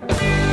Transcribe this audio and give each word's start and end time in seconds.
Bye. 0.00 0.47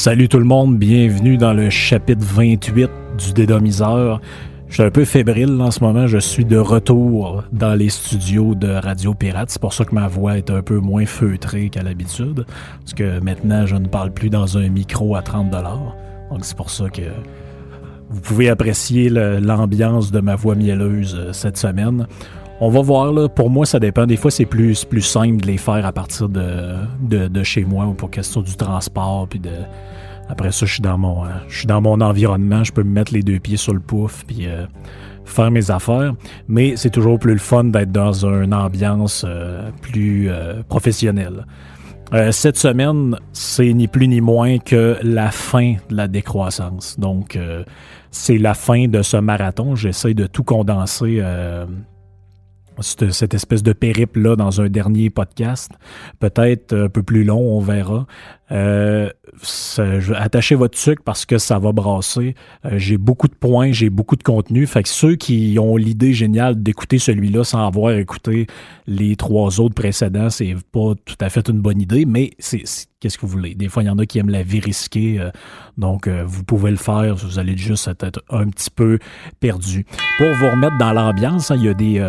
Salut 0.00 0.28
tout 0.28 0.38
le 0.38 0.44
monde, 0.44 0.78
bienvenue 0.78 1.38
dans 1.38 1.52
le 1.52 1.70
chapitre 1.70 2.24
28 2.24 2.88
du 3.18 3.32
Dédomiseur. 3.32 4.20
Je 4.68 4.74
suis 4.74 4.82
un 4.84 4.92
peu 4.92 5.04
fébrile 5.04 5.60
en 5.60 5.72
ce 5.72 5.82
moment, 5.82 6.06
je 6.06 6.18
suis 6.18 6.44
de 6.44 6.56
retour 6.56 7.42
dans 7.50 7.74
les 7.74 7.88
studios 7.88 8.54
de 8.54 8.68
Radio 8.68 9.12
Pirate, 9.12 9.50
c'est 9.50 9.60
pour 9.60 9.72
ça 9.72 9.84
que 9.84 9.92
ma 9.96 10.06
voix 10.06 10.38
est 10.38 10.50
un 10.50 10.62
peu 10.62 10.78
moins 10.78 11.04
feutrée 11.04 11.68
qu'à 11.68 11.82
l'habitude, 11.82 12.46
parce 12.78 12.94
que 12.94 13.18
maintenant 13.18 13.66
je 13.66 13.74
ne 13.74 13.88
parle 13.88 14.12
plus 14.12 14.30
dans 14.30 14.56
un 14.56 14.68
micro 14.68 15.16
à 15.16 15.20
30$. 15.20 15.50
Donc 16.30 16.44
c'est 16.44 16.56
pour 16.56 16.70
ça 16.70 16.88
que 16.90 17.02
vous 18.08 18.20
pouvez 18.20 18.50
apprécier 18.50 19.10
l'ambiance 19.10 20.12
de 20.12 20.20
ma 20.20 20.36
voix 20.36 20.54
mielleuse 20.54 21.16
euh, 21.18 21.32
cette 21.32 21.58
semaine. 21.58 22.06
On 22.60 22.70
va 22.70 22.82
voir, 22.82 23.12
là. 23.12 23.28
pour 23.28 23.50
moi, 23.50 23.66
ça 23.66 23.78
dépend. 23.78 24.04
Des 24.04 24.16
fois, 24.16 24.32
c'est 24.32 24.44
plus, 24.44 24.84
plus 24.84 25.02
simple 25.02 25.42
de 25.42 25.46
les 25.46 25.58
faire 25.58 25.86
à 25.86 25.92
partir 25.92 26.28
de, 26.28 26.74
de, 27.00 27.42
chez 27.44 27.64
moi 27.64 27.92
pour 27.96 28.10
question 28.10 28.40
du 28.40 28.56
transport, 28.56 29.28
puis 29.28 29.40
après 30.28 30.50
ça, 30.50 30.66
je 30.66 30.74
suis 30.74 30.82
dans 30.82 30.98
mon, 30.98 31.24
euh, 31.24 31.28
je 31.48 31.58
suis 31.58 31.66
dans 31.66 31.80
mon 31.80 32.00
environnement, 32.00 32.64
je 32.64 32.72
peux 32.72 32.82
me 32.82 32.90
mettre 32.90 33.12
les 33.14 33.22
deux 33.22 33.38
pieds 33.38 33.56
sur 33.56 33.72
le 33.72 33.80
pouf 33.80 34.24
puis 34.26 34.46
euh, 34.46 34.66
faire 35.24 35.50
mes 35.52 35.70
affaires. 35.70 36.14
Mais 36.48 36.76
c'est 36.76 36.90
toujours 36.90 37.18
plus 37.20 37.32
le 37.32 37.38
fun 37.38 37.64
d'être 37.64 37.92
dans 37.92 38.26
une 38.26 38.52
ambiance 38.52 39.24
euh, 39.26 39.70
plus 39.80 40.28
professionnelle. 40.68 41.46
cette 42.32 42.56
semaine, 42.56 43.16
c'est 43.32 43.72
ni 43.72 43.86
plus 43.86 44.08
ni 44.08 44.20
moins 44.20 44.58
que 44.58 44.96
la 45.02 45.30
fin 45.30 45.74
de 45.88 45.96
la 45.96 46.08
décroissance. 46.08 46.98
Donc, 46.98 47.38
c'est 48.10 48.38
la 48.38 48.54
fin 48.54 48.88
de 48.88 49.02
ce 49.02 49.18
marathon. 49.18 49.76
J'essaie 49.76 50.14
de 50.14 50.26
tout 50.26 50.42
condenser 50.42 51.22
cette, 52.80 53.12
cette, 53.12 53.34
espèce 53.34 53.62
de 53.62 53.72
périple-là 53.72 54.36
dans 54.36 54.60
un 54.60 54.68
dernier 54.68 55.10
podcast. 55.10 55.72
Peut-être 56.18 56.74
un 56.74 56.88
peu 56.88 57.02
plus 57.02 57.24
long, 57.24 57.40
on 57.40 57.60
verra. 57.60 58.06
Euh, 58.50 59.10
attachez 60.16 60.54
votre 60.54 60.78
sucre 60.78 61.02
parce 61.04 61.26
que 61.26 61.38
ça 61.38 61.58
va 61.58 61.72
brasser. 61.72 62.34
Euh, 62.64 62.78
j'ai 62.78 62.96
beaucoup 62.96 63.28
de 63.28 63.34
points, 63.34 63.72
j'ai 63.72 63.90
beaucoup 63.90 64.16
de 64.16 64.22
contenu. 64.22 64.66
Fait 64.66 64.82
que 64.82 64.88
ceux 64.88 65.16
qui 65.16 65.58
ont 65.60 65.76
l'idée 65.76 66.12
géniale 66.12 66.62
d'écouter 66.62 66.98
celui-là 66.98 67.44
sans 67.44 67.66
avoir 67.66 67.92
écouté 67.92 68.46
les 68.86 69.16
trois 69.16 69.60
autres 69.60 69.74
précédents, 69.74 70.30
c'est 70.30 70.54
pas 70.72 70.94
tout 71.04 71.16
à 71.20 71.28
fait 71.28 71.48
une 71.48 71.60
bonne 71.60 71.80
idée, 71.80 72.06
mais 72.06 72.30
c'est 72.38 72.62
qu'est-ce 73.00 73.18
que 73.18 73.26
vous 73.26 73.32
voulez? 73.32 73.54
Des 73.54 73.68
fois, 73.68 73.82
il 73.82 73.86
y 73.86 73.90
en 73.90 73.98
a 73.98 74.06
qui 74.06 74.18
aiment 74.18 74.30
la 74.30 74.42
vie 74.42 74.60
risquée, 74.60 75.20
euh, 75.20 75.30
donc 75.76 76.06
euh, 76.06 76.24
vous 76.26 76.42
pouvez 76.42 76.70
le 76.70 76.76
faire. 76.76 77.14
Vous 77.16 77.38
allez 77.38 77.56
juste 77.56 77.88
être 78.00 78.22
un 78.30 78.48
petit 78.48 78.70
peu 78.70 78.98
perdu. 79.40 79.84
Pour 80.18 80.32
vous 80.34 80.50
remettre 80.50 80.78
dans 80.78 80.92
l'ambiance, 80.92 81.50
hein, 81.50 81.56
il 81.58 81.64
y 81.64 81.68
a 81.68 81.74
des 81.74 82.00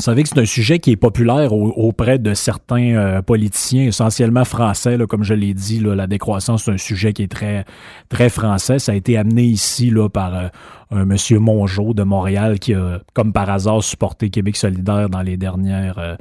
vous 0.00 0.04
savez 0.04 0.22
que 0.22 0.30
c'est 0.30 0.38
un 0.38 0.46
sujet 0.46 0.78
qui 0.78 0.92
est 0.92 0.96
populaire 0.96 1.52
auprès 1.52 2.18
de 2.18 2.32
certains 2.32 2.94
euh, 2.94 3.20
politiciens, 3.20 3.88
essentiellement 3.88 4.46
français, 4.46 4.96
comme 5.06 5.24
je 5.24 5.34
l'ai 5.34 5.52
dit. 5.52 5.78
La 5.80 6.06
décroissance, 6.06 6.64
c'est 6.64 6.70
un 6.70 6.78
sujet 6.78 7.12
qui 7.12 7.24
est 7.24 7.30
très, 7.30 7.66
très 8.08 8.30
français. 8.30 8.78
Ça 8.78 8.92
a 8.92 8.94
été 8.94 9.18
amené 9.18 9.42
ici 9.42 9.90
là, 9.90 10.08
par 10.08 10.34
euh, 10.34 10.48
un 10.90 11.04
monsieur 11.04 11.38
Mongeau 11.38 11.94
de 11.94 12.02
Montréal 12.02 12.58
qui 12.58 12.74
a, 12.74 13.00
comme 13.14 13.32
par 13.32 13.48
hasard, 13.48 13.82
supporté 13.82 14.30
Québec 14.30 14.56
solidaire 14.56 15.08
dans 15.08 15.22
les 15.22 15.36
dernières 15.36 15.98
euh, 15.98 16.16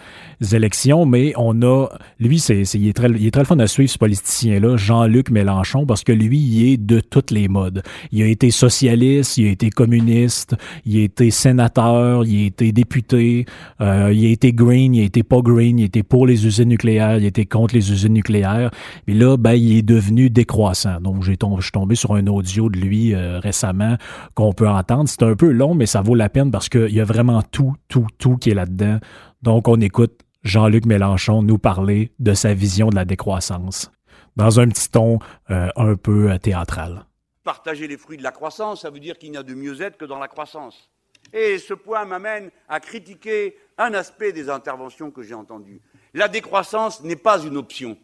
élections. 0.52 1.06
Mais 1.06 1.34
on 1.38 1.62
a, 1.62 1.88
lui, 2.20 2.40
c'est, 2.40 2.62
il, 2.62 2.88
est 2.88 2.94
très, 2.94 3.10
il 3.10 3.26
est 3.26 3.32
très 3.32 3.46
fun 3.46 3.58
à 3.60 3.68
suivre, 3.68 3.90
ce 3.90 3.98
politicien-là, 3.98 4.78
Jean-Luc 4.78 5.32
Mélenchon, 5.32 5.86
parce 5.86 6.04
que 6.04 6.12
lui, 6.12 6.38
il 6.38 6.74
est 6.74 6.78
de 6.78 7.00
toutes 7.00 7.32
les 7.32 7.48
modes. 7.48 7.82
Il 8.12 8.22
a 8.22 8.28
été 8.28 8.52
socialiste, 8.52 9.38
il 9.38 9.48
a 9.48 9.52
été 9.52 9.70
communiste, 9.70 10.56
il 10.86 11.00
a 11.00 11.04
été 11.04 11.32
sénateur, 11.32 12.26
il 12.26 12.44
a 12.44 12.48
été 12.48 12.72
député, 12.72 13.46
euh, 13.82 14.12
il 14.14 14.26
a 14.26 14.30
été 14.30 14.54
green, 14.54 14.94
il 14.94 15.02
a 15.02 15.06
été 15.06 15.24
pas 15.24 15.42
green, 15.42 15.80
il 15.80 15.86
été 15.86 16.04
pour 16.04 16.28
les 16.28 16.46
usines 16.46 16.70
nucléaires, 16.70 17.18
il 17.18 17.26
été 17.26 17.46
contre 17.46 17.74
les 17.74 17.92
usines 17.92 18.14
nucléaires. 18.14 18.72
Mais 19.08 19.14
là, 19.14 19.38
ben, 19.38 19.54
il 19.54 19.78
est 19.78 19.82
devenu 19.82 20.30
décroissant. 20.30 21.02
Donc, 21.02 21.24
j'ai 21.24 21.38
tombé, 21.38 21.58
je 21.58 21.64
suis 21.64 21.72
tombé 21.72 21.96
sur 21.96 22.14
un 22.14 22.28
audio 22.28 22.70
de 22.70 22.78
lui 22.78 23.14
euh, 23.14 23.40
récemment 23.40 23.96
qu'on 24.36 24.54
peut 24.60 24.68
entendre. 24.68 25.08
C'est 25.08 25.24
un 25.24 25.36
peu 25.36 25.52
long, 25.52 25.74
mais 25.74 25.86
ça 25.86 26.02
vaut 26.02 26.16
la 26.16 26.28
peine 26.28 26.52
parce 26.52 26.68
qu'il 26.68 26.94
y 26.94 27.00
a 27.00 27.06
vraiment 27.06 27.42
tout, 27.42 27.76
tout, 27.88 28.08
tout 28.18 28.36
qui 28.36 28.52
est 28.52 28.54
là-dedans. 28.54 29.00
Donc, 29.42 29.70
on 29.70 29.80
écoute 29.80 30.20
Jean-Luc 30.44 30.86
Mélenchon 30.86 31.42
nous 31.42 31.58
parler 31.58 32.12
de 32.20 32.34
sa 32.34 32.54
vision 32.54 32.90
de 32.90 32.96
la 32.96 33.06
décroissance 33.06 33.90
dans 34.36 34.60
un 34.60 34.68
petit 34.68 34.90
ton 34.90 35.20
euh, 35.50 35.70
un 35.78 35.96
peu 35.96 36.32
euh, 36.32 36.38
théâtral. 36.38 37.06
Partager 37.44 37.88
les 37.88 37.98
fruits 37.98 38.18
de 38.18 38.24
la 38.24 38.32
croissance, 38.32 38.82
ça 38.82 38.90
veut 38.90 39.00
dire 39.00 39.18
qu'il 39.18 39.32
n'y 39.32 39.38
a 39.38 39.44
de 39.44 39.54
mieux-être 39.54 39.98
que 39.98 40.06
dans 40.06 40.20
la 40.20 40.28
croissance. 40.28 40.90
Et 41.32 41.58
ce 41.58 41.74
point 41.74 42.04
m'amène 42.04 42.50
à 42.68 42.82
critiquer 42.82 43.56
un 43.78 43.94
aspect 43.94 44.34
des 44.34 44.50
interventions 44.50 45.10
que 45.10 45.24
j'ai 45.24 45.34
entendues. 45.34 45.82
La 46.14 46.28
décroissance 46.28 47.02
n'est 47.02 47.16
pas 47.16 47.42
une 47.42 47.56
option, 47.56 47.98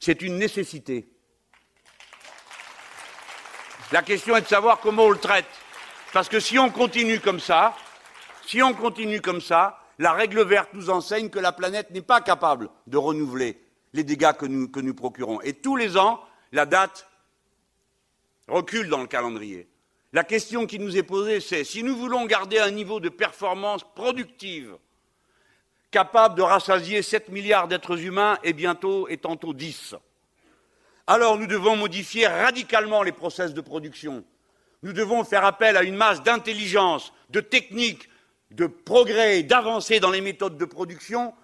c'est 0.00 0.22
une 0.22 0.38
nécessité. 0.38 1.08
La 3.92 4.00
question 4.00 4.36
est 4.36 4.42
de 4.42 4.46
savoir 4.46 4.80
comment 4.80 5.04
on 5.04 5.10
le 5.10 5.18
traite. 5.18 5.61
Parce 6.12 6.28
que 6.28 6.40
si 6.40 6.58
on 6.58 6.68
continue 6.68 7.20
comme 7.20 7.40
ça, 7.40 7.74
si 8.46 8.62
on 8.62 8.74
continue 8.74 9.22
comme 9.22 9.40
ça, 9.40 9.78
la 9.98 10.12
règle 10.12 10.42
verte 10.42 10.70
nous 10.74 10.90
enseigne 10.90 11.30
que 11.30 11.38
la 11.38 11.52
planète 11.52 11.90
n'est 11.90 12.02
pas 12.02 12.20
capable 12.20 12.68
de 12.86 12.98
renouveler 12.98 13.58
les 13.94 14.04
dégâts 14.04 14.32
que 14.32 14.46
nous, 14.46 14.94
procurons. 14.94 15.40
Et 15.40 15.54
tous 15.54 15.76
les 15.76 15.96
ans, 15.96 16.20
la 16.52 16.66
date 16.66 17.08
recule 18.46 18.88
dans 18.88 19.00
le 19.00 19.06
calendrier. 19.06 19.68
La 20.12 20.24
question 20.24 20.66
qui 20.66 20.78
nous 20.78 20.98
est 20.98 21.02
posée, 21.02 21.40
c'est 21.40 21.64
si 21.64 21.82
nous 21.82 21.96
voulons 21.96 22.26
garder 22.26 22.58
un 22.58 22.70
niveau 22.70 23.00
de 23.00 23.08
performance 23.08 23.82
productive 23.94 24.76
capable 25.90 26.34
de 26.34 26.42
rassasier 26.42 27.00
7 27.02 27.30
milliards 27.30 27.68
d'êtres 27.68 27.98
humains 27.98 28.38
et 28.42 28.52
bientôt 28.52 29.08
et 29.08 29.16
tantôt 29.16 29.54
10, 29.54 29.94
alors 31.06 31.38
nous 31.38 31.46
devons 31.46 31.76
modifier 31.76 32.26
radicalement 32.26 33.02
les 33.02 33.12
process 33.12 33.54
de 33.54 33.60
production 33.62 34.24
nous 34.82 34.92
devons 34.92 35.24
faire 35.24 35.44
appel 35.44 35.76
à 35.76 35.82
une 35.82 35.94
masse 35.94 36.22
d'intelligence, 36.22 37.12
de 37.30 37.40
technique, 37.40 38.08
de 38.50 38.66
progrès, 38.66 39.42
d'avancées 39.42 40.00
dans 40.00 40.10
les 40.10 40.20
méthodes 40.20 40.58
de 40.58 40.64
production, 40.64 41.34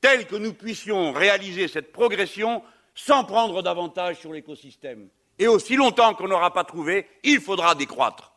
telles 0.00 0.26
que 0.26 0.36
nous 0.36 0.52
puissions 0.52 1.12
réaliser 1.12 1.68
cette 1.68 1.92
progression 1.92 2.62
sans 2.94 3.24
prendre 3.24 3.62
davantage 3.62 4.18
sur 4.18 4.32
l'écosystème. 4.32 5.08
Et 5.38 5.48
aussi 5.48 5.76
longtemps 5.76 6.14
qu'on 6.14 6.28
n'aura 6.28 6.52
pas 6.52 6.64
trouvé, 6.64 7.08
il 7.22 7.40
faudra 7.40 7.74
décroître. 7.74 8.32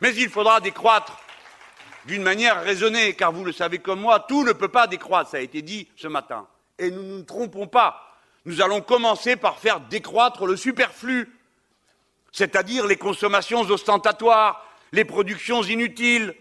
Mais 0.00 0.14
il 0.14 0.28
faudra 0.28 0.60
décroître 0.60 1.18
d'une 2.06 2.22
manière 2.22 2.62
raisonnée, 2.62 3.14
car 3.14 3.32
vous 3.32 3.44
le 3.44 3.52
savez 3.52 3.78
comme 3.78 4.00
moi, 4.00 4.20
tout 4.20 4.44
ne 4.44 4.52
peut 4.52 4.68
pas 4.68 4.86
décroître, 4.86 5.30
ça 5.30 5.38
a 5.38 5.40
été 5.40 5.62
dit 5.62 5.88
ce 5.96 6.08
matin. 6.08 6.46
Et 6.78 6.90
nous 6.90 7.02
ne 7.02 7.16
nous 7.18 7.22
trompons 7.22 7.66
pas. 7.66 8.18
Nous 8.46 8.60
allons 8.60 8.80
commencer 8.80 9.36
par 9.36 9.58
faire 9.58 9.80
décroître 9.80 10.46
le 10.46 10.56
superflu 10.56 11.33
c'est-à-dire 12.34 12.84
les 12.88 12.96
consommations 12.96 13.60
ostentatoires, 13.60 14.66
les 14.90 15.04
productions 15.04 15.62
inutiles. 15.62 16.34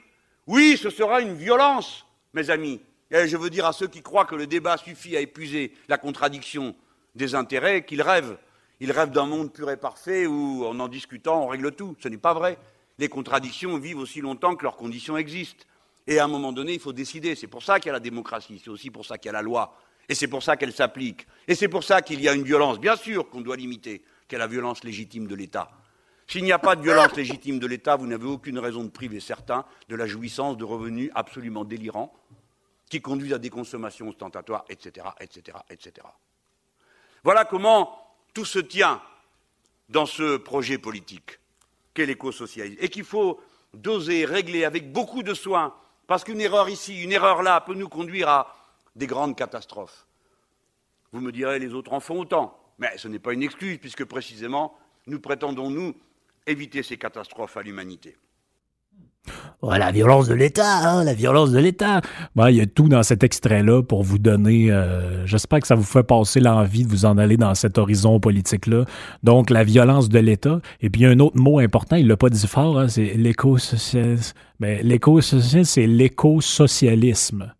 Oui, 0.47 0.75
ce 0.75 0.89
sera 0.89 1.21
une 1.21 1.35
violence, 1.35 2.07
mes 2.33 2.49
amis. 2.49 2.81
Et 3.11 3.27
je 3.27 3.37
veux 3.37 3.51
dire 3.51 3.67
à 3.67 3.73
ceux 3.73 3.87
qui 3.87 4.01
croient 4.01 4.25
que 4.25 4.33
le 4.33 4.47
débat 4.47 4.77
suffit 4.77 5.15
à 5.15 5.19
épuiser 5.19 5.71
la 5.87 5.99
contradiction 5.99 6.75
des 7.13 7.35
intérêts 7.35 7.85
qu'ils 7.85 8.01
rêvent. 8.01 8.39
Ils 8.79 8.91
rêvent 8.91 9.11
d'un 9.11 9.27
monde 9.27 9.53
pur 9.53 9.69
et 9.69 9.77
parfait 9.77 10.25
où, 10.25 10.65
en 10.65 10.79
en 10.79 10.87
discutant, 10.87 11.43
on 11.43 11.47
règle 11.47 11.71
tout. 11.71 11.95
Ce 12.01 12.07
n'est 12.07 12.17
pas 12.17 12.33
vrai. 12.33 12.57
Les 12.97 13.07
contradictions 13.07 13.77
vivent 13.77 13.99
aussi 13.99 14.19
longtemps 14.19 14.55
que 14.55 14.63
leurs 14.63 14.77
conditions 14.77 15.15
existent. 15.15 15.63
Et 16.07 16.17
à 16.17 16.23
un 16.23 16.27
moment 16.27 16.53
donné, 16.53 16.73
il 16.73 16.79
faut 16.79 16.91
décider. 16.91 17.35
C'est 17.35 17.45
pour 17.45 17.61
ça 17.61 17.79
qu'il 17.79 17.89
y 17.89 17.91
a 17.91 17.93
la 17.93 17.99
démocratie, 17.99 18.59
c'est 18.63 18.71
aussi 18.71 18.89
pour 18.89 19.05
ça 19.05 19.19
qu'il 19.19 19.27
y 19.27 19.29
a 19.29 19.33
la 19.33 19.43
loi. 19.43 19.77
Et 20.09 20.15
c'est 20.15 20.27
pour 20.27 20.41
ça 20.41 20.57
qu'elle 20.57 20.73
s'applique. 20.73 21.27
Et 21.47 21.53
c'est 21.53 21.69
pour 21.69 21.83
ça 21.83 22.01
qu'il 22.01 22.19
y 22.19 22.27
a 22.27 22.33
une 22.33 22.43
violence, 22.43 22.79
bien 22.79 22.95
sûr, 22.95 23.29
qu'on 23.29 23.41
doit 23.41 23.57
limiter, 23.57 24.01
qu'est 24.27 24.39
la 24.39 24.47
violence 24.47 24.83
légitime 24.83 25.27
de 25.27 25.35
l'État. 25.35 25.69
S'il 26.27 26.43
n'y 26.43 26.51
a 26.51 26.59
pas 26.59 26.75
de 26.75 26.81
violence 26.81 27.15
légitime 27.15 27.59
de 27.59 27.67
l'État, 27.67 27.95
vous 27.95 28.07
n'avez 28.07 28.25
aucune 28.25 28.59
raison 28.59 28.83
de 28.83 28.89
priver 28.89 29.19
certains 29.19 29.65
de 29.89 29.95
la 29.95 30.07
jouissance 30.07 30.57
de 30.57 30.63
revenus 30.63 31.11
absolument 31.15 31.65
délirants 31.65 32.13
qui 32.89 33.01
conduisent 33.01 33.33
à 33.33 33.39
des 33.39 33.49
consommations 33.49 34.07
ostentatoires, 34.07 34.65
etc., 34.69 35.07
etc., 35.19 35.57
etc. 35.69 36.07
Voilà 37.23 37.45
comment 37.45 37.97
tout 38.33 38.45
se 38.45 38.59
tient 38.59 39.01
dans 39.89 40.05
ce 40.05 40.37
projet 40.37 40.77
politique 40.77 41.39
qu'est 41.93 42.05
l'éco-socialisme 42.05 42.77
et 42.79 42.89
qu'il 42.89 43.03
faut 43.03 43.39
doser, 43.73 44.25
régler 44.25 44.65
avec 44.65 44.91
beaucoup 44.91 45.23
de 45.23 45.33
soin 45.33 45.75
Parce 46.07 46.23
qu'une 46.23 46.41
erreur 46.41 46.69
ici, 46.69 47.01
une 47.01 47.11
erreur 47.11 47.43
là 47.43 47.61
peut 47.61 47.73
nous 47.73 47.89
conduire 47.89 48.29
à 48.29 48.55
des 48.95 49.07
grandes 49.07 49.35
catastrophes. 49.35 50.05
Vous 51.11 51.21
me 51.21 51.31
direz, 51.31 51.59
les 51.59 51.73
autres 51.73 51.93
en 51.93 51.99
font 51.99 52.19
autant. 52.19 52.59
Mais 52.79 52.97
ce 52.97 53.07
n'est 53.07 53.19
pas 53.19 53.33
une 53.33 53.43
excuse, 53.43 53.77
puisque 53.77 54.03
précisément, 54.05 54.77
nous 55.07 55.19
prétendons, 55.19 55.69
nous, 55.69 55.95
éviter 56.47 56.83
ces 56.83 56.97
catastrophes 56.97 57.57
à 57.57 57.63
l'humanité. 57.63 58.15
la 59.61 59.91
violence 59.91 60.27
de 60.27 60.33
l'État, 60.33 60.79
hein, 60.79 61.03
la 61.03 61.13
violence 61.13 61.51
de 61.51 61.59
l'État. 61.59 62.01
il 62.35 62.55
y 62.55 62.61
a 62.61 62.65
tout 62.65 62.89
dans 62.89 63.03
cet 63.03 63.23
extrait-là 63.23 63.81
pour 63.81 64.03
vous 64.03 64.19
donner. 64.19 64.71
Euh, 64.71 65.25
j'espère 65.25 65.61
que 65.61 65.67
ça 65.67 65.75
vous 65.75 65.83
fait 65.83 66.03
passer 66.03 66.41
l'envie 66.41 66.83
de 66.83 66.89
vous 66.89 67.05
en 67.05 67.17
aller 67.17 67.37
dans 67.37 67.55
cet 67.55 67.77
horizon 67.77 68.19
politique-là. 68.19 68.85
Donc, 69.23 69.49
la 69.49 69.63
violence 69.63 70.09
de 70.09 70.19
l'État. 70.19 70.59
Et 70.81 70.89
puis, 70.89 71.01
il 71.01 71.03
y 71.05 71.07
a 71.07 71.11
un 71.11 71.19
autre 71.19 71.37
mot 71.37 71.59
important, 71.59 71.95
il 71.95 72.07
l'a 72.07 72.17
pas 72.17 72.29
dit 72.29 72.47
fort, 72.47 72.79
hein, 72.79 72.89
c'est 72.89 73.13
l'éco-socialisme. 73.13 74.35
Mais 74.59 74.83
l'éco-socialisme, 74.83 75.63
c'est 75.63 75.87
l'éco-socialisme. 75.87 77.53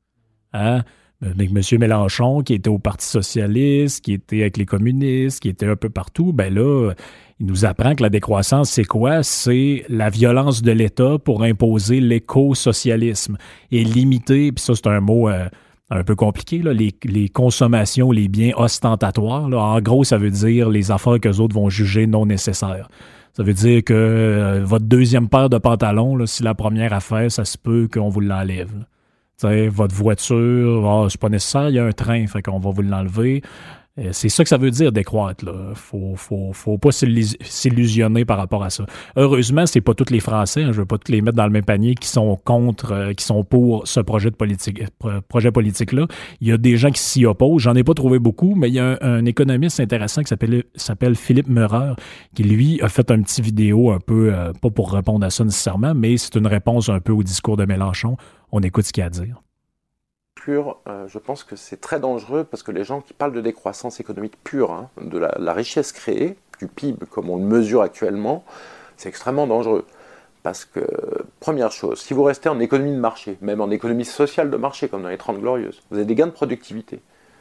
Hein? 0.52 0.84
Avec 1.24 1.52
M. 1.52 1.80
Mélenchon, 1.80 2.42
qui 2.42 2.54
était 2.54 2.70
au 2.70 2.80
Parti 2.80 3.08
socialiste, 3.08 4.04
qui 4.04 4.14
était 4.14 4.42
avec 4.42 4.58
les 4.58 4.66
communistes, 4.66 5.40
qui 5.40 5.50
était 5.50 5.68
un 5.68 5.76
peu 5.76 5.90
partout, 5.90 6.34
ben 6.34 6.54
là, 6.54 6.92
il 7.40 7.46
nous 7.46 7.66
apprend 7.66 7.96
que 7.96 8.04
la 8.04 8.10
décroissance, 8.10 8.70
c'est 8.70 8.86
quoi? 8.86 9.24
C'est 9.24 9.84
la 9.90 10.10
violence 10.10 10.62
de 10.62 10.72
l'État 10.72 11.18
pour 11.24 11.44
imposer 11.44 12.00
l'éco-socialisme 12.00 13.38
et 13.72 13.84
limiter, 13.84 14.52
puis 14.52 14.64
ça, 14.64 14.76
c'est 14.76 14.88
un 14.88 15.00
mot 15.00 15.30
euh, 15.30 15.48
un 15.90 16.04
peu 16.04 16.16
compliqué, 16.16 16.60
là, 16.60 16.74
les, 16.74 17.30
consommations, 17.30 18.12
les 18.12 18.28
biens 18.28 18.54
ostentatoires. 18.56 19.46
En 19.46 19.82
gros, 19.82 20.04
ça 20.04 20.18
veut 20.18 20.32
dire 20.32 20.70
les 20.70 20.92
affaires 20.92 21.20
que 21.20 21.30
autres 21.40 21.56
vont 21.56 21.70
juger 21.70 22.08
non 22.08 22.26
nécessaires. 22.26 22.90
Ça 23.36 23.44
veut 23.44 23.54
dire 23.54 23.84
que 23.84 23.94
euh, 23.94 24.64
votre 24.64 24.86
deuxième 24.86 25.28
paire 25.28 25.50
de 25.50 25.58
pantalons, 25.58 26.26
si 26.26 26.44
la 26.44 26.54
première 26.54 26.94
affaire, 26.94 27.32
ça 27.32 27.46
se 27.46 27.58
peut 27.58 27.88
qu'on 27.92 28.10
vous 28.10 28.22
l'enlève 28.22 28.86
votre 29.42 29.96
voiture, 29.96 30.84
oh, 30.84 31.08
c'est 31.10 31.20
pas 31.20 31.30
nécessaire, 31.30 31.70
il 31.70 31.76
y 31.76 31.80
a 31.80 31.86
un 31.86 31.92
train, 31.92 32.26
fait 32.28 32.42
qu'on 32.42 32.60
va 32.60 32.72
vous 32.72 32.82
l'enlever. 32.82 33.42
Euh, 34.00 34.10
c'est 34.12 34.30
ça 34.30 34.44
que 34.44 34.50
ça 34.50 34.58
veut 34.58 34.72
dire 34.72 34.92
décroître. 34.92 35.46
Là. 35.46 35.74
Faut, 35.76 36.14
faut, 36.16 36.52
faut 36.52 36.78
pas 36.80 36.90
s'illusionner 36.92 38.26
par 38.26 38.38
rapport 38.38 38.64
à 38.64 38.72
ça. 38.72 38.86
Heureusement, 39.16 39.68
c'est 39.68 39.82
pas 39.82 39.94
tous 39.94 40.10
les 40.10 40.20
Français, 40.20 40.64
hein, 40.64 40.72
je 40.72 40.80
veux 40.80 40.86
pas 40.86 40.98
tous 40.98 41.12
les 41.12 41.22
mettre 41.22 41.38
dans 41.38 41.46
le 41.46 41.52
même 41.52 41.66
panier 41.66 41.94
qui 41.94 42.08
sont 42.08 42.40
contre, 42.44 42.92
euh, 42.92 43.14
qui 43.14 43.24
sont 43.24 43.44
pour 43.44 43.88
ce 43.88 44.00
projet 44.00 44.32
de 44.32 44.36
politique, 44.36 44.84
euh, 45.06 45.22
projet 45.28 45.52
politique-là. 45.52 46.08
Il 46.42 46.48
y 46.48 46.52
a 46.52 46.58
des 46.58 46.76
gens 46.76 46.90
qui 46.90 47.02
s'y 47.02 47.26
opposent. 47.26 47.62
J'en 47.62 47.76
ai 47.76 47.84
pas 47.84 47.94
trouvé 47.94 48.18
beaucoup, 48.18 48.56
mais 48.56 48.70
il 48.70 48.74
y 48.74 48.80
a 48.80 48.98
un, 49.02 49.24
économiste 49.26 49.80
intéressant 49.80 50.22
qui 50.24 50.34
s'appelle, 50.76 51.16
Philippe 51.16 51.48
Meurer, 51.48 51.94
qui 52.36 52.44
lui 52.44 52.82
a 52.82 52.90
fait 52.90 53.10
un 53.12 53.22
petit 53.22 53.42
vidéo 53.42 53.92
un 53.92 54.00
peu, 54.00 54.34
pas 54.62 54.70
pour 54.70 54.92
répondre 54.92 55.26
à 55.26 55.30
ça 55.30 55.44
nécessairement, 55.44 55.94
mais 55.94 56.18
c'est 56.18 56.36
une 56.36 56.48
réponse 56.48 56.90
un 56.90 57.00
peu 57.00 57.14
au 57.14 57.24
discours 57.24 57.58
de 57.58 57.66
Mélenchon. 57.66 58.18
On 58.52 58.60
écoute 58.62 58.86
ce 58.86 58.92
qu'il 58.92 59.04
a 59.04 59.06
à 59.06 59.10
dire. 59.10 59.42
Euh, 60.48 61.08
je 61.08 61.20
pense 61.20 61.44
que 61.44 61.56
c'est 61.56 61.80
très 61.80 62.00
dangereux 62.00 62.44
parce 62.44 62.64
que 62.64 62.72
les 62.72 62.84
gens 62.84 63.02
qui 63.02 63.14
parlent 63.14 63.34
de 63.34 63.42
décroissance 63.42 64.00
économique 64.00 64.36
pure, 64.44 64.72
hein, 64.72 64.90
de 65.02 65.18
la, 65.18 65.54
richesse 65.54 65.92
créée, 65.92 66.36
du 66.60 66.68
PIB 66.68 67.06
comme 67.10 67.30
on 67.30 67.38
le 67.38 67.44
mesure 67.44 67.82
actuellement, 67.82 68.44
c'est 68.98 69.10
extrêmement 69.10 69.48
dangereux. 69.48 69.86
Parce 70.44 70.66
que, 70.66 70.82
première 71.40 71.72
chose, 71.72 72.02
si 72.02 72.14
vous 72.14 72.24
restez 72.24 72.50
en 72.50 72.60
économie 72.60 72.92
de 72.92 73.00
marché, 73.00 73.38
même 73.42 73.62
en 73.62 73.72
économie 73.72 74.06
sociale 74.06 74.50
de 74.50 74.58
marché, 74.58 74.90
comme 74.90 75.04
dans 75.04 75.10
les 75.10 75.18
30 75.18 75.40
glorieuses, 75.40 75.82
vous 75.90 75.98
avez 75.98 76.06
des 76.06 76.16
gains 76.16 76.28
de 76.28 76.32
productivité. 76.32 77.00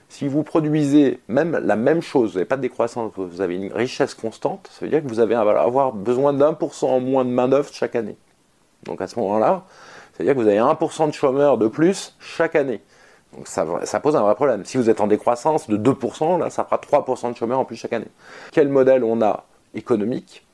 Si 0.08 0.28
vous 0.28 0.44
produisez 0.44 1.19
même 1.26 1.58
la 1.64 1.75
même 1.75 2.02
chose, 2.02 2.32
vous 2.32 2.34
n'avez 2.34 2.44
pas 2.44 2.56
de 2.56 2.62
décroissance, 2.62 3.10
vous 3.16 3.40
avez 3.40 3.56
une 3.56 3.72
richesse 3.72 4.14
constante, 4.14 4.69
ça 4.70 4.84
veut 4.84 4.90
dire 4.90 5.02
que 5.02 5.08
vous 5.08 5.19
allez 5.19 5.34
avoir 5.34 5.93
besoin 5.93 6.32
d'un 6.32 6.52
pour 6.52 6.75
cent 6.75 6.90
en 6.90 7.00
moins 7.00 7.25
de 7.25 7.31
main-d'œuvre 7.31 7.70
chaque 7.72 7.96
année. 7.96 8.16
Donc 8.84 9.00
à 9.00 9.06
ce 9.06 9.19
moment-là, 9.19 9.64
c'est-à-dire 10.12 10.34
que 10.34 10.40
vous 10.40 10.49
avez 10.49 10.58
1% 10.58 11.08
de 11.08 11.12
chômeurs 11.12 11.58
de 11.58 11.69
plus 11.69 12.17
chaque 12.20 12.56
année. 12.56 12.82
Donc 13.37 13.49
ça, 13.49 13.64
pose 14.00 14.14
un 14.14 14.23
vrai 14.23 14.34
problème. 14.34 14.64
Si 14.64 14.76
vous 14.76 14.90
êtes 14.90 15.00
en 15.00 15.06
décroissance 15.06 15.69
de 15.69 15.76
2%, 15.79 16.38
là, 16.38 16.50
ça 16.50 16.64
fera 16.64 16.76
3% 16.76 17.32
de 17.32 17.37
chômeurs 17.37 17.58
en 17.58 17.64
plus 17.64 17.76
chaque 17.76 17.94
année. 17.94 18.08
Quel 18.50 18.69
modèle 18.69 19.05
on 19.05 19.23
a 19.23 19.46
économique 19.75 20.44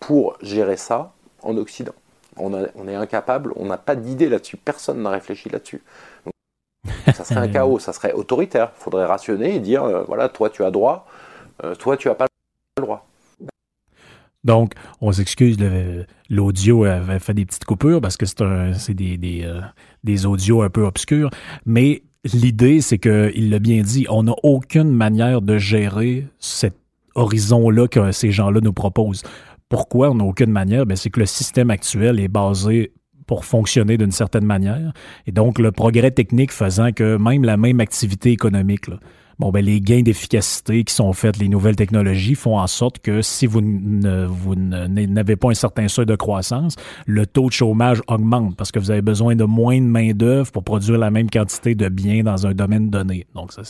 pour 0.00 0.36
gérer 0.42 0.76
ça 0.76 1.12
en 1.42 1.56
Occident? 1.56 1.92
On, 2.36 2.52
est 2.54 2.94
incapable, 2.94 3.52
on 3.56 3.66
n'a 3.66 3.78
pas 3.78 3.96
d'idée 3.96 4.28
là-dessus, 4.28 4.56
personne 4.56 5.02
n'a 5.02 5.10
réfléchi 5.10 5.48
là-dessus. 5.48 5.82
ça 7.12 7.24
serait 7.24 7.40
un 7.40 7.48
chaos, 7.48 7.80
ça 7.80 7.92
serait 7.92 8.12
autoritaire. 8.12 8.70
Il 8.78 8.82
faudrait 8.82 9.06
rationner 9.06 9.56
et 9.56 9.58
dire, 9.58 9.82
euh, 9.82 10.04
voilà, 10.06 10.28
toi 10.28 10.48
tu 10.48 10.64
as 10.64 10.70
droit, 10.70 11.06
euh, 11.64 11.74
toi 11.74 11.96
tu 11.96 12.06
n'as 12.06 12.14
pas 12.14 12.26
le 12.76 12.82
droit. 12.82 13.06
Donc, 14.44 14.72
on 15.00 15.12
s'excuse, 15.12 15.56
l'audio 16.30 16.84
avait 16.84 17.18
fait 17.18 17.34
des 17.34 17.44
petites 17.44 17.64
coupures 17.64 18.00
parce 18.00 18.16
que 18.16 18.24
c'est 18.26 18.94
des, 18.94 19.16
des, 19.16 19.42
euh, 19.44 19.60
des, 20.04 20.26
audios 20.26 20.62
un 20.62 20.70
peu 20.70 20.84
obscurs. 20.84 21.30
Mais 21.66 22.02
l'idée, 22.32 22.80
c'est 22.80 22.98
qu'il 22.98 23.50
l'a 23.50 23.58
bien 23.58 23.82
dit, 23.82 24.06
on 24.08 24.22
n'a 24.22 24.34
aucune 24.42 24.90
manière 24.90 25.42
de 25.42 25.58
gérer 25.58 26.26
cet 26.38 26.76
horizon-là 27.14 27.88
que 27.88 28.12
ces 28.12 28.30
gens-là 28.30 28.60
nous 28.62 28.72
proposent. 28.72 29.22
Pourquoi 29.68 30.10
on 30.10 30.14
n'a 30.14 30.24
aucune 30.24 30.50
manière? 30.50 30.86
Ben, 30.86 30.96
c'est 30.96 31.10
que 31.10 31.20
le 31.20 31.26
système 31.26 31.70
actuel 31.70 32.20
est 32.20 32.28
basé 32.28 32.92
pour 33.26 33.44
fonctionner 33.44 33.98
d'une 33.98 34.12
certaine 34.12 34.46
manière. 34.46 34.92
Et 35.26 35.32
donc, 35.32 35.58
le 35.58 35.72
progrès 35.72 36.10
technique 36.10 36.52
faisant 36.52 36.92
que 36.92 37.18
même 37.18 37.44
la 37.44 37.56
même 37.56 37.80
activité 37.80 38.32
économique, 38.32 38.88
là, 38.88 38.98
bon, 39.38 39.50
ben, 39.50 39.64
les 39.64 39.80
gains 39.80 40.02
d'efficacité 40.02 40.84
qui 40.84 40.92
sont 40.92 41.12
faits, 41.12 41.38
les 41.38 41.48
nouvelles 41.48 41.76
technologies 41.76 42.34
font 42.34 42.58
en 42.58 42.66
sorte 42.66 42.98
que 42.98 43.22
si 43.22 43.46
vous 43.46 43.60
n'avez 43.60 45.36
pas 45.36 45.50
un 45.50 45.54
certain 45.54 45.88
seuil 45.88 46.06
de 46.06 46.16
croissance, 46.16 46.76
le 47.06 47.26
taux 47.26 47.46
de 47.46 47.52
chômage 47.52 48.02
augmente 48.08 48.56
parce 48.56 48.72
que 48.72 48.78
vous 48.78 48.90
avez 48.90 49.02
besoin 49.02 49.36
de 49.36 49.44
moins 49.44 49.80
de 49.80 49.86
main-d'œuvre 49.86 50.50
pour 50.50 50.64
produire 50.64 50.98
la 50.98 51.10
même 51.10 51.30
quantité 51.30 51.74
de 51.74 51.88
biens 51.88 52.22
dans 52.22 52.46
un 52.46 52.52
domaine 52.52 52.90
donné. 52.90 53.26
Donc, 53.34 53.52
ça 53.52 53.62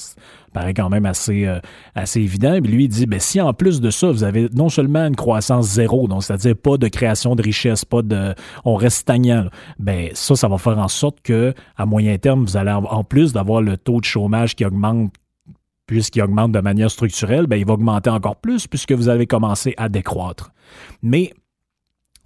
paraît 0.52 0.74
quand 0.74 0.88
même 0.88 1.04
assez, 1.04 1.44
euh, 1.46 1.60
assez 1.94 2.20
évident. 2.20 2.54
Et 2.54 2.60
lui, 2.60 2.84
il 2.84 2.88
dit, 2.88 3.06
ben, 3.06 3.20
si 3.20 3.40
en 3.40 3.52
plus 3.52 3.80
de 3.80 3.90
ça, 3.90 4.10
vous 4.10 4.24
avez 4.24 4.48
non 4.54 4.68
seulement 4.68 5.06
une 5.06 5.16
croissance 5.16 5.66
zéro, 5.66 6.08
donc 6.08 6.24
c'est-à-dire 6.24 6.56
pas 6.56 6.78
de 6.78 6.88
création 6.88 7.34
de 7.34 7.42
richesse, 7.42 7.84
pas 7.84 8.02
de, 8.02 8.34
on 8.64 8.74
reste 8.74 8.98
stagnant, 8.98 9.46
ben, 9.78 10.10
ça, 10.14 10.34
ça 10.34 10.48
va 10.48 10.58
faire 10.58 10.78
en 10.78 10.88
sorte 10.88 11.20
que, 11.22 11.52
à 11.76 11.84
moyen 11.84 12.16
terme, 12.16 12.44
vous 12.44 12.56
allez, 12.56 12.72
en 12.72 13.04
plus 13.04 13.32
d'avoir 13.32 13.60
le 13.60 13.76
taux 13.76 14.00
de 14.00 14.04
chômage 14.04 14.56
qui 14.56 14.64
augmente 14.64 15.12
puisqu'il 15.88 16.22
augmente 16.22 16.52
de 16.52 16.60
manière 16.60 16.90
structurelle, 16.90 17.48
ben, 17.48 17.56
il 17.56 17.66
va 17.66 17.72
augmenter 17.72 18.10
encore 18.10 18.36
plus 18.36 18.68
puisque 18.68 18.92
vous 18.92 19.08
avez 19.08 19.26
commencé 19.26 19.74
à 19.78 19.88
décroître. 19.88 20.52
Mais 21.02 21.32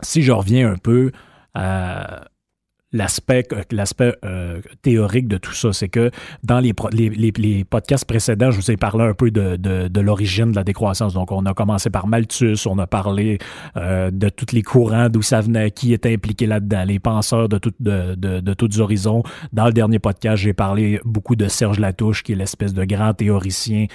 si 0.02 0.22
je 0.22 0.32
reviens 0.32 0.72
un 0.72 0.76
peu 0.76 1.12
à 1.54 2.24
l'aspect 2.92 3.46
l'aspect 3.70 4.14
euh, 4.24 4.60
théorique 4.82 5.28
de 5.28 5.38
tout 5.38 5.52
ça, 5.52 5.72
c'est 5.72 5.88
que 5.88 6.10
dans 6.42 6.60
les, 6.60 6.72
les, 6.92 7.64
podcasts 7.64 8.04
précédents, 8.04 8.50
je 8.50 8.60
vous 8.60 8.70
ai 8.70 8.76
parlé 8.76 9.04
un 9.04 9.14
peu 9.14 9.30
de, 9.30 9.56
de, 9.56 10.00
l'origine 10.00 10.50
de 10.50 10.56
la 10.56 10.64
décroissance. 10.64 11.14
Donc, 11.14 11.32
on 11.32 11.46
a 11.46 11.54
commencé 11.54 11.90
par 11.90 12.06
Malthus, 12.06 12.58
on 12.66 12.78
a 12.78 12.86
parlé 12.86 13.38
euh, 13.76 14.10
de 14.10 14.28
tous 14.28 14.54
les 14.54 14.62
courants, 14.62 15.08
d'où 15.08 15.22
ça 15.22 15.40
venait, 15.40 15.70
qui 15.70 15.92
était 15.92 16.12
impliqué 16.12 16.46
là-dedans, 16.46 16.84
les 16.84 16.98
penseurs 16.98 17.48
de, 17.48 17.58
tout, 17.58 17.72
de, 17.80 18.14
de, 18.14 18.40
de 18.40 18.54
tous 18.54 18.80
horizons. 18.80 19.22
Dans 19.52 19.66
le 19.66 19.72
dernier 19.72 19.98
podcast, 19.98 20.42
j'ai 20.42 20.52
parlé 20.52 21.00
beaucoup 21.04 21.36
de 21.36 21.48
Serge 21.48 21.78
Latouche, 21.78 22.22
qui 22.22 22.32
est 22.32 22.36
l'espèce 22.36 22.74
de 22.74 22.84
grand 22.84 23.14
théoricien 23.14 23.86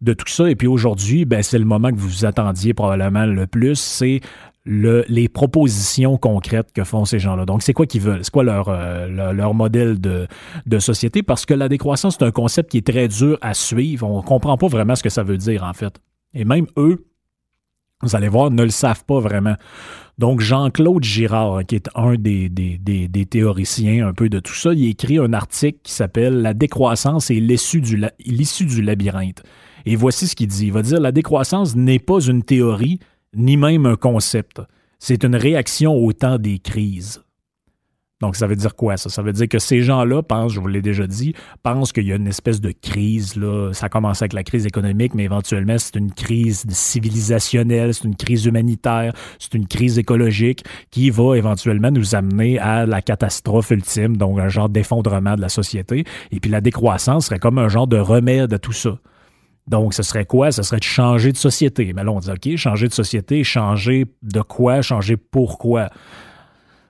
de 0.00 0.12
tout 0.12 0.28
ça. 0.28 0.48
Et 0.50 0.54
puis 0.54 0.68
aujourd'hui, 0.68 1.24
ben, 1.24 1.42
c'est 1.42 1.58
le 1.58 1.64
moment 1.64 1.90
que 1.90 1.96
vous 1.96 2.24
attendiez 2.24 2.74
probablement 2.74 3.26
le 3.26 3.46
plus, 3.46 3.78
c'est 3.78 4.20
les 4.68 5.28
propositions 5.28 6.18
concrètes 6.18 6.72
que 6.74 6.84
font 6.84 7.06
ces 7.06 7.18
gens-là. 7.18 7.46
Donc, 7.46 7.62
c'est 7.62 7.72
quoi 7.72 7.86
qu'ils 7.86 8.02
veulent? 8.02 8.22
C'est 8.22 8.30
quoi 8.30 8.44
leur, 8.44 8.68
euh, 8.68 9.32
leur, 9.32 9.54
modèle 9.54 9.98
de, 9.98 10.78
société? 10.78 11.22
Parce 11.22 11.46
que 11.46 11.54
la 11.54 11.68
décroissance, 11.68 12.16
c'est 12.18 12.24
un 12.24 12.30
concept 12.30 12.70
qui 12.70 12.78
est 12.78 12.86
très 12.86 13.08
dur 13.08 13.38
à 13.40 13.54
suivre. 13.54 14.06
On 14.08 14.18
ne 14.18 14.22
comprend 14.26 14.58
pas 14.58 14.68
vraiment 14.68 14.94
ce 14.94 15.02
que 15.02 15.08
ça 15.08 15.22
veut 15.22 15.38
dire, 15.38 15.64
en 15.64 15.72
fait. 15.72 15.98
Et 16.34 16.44
même 16.44 16.66
eux, 16.76 17.06
vous 18.02 18.14
allez 18.14 18.28
voir, 18.28 18.50
ne 18.50 18.62
le 18.62 18.70
savent 18.70 19.04
pas 19.04 19.20
vraiment. 19.20 19.56
Donc, 20.18 20.40
Jean-Claude 20.40 21.02
Girard, 21.02 21.64
qui 21.66 21.76
est 21.76 21.88
un 21.94 22.16
des, 22.16 22.50
théoriciens 23.30 24.06
un 24.06 24.12
peu 24.12 24.28
de 24.28 24.38
tout 24.38 24.54
ça, 24.54 24.74
il 24.74 24.86
écrit 24.90 25.18
un 25.18 25.32
article 25.32 25.78
qui 25.82 25.92
s'appelle 25.92 26.42
La 26.42 26.52
décroissance 26.52 27.30
et 27.30 27.40
l'issue 27.40 27.80
du, 27.80 28.04
du 28.66 28.82
labyrinthe. 28.82 29.42
Et 29.86 29.96
voici 29.96 30.28
ce 30.28 30.36
qu'il 30.36 30.48
dit. 30.48 30.66
Il 30.66 30.72
va 30.72 30.82
dire 30.82 31.00
La 31.00 31.12
décroissance 31.12 31.74
n'est 31.74 31.98
pas 31.98 32.20
une 32.20 32.42
théorie, 32.42 32.98
ni 33.34 33.56
même 33.56 33.86
un 33.86 33.96
concept. 33.96 34.60
C'est 34.98 35.24
une 35.24 35.36
réaction 35.36 35.94
au 35.94 36.12
temps 36.12 36.38
des 36.38 36.58
crises. 36.58 37.22
Donc, 38.20 38.34
ça 38.34 38.48
veut 38.48 38.56
dire 38.56 38.74
quoi, 38.74 38.96
ça? 38.96 39.08
Ça 39.10 39.22
veut 39.22 39.32
dire 39.32 39.48
que 39.48 39.60
ces 39.60 39.80
gens-là 39.80 40.24
pensent, 40.24 40.52
je 40.52 40.58
vous 40.58 40.66
l'ai 40.66 40.82
déjà 40.82 41.06
dit, 41.06 41.34
pensent 41.62 41.92
qu'il 41.92 42.04
y 42.04 42.12
a 42.12 42.16
une 42.16 42.26
espèce 42.26 42.60
de 42.60 42.72
crise, 42.72 43.36
là. 43.36 43.72
Ça 43.72 43.88
commence 43.88 44.22
avec 44.22 44.32
la 44.32 44.42
crise 44.42 44.66
économique, 44.66 45.14
mais 45.14 45.22
éventuellement, 45.22 45.78
c'est 45.78 45.94
une 45.94 46.12
crise 46.12 46.66
civilisationnelle, 46.68 47.94
c'est 47.94 48.04
une 48.04 48.16
crise 48.16 48.44
humanitaire, 48.46 49.12
c'est 49.38 49.54
une 49.54 49.68
crise 49.68 50.00
écologique 50.00 50.64
qui 50.90 51.10
va 51.10 51.36
éventuellement 51.36 51.92
nous 51.92 52.16
amener 52.16 52.58
à 52.58 52.86
la 52.86 53.02
catastrophe 53.02 53.70
ultime, 53.70 54.16
donc 54.16 54.40
un 54.40 54.48
genre 54.48 54.68
d'effondrement 54.68 55.36
de 55.36 55.40
la 55.40 55.48
société. 55.48 56.04
Et 56.32 56.40
puis, 56.40 56.50
la 56.50 56.60
décroissance 56.60 57.26
serait 57.26 57.38
comme 57.38 57.58
un 57.58 57.68
genre 57.68 57.86
de 57.86 57.98
remède 57.98 58.52
à 58.52 58.58
tout 58.58 58.72
ça. 58.72 58.98
Donc, 59.68 59.94
ce 59.94 60.02
serait 60.02 60.24
quoi? 60.24 60.50
Ce 60.50 60.62
serait 60.62 60.78
de 60.78 60.84
changer 60.84 61.32
de 61.32 61.36
société. 61.36 61.92
Mais 61.94 62.04
là, 62.04 62.12
on 62.12 62.20
dit, 62.20 62.30
OK, 62.30 62.56
changer 62.56 62.88
de 62.88 62.92
société, 62.94 63.44
changer 63.44 64.06
de 64.22 64.40
quoi? 64.40 64.82
Changer 64.82 65.16
pourquoi? 65.16 65.90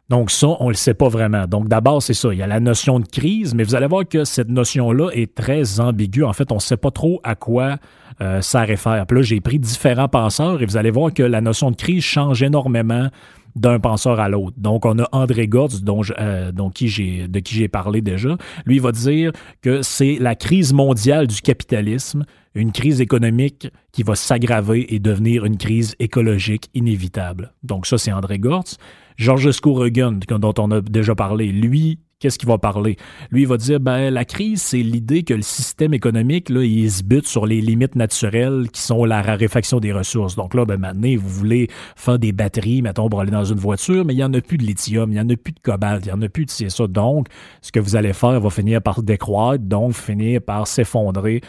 Donc 0.09 0.31
ça, 0.31 0.47
on 0.61 0.65
ne 0.65 0.71
le 0.71 0.75
sait 0.75 0.95
pas 0.95 1.09
vraiment. 1.09 1.47
Donc 1.47 1.69
d'abord, 1.69 2.03
c'est 2.03 2.15
ça. 2.15 2.33
Il 2.33 2.39
y 2.39 2.43
a 2.43 2.47
la 2.47 2.61
notion 2.61 2.99
de 2.99 3.07
crise, 3.07 3.55
mais 3.55 3.63
vous 3.63 3.75
allez 3.75 3.87
voir 3.87 4.09
que 4.09 4.25
cette 4.25 4.49
notion-là 4.49 5.11
est 5.13 5.35
très 5.35 5.81
ambiguë. 5.81 6.25
En 6.25 6.33
fait, 6.33 6.51
on 6.51 6.57
ne 6.57 6.61
sait 6.61 6.79
pas 6.79 6.91
trop 6.91 7.21
à 7.25 7.35
quoi 7.35 7.77
euh, 8.23 8.41
ça 8.41 8.63
réfère. 8.63 9.05
Puis 9.07 9.19
là, 9.19 9.23
j'ai 9.23 9.41
pris 9.41 9.59
différents 9.59 10.09
penseurs 10.09 10.63
et 10.63 10.67
vous 10.67 10.79
allez 10.79 10.91
voir 10.91 11.13
que 11.13 11.23
la 11.23 11.43
notion 11.43 11.71
de 11.71 11.77
crise 11.77 12.03
change 12.03 12.43
énormément 12.43 13.09
d'un 13.55 13.81
penseur 13.81 14.19
à 14.21 14.29
l'autre. 14.29 14.57
Donc, 14.57 14.87
on 14.87 14.99
a 14.99 15.09
André 15.13 15.47
Gortz, 15.49 15.83
euh, 15.87 16.53
de 16.53 16.71
qui 16.71 16.89
j'ai 16.89 17.69
parlé 17.69 18.01
déjà. 18.01 18.37
Lui, 18.65 18.77
il 18.77 18.83
va 18.83 18.93
dire 18.93 19.33
que 19.63 19.83
c'est 19.83 20.17
la 20.21 20.35
crise 20.35 20.73
mondiale 20.73 21.27
du 21.27 21.41
capitalisme, 21.41 22.25
une 22.59 22.73
crise 22.73 23.01
économique 23.01 23.69
qui 23.93 24.03
va 24.03 24.15
s'aggraver 24.15 24.95
et 24.95 24.99
devenir 24.99 25.45
une 25.45 25.57
crise 25.57 25.95
écologique 25.99 26.69
inévitable. 26.75 27.53
Donc, 27.63 27.87
ça, 27.87 27.99
c'est 27.99 28.13
André 28.13 28.39
Gortz. 28.39 28.77
Georges 29.17 29.51
Scouregan, 29.51 30.21
dont 30.29 30.55
on 30.59 30.71
a 30.71 30.81
déjà 30.81 31.15
parlé, 31.15 31.47
lui, 31.47 31.99
qu'est-ce 32.21 32.39
qu'il 32.39 32.49
va 32.49 32.59
parler? 32.59 32.97
Lui, 33.31 33.43
il 33.43 33.49
va 33.49 33.57
dire, 33.57 33.81
ben, 33.81 34.11
la 34.11 34.25
crise, 34.25 34.63
c'est 34.63 34.83
l'idée 34.83 35.23
que 35.23 35.35
le 35.35 35.43
système 35.43 35.95
économique, 35.95 36.49
là, 36.51 36.63
il 36.63 36.91
se 36.91 37.03
bute 37.03 37.27
sur 37.27 37.47
les 37.47 37.61
limites 37.61 37.97
naturelles 37.97 38.69
qui 38.73 38.81
sont 38.81 39.05
la 39.05 39.23
raréfaction 39.23 39.81
des 39.81 39.93
ressources. 39.93 40.37
Donc 40.37 40.55
là, 40.55 40.65
ben, 40.65 40.79
maintenant, 40.79 41.15
vous 41.17 41.29
voulez 41.29 41.69
faire 41.97 42.19
des 42.19 42.33
batteries, 42.33 42.83
mettons, 42.83 43.09
pour 43.09 43.21
aller 43.21 43.31
dans 43.31 43.45
une 43.45 43.59
voiture, 43.59 44.05
mais 44.05 44.15
il 44.15 44.19
n'y 44.19 44.25
en 44.25 44.35
a 44.35 44.41
plus 44.41 44.59
de 44.59 44.65
lithium, 44.65 45.11
il 45.11 45.15
n'y 45.15 45.21
en 45.21 45.29
a 45.29 45.37
plus 45.37 45.53
de 45.53 45.61
cobalt, 45.61 46.05
il 46.07 46.09
n'y 46.09 46.15
en 46.15 46.23
a 46.23 46.29
plus 46.29 46.45
de 46.45 46.51
ça. 46.51 46.87
Donc, 46.87 47.29
ce 47.61 47.73
que 47.73 47.81
vous 47.81 47.97
allez 47.97 48.13
faire 48.13 48.41
va 48.41 48.51
finir 48.51 48.83
par 48.83 49.03
décroître, 49.03 49.65
donc 49.65 49.95
finir 49.95 50.41
par 50.43 50.67
s'effondrer 50.67 51.41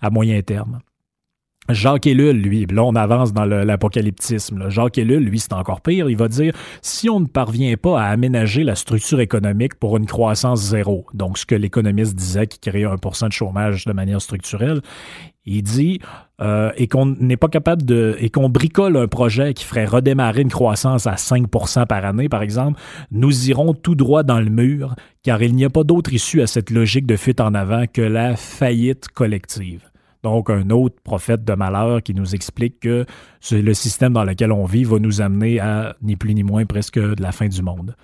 à 0.00 0.10
moyen 0.10 0.40
terme. 0.42 0.80
Jacques 1.68 2.06
Ellul, 2.06 2.40
lui, 2.40 2.64
là 2.66 2.84
on 2.84 2.94
avance 2.94 3.32
dans 3.32 3.44
l'apocalyptisme. 3.44 4.68
Jacques 4.68 4.98
Ellul, 4.98 5.24
lui, 5.24 5.40
c'est 5.40 5.52
encore 5.52 5.80
pire. 5.80 6.08
Il 6.08 6.16
va 6.16 6.28
dire 6.28 6.54
si 6.80 7.10
on 7.10 7.20
ne 7.20 7.26
parvient 7.26 7.76
pas 7.76 8.00
à 8.00 8.06
aménager 8.06 8.62
la 8.62 8.76
structure 8.76 9.20
économique 9.20 9.74
pour 9.74 9.96
une 9.96 10.06
croissance 10.06 10.60
zéro, 10.60 11.06
donc 11.12 11.38
ce 11.38 11.46
que 11.46 11.56
l'économiste 11.56 12.14
disait 12.14 12.46
qui 12.46 12.60
créait 12.60 12.84
1% 12.84 13.28
de 13.28 13.32
chômage 13.32 13.84
de 13.84 13.92
manière 13.92 14.22
structurelle, 14.22 14.80
il 15.46 15.62
dit 15.62 16.00
euh, 16.40 16.70
et 16.76 16.86
qu'on 16.88 17.06
n'est 17.06 17.36
pas 17.36 17.48
capable 17.48 17.84
de 17.84 18.16
et 18.18 18.28
qu'on 18.28 18.48
bricole 18.48 18.96
un 18.96 19.06
projet 19.06 19.54
qui 19.54 19.64
ferait 19.64 19.86
redémarrer 19.86 20.42
une 20.42 20.50
croissance 20.50 21.06
à 21.06 21.14
5% 21.14 21.86
par 21.86 22.04
année, 22.04 22.28
par 22.28 22.42
exemple, 22.42 22.80
nous 23.10 23.48
irons 23.48 23.72
tout 23.72 23.94
droit 23.94 24.22
dans 24.22 24.40
le 24.40 24.50
mur, 24.50 24.96
car 25.22 25.42
il 25.42 25.54
n'y 25.54 25.64
a 25.64 25.70
pas 25.70 25.84
d'autre 25.84 26.12
issue 26.12 26.42
à 26.42 26.46
cette 26.46 26.70
logique 26.70 27.06
de 27.06 27.16
fuite 27.16 27.40
en 27.40 27.54
avant 27.54 27.84
que 27.90 28.02
la 28.02 28.36
faillite 28.36 29.08
collective. 29.08 29.90
Donc, 30.22 30.50
un 30.50 30.70
autre 30.70 30.96
prophète 31.04 31.44
de 31.44 31.52
malheur 31.54 32.02
qui 32.02 32.12
nous 32.12 32.34
explique 32.34 32.80
que 32.80 33.06
le 33.52 33.74
système 33.74 34.12
dans 34.12 34.24
lequel 34.24 34.50
on 34.50 34.64
vit 34.64 34.82
va 34.82 34.98
nous 34.98 35.20
amener 35.20 35.60
à 35.60 35.94
ni 36.02 36.16
plus 36.16 36.34
ni 36.34 36.42
moins 36.42 36.64
presque 36.64 36.98
de 36.98 37.22
la 37.22 37.30
fin 37.30 37.46
du 37.46 37.62
monde. 37.62 37.94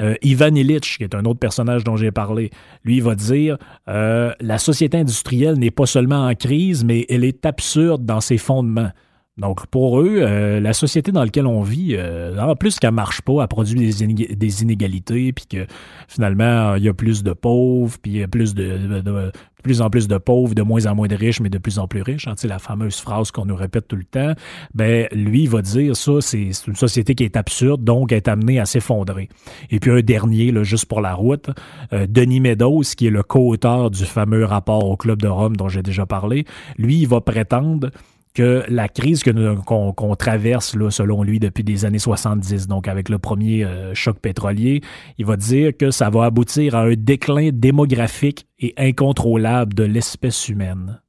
Euh, 0.00 0.14
Ivan 0.22 0.54
Illich, 0.54 0.98
qui 0.98 1.04
est 1.04 1.14
un 1.14 1.24
autre 1.24 1.40
personnage 1.40 1.84
dont 1.84 1.96
j'ai 1.96 2.10
parlé, 2.10 2.50
lui 2.84 3.00
va 3.00 3.14
dire 3.14 3.58
euh, 3.88 4.32
la 4.40 4.58
société 4.58 4.98
industrielle 4.98 5.56
n'est 5.56 5.70
pas 5.70 5.86
seulement 5.86 6.26
en 6.26 6.34
crise, 6.34 6.84
mais 6.84 7.06
elle 7.08 7.24
est 7.24 7.44
absurde 7.46 8.04
dans 8.04 8.20
ses 8.20 8.38
fondements. 8.38 8.90
Donc, 9.38 9.66
pour 9.66 10.00
eux, 10.00 10.18
euh, 10.18 10.60
la 10.60 10.72
société 10.72 11.12
dans 11.12 11.22
laquelle 11.22 11.46
on 11.46 11.62
vit, 11.62 11.94
euh, 11.96 12.36
en 12.38 12.56
plus 12.56 12.78
qu'elle 12.78 12.92
marche 12.92 13.22
pas, 13.22 13.42
elle 13.42 13.48
produit 13.48 13.78
des, 13.78 14.62
inégalités, 14.62 15.32
puis 15.32 15.46
que 15.46 15.66
finalement, 16.08 16.74
il 16.74 16.82
y 16.82 16.88
a 16.88 16.94
plus 16.94 17.22
de 17.22 17.32
pauvres, 17.32 17.96
puis 18.02 18.12
il 18.12 18.18
y 18.18 18.22
a 18.22 18.28
plus 18.28 18.54
de, 18.54 19.00
de, 19.00 19.32
plus 19.62 19.80
en 19.80 19.90
plus 19.90 20.08
de 20.08 20.18
pauvres, 20.18 20.54
de 20.54 20.62
moins 20.62 20.86
en 20.86 20.94
moins 20.94 21.08
de 21.08 21.14
riches, 21.14 21.40
mais 21.40 21.50
de 21.50 21.58
plus 21.58 21.78
en 21.78 21.86
plus 21.86 22.02
riches. 22.02 22.26
Hein, 22.26 22.34
la 22.44 22.58
fameuse 22.58 22.96
phrase 22.96 23.30
qu'on 23.30 23.44
nous 23.44 23.56
répète 23.56 23.86
tout 23.86 23.96
le 23.96 24.04
temps. 24.04 24.32
Ben, 24.74 25.06
lui, 25.12 25.42
il 25.42 25.48
va 25.48 25.62
dire 25.62 25.96
ça, 25.96 26.20
c'est 26.20 26.50
une 26.66 26.74
société 26.74 27.14
qui 27.14 27.24
est 27.24 27.36
absurde, 27.36 27.84
donc 27.84 28.12
est 28.12 28.28
amenée 28.28 28.58
à 28.58 28.66
s'effondrer. 28.66 29.28
Et 29.70 29.78
puis 29.78 29.90
un 29.90 30.00
dernier, 30.00 30.50
là, 30.50 30.62
juste 30.62 30.86
pour 30.86 31.00
la 31.00 31.14
route, 31.14 31.50
euh, 31.92 32.06
Denis 32.08 32.40
Meadows, 32.40 32.82
qui 32.96 33.06
est 33.06 33.10
le 33.10 33.22
co-auteur 33.22 33.90
du 33.90 34.04
fameux 34.04 34.44
rapport 34.44 34.84
au 34.84 34.96
Club 34.96 35.20
de 35.22 35.28
Rome 35.28 35.56
dont 35.56 35.68
j'ai 35.68 35.82
déjà 35.82 36.06
parlé, 36.06 36.44
lui, 36.76 37.00
il 37.00 37.08
va 37.08 37.20
prétendre 37.20 37.90
que 38.38 38.62
la 38.68 38.88
crise 38.88 39.24
qu'on 39.66 40.14
traverse, 40.16 40.76
là, 40.76 40.92
selon 40.92 41.24
lui, 41.24 41.40
depuis 41.40 41.64
des 41.64 41.84
années 41.84 41.98
70, 41.98 42.68
donc 42.68 42.86
avec 42.86 43.08
le 43.08 43.18
premier 43.18 43.64
euh, 43.64 43.92
choc 43.94 44.20
pétrolier, 44.20 44.80
il 45.18 45.26
va 45.26 45.36
dire 45.36 45.76
que 45.76 45.90
ça 45.90 46.08
va 46.08 46.26
aboutir 46.26 46.76
à 46.76 46.82
un 46.82 46.94
déclin 46.96 47.50
démographique 47.52 48.46
et 48.60 48.74
incontrôlable 48.76 49.74
de 49.74 49.82
l'espèce 49.82 50.48
humaine. 50.48 51.00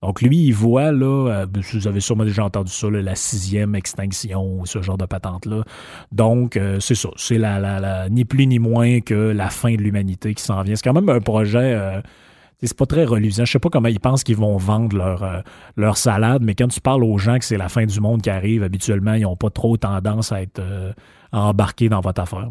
Donc 0.00 0.22
lui, 0.22 0.44
il 0.44 0.54
voit, 0.54 0.92
là, 0.92 1.42
euh, 1.42 1.46
vous 1.74 1.88
avez 1.88 2.00
sûrement 2.00 2.24
déjà 2.24 2.46
entendu 2.46 2.72
ça, 2.72 2.88
la 2.88 3.14
sixième 3.14 3.74
extinction, 3.74 4.64
ce 4.64 4.80
genre 4.80 4.96
de 4.96 5.04
patente-là. 5.04 5.62
Donc, 6.10 6.56
euh, 6.56 6.80
c'est 6.80 6.94
ça, 6.94 7.10
c'est 7.16 7.36
la, 7.36 7.60
la, 7.60 8.08
ni 8.08 8.24
plus 8.24 8.46
ni 8.46 8.58
moins 8.58 9.00
que 9.00 9.12
la 9.12 9.50
fin 9.50 9.74
de 9.74 9.82
l'humanité 9.82 10.32
qui 10.32 10.42
s'en 10.42 10.62
vient. 10.62 10.74
C'est 10.74 10.84
quand 10.84 10.94
même 10.94 11.10
un 11.10 11.20
projet 11.20 12.00
c'est 12.62 12.76
pas 12.76 12.86
très 12.86 13.04
reluisant. 13.04 13.44
Je 13.44 13.52
sais 13.52 13.58
pas 13.58 13.68
comment 13.68 13.88
ils 13.88 14.00
pensent 14.00 14.24
qu'ils 14.24 14.36
vont 14.36 14.56
vendre 14.56 14.96
leur, 14.96 15.22
euh, 15.22 15.40
leur 15.76 15.96
salade, 15.96 16.42
mais 16.42 16.54
quand 16.54 16.68
tu 16.68 16.80
parles 16.80 17.04
aux 17.04 17.18
gens 17.18 17.38
que 17.38 17.44
c'est 17.44 17.58
la 17.58 17.68
fin 17.68 17.84
du 17.84 18.00
monde 18.00 18.22
qui 18.22 18.30
arrive, 18.30 18.62
habituellement, 18.62 19.14
ils 19.14 19.22
n'ont 19.22 19.36
pas 19.36 19.50
trop 19.50 19.76
tendance 19.76 20.32
à 20.32 20.42
être 20.42 20.58
euh, 20.58 20.92
embarqués 21.32 21.88
dans 21.88 22.00
votre 22.00 22.20
affaire. 22.22 22.48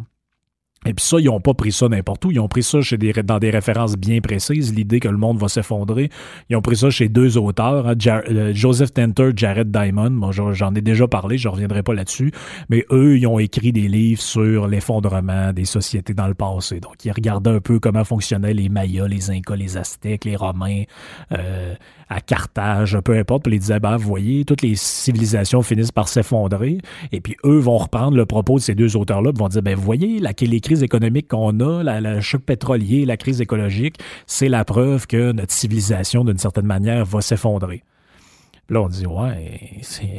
Et 0.86 0.94
puis 0.94 1.06
ça, 1.06 1.20
ils 1.20 1.26
n'ont 1.26 1.40
pas 1.40 1.54
pris 1.54 1.72
ça 1.72 1.88
n'importe 1.88 2.26
où. 2.26 2.32
Ils 2.32 2.40
ont 2.40 2.48
pris 2.48 2.64
ça 2.64 2.80
dans 3.24 3.40
des 3.40 3.50
références 3.50 3.96
bien 3.96 4.20
précises, 4.22 4.74
l'idée 4.74 5.00
que 5.00 5.08
le 5.08 5.18
monde 5.18 5.40
va 5.40 5.48
s'effondrer. 5.48 6.10
Ils 6.50 6.56
ont 6.56 6.62
pris 6.62 6.78
ça 6.78 6.90
chez 6.90 7.10
deux 7.10 7.38
auteurs, 7.38 7.88
hein, 7.88 7.96
euh, 8.08 8.52
Joseph 8.54 8.94
Tenter, 8.94 9.32
Jared 9.36 9.72
Diamond. 9.72 10.12
Moi, 10.12 10.32
j'en 10.32 10.76
ai 10.76 10.82
déjà 10.82 11.08
parlé, 11.08 11.38
je 11.38 11.48
reviendrai 11.48 11.84
pas 11.84 11.94
là-dessus. 11.94 12.32
Mais 12.70 12.86
eux, 12.92 13.18
ils 13.18 13.26
ont 13.28 13.40
écrit 13.40 13.72
des 13.72 13.88
livres 13.88 14.22
sur 14.22 14.68
l'effondrement 14.68 15.54
des 15.54 15.66
sociétés 15.66 16.14
dans 16.14 16.28
le 16.28 16.36
passé. 16.36 16.80
Donc, 16.80 17.04
ils 17.04 17.12
regardaient 17.12 17.52
un 17.52 17.62
peu 17.62 17.80
comment 17.80 18.04
fonctionnaient 18.04 18.54
les 18.54 18.70
Mayas, 18.70 19.08
les 19.08 19.32
Incas, 19.32 19.56
les 19.56 19.78
Aztèques, 19.78 20.26
les 20.26 20.36
Romains, 20.36 20.84
euh, 21.32 21.74
à 22.10 22.22
Carthage, 22.22 22.98
peu 23.04 23.18
importe. 23.18 23.44
Puis 23.44 23.56
ils 23.56 23.60
disaient, 23.60 23.80
vous 23.80 24.00
voyez, 24.00 24.46
toutes 24.46 24.62
les 24.62 24.76
civilisations 24.76 25.62
finissent 25.62 25.92
par 25.92 26.08
s'effondrer. 26.08 26.80
Et 27.12 27.22
puis 27.22 27.36
eux 27.46 27.58
vont 27.58 27.78
reprendre 27.78 28.18
le 28.18 28.26
propos 28.26 28.56
de 28.56 28.62
ces 28.62 28.76
deux 28.76 28.96
auteurs-là, 28.96 29.32
vont 29.36 29.48
dire, 29.48 29.62
ben, 29.62 29.76
vous 29.76 29.84
voyez, 29.84 30.20
la, 30.20 30.32
les 30.40 30.60
crises 30.60 30.84
économiques 30.84 31.28
qu'on 31.28 31.60
a, 31.60 31.84
la, 31.84 32.02
le 32.02 32.22
choc 32.22 32.42
pétrolier, 32.42 33.06
la 33.06 33.18
crise 33.18 33.42
écologique, 33.42 33.98
c'est 34.28 34.50
la 34.50 34.66
preuve 34.66 35.08
que 35.08 35.32
notre 35.32 35.54
civilisation, 35.54 36.24
d'une 36.24 36.38
certaine 36.38 36.66
manière, 36.66 37.06
va 37.06 37.22
s'effondrer. 37.22 37.84
Là, 38.70 38.82
on 38.82 38.88
dit, 38.88 39.06
ouais, 39.06 39.80
c'est 39.82 40.18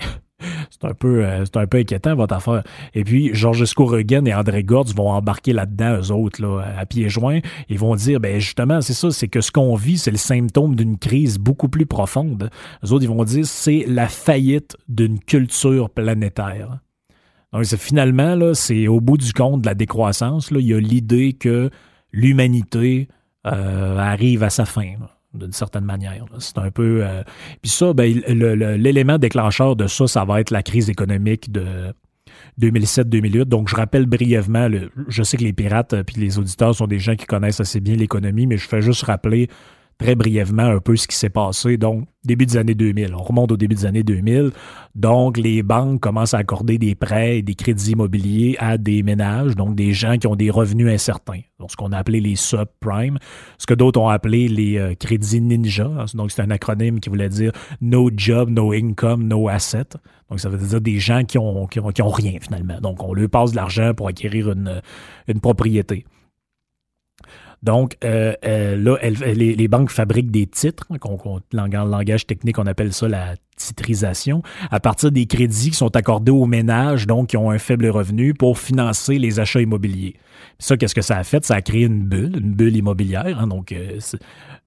c'est 0.71 0.85
un 0.85 0.95
peu 0.95 1.25
euh, 1.25 1.45
c'est 1.45 1.57
un 1.57 1.67
peu 1.67 1.79
inquiétant 1.79 2.15
votre 2.15 2.35
affaire. 2.35 2.63
Et 2.95 3.05
puis 3.05 3.31
Georges 3.35 3.65
Scouregan 3.65 4.25
et 4.27 4.35
André 4.35 4.65
Gortz 4.65 4.95
vont 4.95 5.11
embarquer 5.11 5.53
là-dedans 5.53 5.99
eux 6.01 6.13
autres 6.13 6.43
là, 6.43 6.63
à 6.77 6.87
pieds 6.87 7.09
joints. 7.09 7.41
Ils 7.69 7.79
vont 7.79 7.95
dire 7.95 8.21
ben 8.21 8.39
justement 8.39 8.81
c'est 8.81 8.95
ça, 8.95 9.11
c'est 9.11 9.29
que 9.29 9.41
ce 9.41 9.51
qu'on 9.51 9.75
vit 9.75 9.99
c'est 9.99 10.11
le 10.11 10.17
symptôme 10.17 10.77
d'une 10.77 10.99
crise 10.99 11.39
beaucoup 11.39 11.69
plus 11.69 11.87
profonde. 11.87 12.51
Eux 12.85 12.93
autres 12.93 13.05
ils 13.05 13.11
vont 13.11 13.25
dire 13.25 13.47
c'est 13.47 13.85
la 13.87 14.09
faillite 14.09 14.77
d'une 14.89 15.19
culture 15.19 15.91
planétaire. 15.91 16.79
Donc 17.53 17.65
c'est 17.65 17.81
finalement 17.81 18.35
là 18.35 18.55
c'est 18.55 18.89
au 18.89 19.01
bout 19.01 19.19
du 19.19 19.33
compte 19.33 19.63
de 19.63 19.67
la 19.67 19.75
décroissance 19.75 20.51
là, 20.51 20.61
il 20.61 20.67
y 20.67 20.75
a 20.75 20.81
l'idée 20.81 21.33
que 21.33 21.71
l'humanité 22.13 23.09
euh, 23.47 23.99
arrive 23.99 24.43
à 24.43 24.51
sa 24.51 24.65
fin 24.65 24.95
d'une 25.37 25.53
certaine 25.53 25.85
manière. 25.85 26.25
C'est 26.39 26.59
un 26.59 26.71
peu. 26.71 27.01
Euh, 27.03 27.23
puis 27.63 27.71
ça, 27.71 27.93
ben, 27.93 28.13
l'élément 28.77 29.19
déclencheur 29.19 29.77
de 29.77 29.87
ça, 29.87 30.07
ça 30.07 30.25
va 30.25 30.41
être 30.41 30.51
la 30.51 30.63
crise 30.63 30.91
économique 30.91 31.51
de 31.53 31.93
2007-2008. 32.61 33.45
Donc, 33.45 33.69
je 33.69 33.77
rappelle 33.77 34.07
brièvement, 34.07 34.69
je 35.09 35.23
sais 35.23 35.37
que 35.37 35.45
les 35.45 35.53
pirates 35.53 35.93
euh, 35.93 36.03
les 36.17 36.39
auditeurs 36.39 36.75
sont 36.75 36.87
des 36.87 36.99
gens 36.99 37.15
qui 37.15 37.27
connaissent 37.27 37.61
assez 37.61 37.81
bien 37.81 37.97
l'économie, 37.97 38.47
mais 38.47 38.57
je 38.57 38.67
fais 38.67 38.83
juste 38.83 39.03
rappeler 39.05 39.49
très 39.99 40.15
brièvement 40.15 40.65
un 40.65 40.79
peu 40.79 40.97
ce 40.97 41.07
qui 41.07 41.17
s'est 41.17 41.31
passé. 41.31 41.77
Donc, 41.77 42.07
début 42.25 42.47
des 42.47 42.57
années 42.57 42.75
2000. 42.75 43.15
On 43.15 43.23
remonte 43.23 43.53
au 43.53 43.57
début 43.57 43.75
des 43.75 43.87
années 43.87 44.03
2000. 44.03 44.51
Donc, 44.95 45.39
les 45.39 45.63
banques 45.63 46.01
commencent 46.01 46.35
à 46.35 46.39
accorder 46.39 46.79
des 46.79 46.95
prêts 46.95 47.39
et 47.39 47.43
des 47.43 47.55
crédits 47.55 47.93
immobiliers 47.93 48.57
à 48.59 48.79
des 48.79 49.03
ménages, 49.03 49.55
donc 49.55 49.75
des 49.75 49.93
gens 49.93 50.19
qui 50.19 50.27
ont 50.27 50.37
des 50.37 50.51
revenus 50.51 50.89
incertains. 50.93 51.41
Donc, 51.59 51.71
ce 51.71 51.77
qu'on 51.77 51.93
a 51.93 51.99
appelé 51.99 52.21
les 52.21 52.37
subprimes, 52.37 53.19
ce 53.59 53.67
que 53.67 53.75
d'autres 53.75 54.01
ont 54.01 54.09
appelé 54.09 54.49
les 54.49 54.79
euh, 54.79 54.95
crédits 54.95 55.41
ninja. 55.41 56.07
Donc, 56.15 56.31
c'est 56.31 56.43
un 56.43 56.51
acronyme 56.51 57.01
qui 57.01 57.09
voulait 57.09 57.29
dire 57.29 57.53
No 57.81 58.11
Job, 58.15 58.51
No 58.51 58.73
Income, 58.73 59.27
No 59.27 59.49
Asset. 59.49 59.89
Donc, 60.29 60.41
ça 60.41 60.49
veut 60.49 60.59
dire 60.59 60.81
des 60.81 60.99
gens 60.99 61.25
qui 61.25 61.39
ont, 61.39 61.67
qui 61.67 61.81
ont, 61.81 62.11
rien 62.11 62.39
finalement. 62.41 62.81
Donc, 62.81 63.03
on 63.03 63.15
leur 63.15 63.31
passe 63.31 63.53
de 63.53 63.57
l'argent 63.57 63.95
pour 63.95 64.09
acquérir 64.09 64.51
une, 64.51 64.83
une 65.29 65.41
propriété. 65.41 66.05
Donc, 67.63 67.97
euh, 68.05 68.35
euh, 68.45 68.77
là, 68.77 68.97
les, 69.03 69.69
banques 69.69 69.91
fabriquent 69.91 70.31
des 70.31 70.47
titres, 70.47 70.87
le 70.91 71.89
langage 71.89 72.27
technique, 72.27 72.59
on 72.59 72.67
appelle 72.67 72.93
ça 72.93 73.09
la 73.09 73.35
titrisation, 73.57 74.43
à 74.71 74.81
partir 74.81 75.11
des 75.11 75.27
crédits 75.27 75.71
qui 75.71 75.77
sont 75.77 75.97
accordés 75.97 76.31
aux 76.31 76.45
ménages, 76.45 77.07
donc 77.07 77.29
qui 77.29 77.37
ont 77.37 77.51
un 77.51 77.59
faible 77.59 77.89
revenu, 77.89 78.35
pour 78.35 78.59
financer 78.59 79.19
les 79.19 79.41
achats 79.41 79.63
immobiliers. 79.63 80.15
Ça, 80.59 80.77
qu'est-ce 80.77 80.95
que 80.95 81.03
ça 81.03 81.17
a 81.17 81.25
fait? 81.25 81.45
Ça 81.45 81.55
a 81.55 81.63
créé 81.63 81.87
une 81.87 82.05
bulle, 82.05 82.37
une 82.39 82.55
bulle 82.55 82.77
immobilière. 82.77 83.41
Hein, 83.41 83.47
donc, 83.47 83.73
euh, 83.73 83.99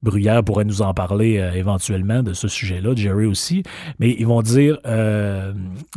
Bruyère 0.01 0.43
pourrait 0.43 0.65
nous 0.65 0.81
en 0.81 0.93
parler 0.93 1.34
éventuellement 1.55 2.24
de 2.24 2.34
ce 2.34 2.48
sujet-là, 2.48 2.96
Jerry 2.96 3.25
aussi. 3.25 3.63
Mais 4.00 4.15
ils 4.17 4.25
vont 4.25 4.41
dire, 4.41 4.79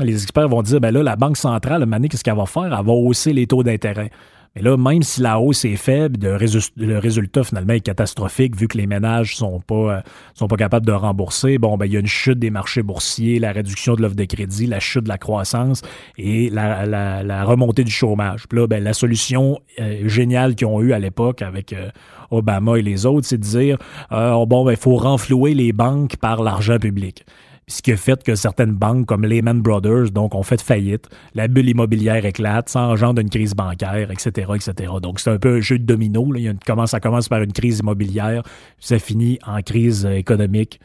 les 0.00 0.22
experts 0.22 0.49
vont 0.49 0.62
dire, 0.62 0.80
ben 0.80 0.90
là, 0.90 1.04
la 1.04 1.14
Banque 1.14 1.37
centrale, 1.37 1.87
Mané, 1.87 2.08
qu'est-ce 2.08 2.25
qu'elle 2.25 2.37
va 2.37 2.46
faire? 2.46 2.64
Elle 2.64 2.84
va 2.84 2.92
hausser 2.92 3.32
les 3.32 3.46
taux 3.46 3.62
d'intérêt. 3.62 4.11
Mais 4.54 4.62
là, 4.62 4.76
même 4.76 5.02
si 5.02 5.23
la 5.23 5.40
hausse 5.40 5.64
est 5.64 5.76
faible, 5.76 6.18
le, 6.21 6.99
résultat 6.99 7.42
finalement 7.42 7.73
est 7.73 7.80
catastrophique 7.80 8.54
vu 8.56 8.68
que 8.68 8.76
les 8.76 8.87
ménages 8.87 9.37
sont 9.37 9.61
pas 9.61 9.75
euh, 9.75 10.00
sont 10.35 10.47
pas 10.47 10.56
capables 10.56 10.85
de 10.85 10.92
rembourser. 10.92 11.56
Bon, 11.59 11.76
ben 11.78 11.87
il 11.87 11.92
y 11.92 11.97
a 11.97 12.00
une 12.00 12.06
chute 12.06 12.38
des 12.38 12.50
marchés 12.50 12.82
boursiers, 12.82 13.38
la 13.38 13.52
réduction 13.52 13.94
de 13.94 14.02
l'offre 14.02 14.14
de 14.14 14.25
crédit, 14.25 14.66
la 14.66 14.80
chute 14.80 15.04
de 15.04 15.09
la 15.09 15.18
croissance 15.18 15.80
et 16.18 16.50
la, 16.50 17.44
remontée 17.44 17.85
du 17.85 17.90
chômage. 17.90 18.47
Puis 18.47 18.59
là, 18.59 18.66
ben, 18.66 18.85
la 18.85 18.92
solution 18.92 19.59
euh, 19.80 20.06
géniale 20.06 20.54
qu'ils 20.54 20.66
ont 20.66 20.82
eue 20.82 20.92
à 20.92 20.99
l'époque 20.99 21.40
avec 21.40 21.73
euh, 21.73 21.88
Obama 22.30 22.76
et 22.76 22.82
les 22.82 23.06
autres, 23.06 23.26
c'est 23.26 23.38
de 23.38 23.42
dire 23.42 23.78
bon, 24.11 24.64
ben 24.64 24.73
il 24.73 24.76
faut 24.76 24.97
renflouer 24.97 25.54
les 25.54 25.73
banques 25.73 26.16
par 26.16 26.42
l'argent 26.42 26.78
public 26.78 27.25
ce 27.72 27.82
qui 27.82 27.92
a 27.92 27.96
fait 27.96 28.22
que 28.22 28.34
certaines 28.34 28.72
banques 28.72 29.06
comme 29.06 29.24
Lehman 29.24 29.62
Brothers 29.62 30.10
donc 30.10 30.34
ont 30.34 30.42
fait 30.42 30.60
faillite, 30.60 31.08
la 31.34 31.48
bulle 31.48 31.70
immobilière 31.70 32.24
éclate, 32.24 32.68
ça 32.68 32.82
engendre 32.82 33.20
une 33.20 33.30
crise 33.30 33.54
bancaire, 33.54 34.10
etc., 34.10 34.52
etc. 34.54 34.92
Donc 35.00 35.20
c'est 35.20 35.30
un 35.30 35.38
peu 35.38 35.56
un 35.56 35.60
jeu 35.60 35.78
de 35.78 35.84
domino. 35.84 36.34
Il 36.36 36.54
commence, 36.66 36.90
ça 36.90 37.00
commence 37.00 37.28
par 37.28 37.42
une 37.42 37.52
crise 37.52 37.78
immobilière, 37.78 38.42
ça 38.78 38.98
finit 38.98 39.38
en 39.46 39.62
crise 39.62 40.04
euh, 40.04 40.12
économique. 40.12 40.80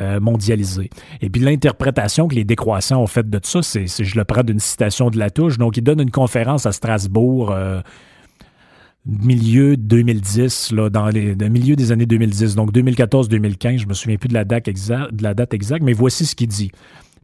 Euh, 0.00 0.20
mondialisée. 0.20 0.90
Et 1.20 1.28
puis 1.28 1.40
l'interprétation 1.40 2.28
que 2.28 2.36
les 2.36 2.44
décroissants 2.44 3.02
ont 3.02 3.08
faite 3.08 3.28
de 3.28 3.40
ça, 3.42 3.62
c'est, 3.62 3.88
je 3.88 4.16
le 4.16 4.24
prends 4.24 4.44
d'une 4.44 4.60
citation 4.60 5.10
de 5.10 5.18
Latouche. 5.18 5.58
Donc, 5.58 5.76
il 5.76 5.82
donne 5.82 5.98
une 5.98 6.12
conférence 6.12 6.66
à 6.66 6.70
Strasbourg 6.72 7.50
euh, 7.50 7.80
milieu 9.08 9.76
2010, 9.76 10.72
là, 10.72 10.90
dans 10.90 11.08
les 11.08 11.34
le 11.34 11.48
milieu 11.48 11.76
des 11.76 11.92
années 11.92 12.06
2010, 12.06 12.54
donc 12.54 12.72
2014-2015, 12.72 13.78
je 13.78 13.86
me 13.86 13.94
souviens 13.94 14.18
plus 14.18 14.28
de 14.28 14.34
la 14.34 14.44
date, 14.44 14.68
exacte, 14.68 15.12
de 15.12 15.84
mais 15.84 15.92
voici 15.94 16.26
ce 16.26 16.36
qu'il 16.36 16.48
dit. 16.48 16.70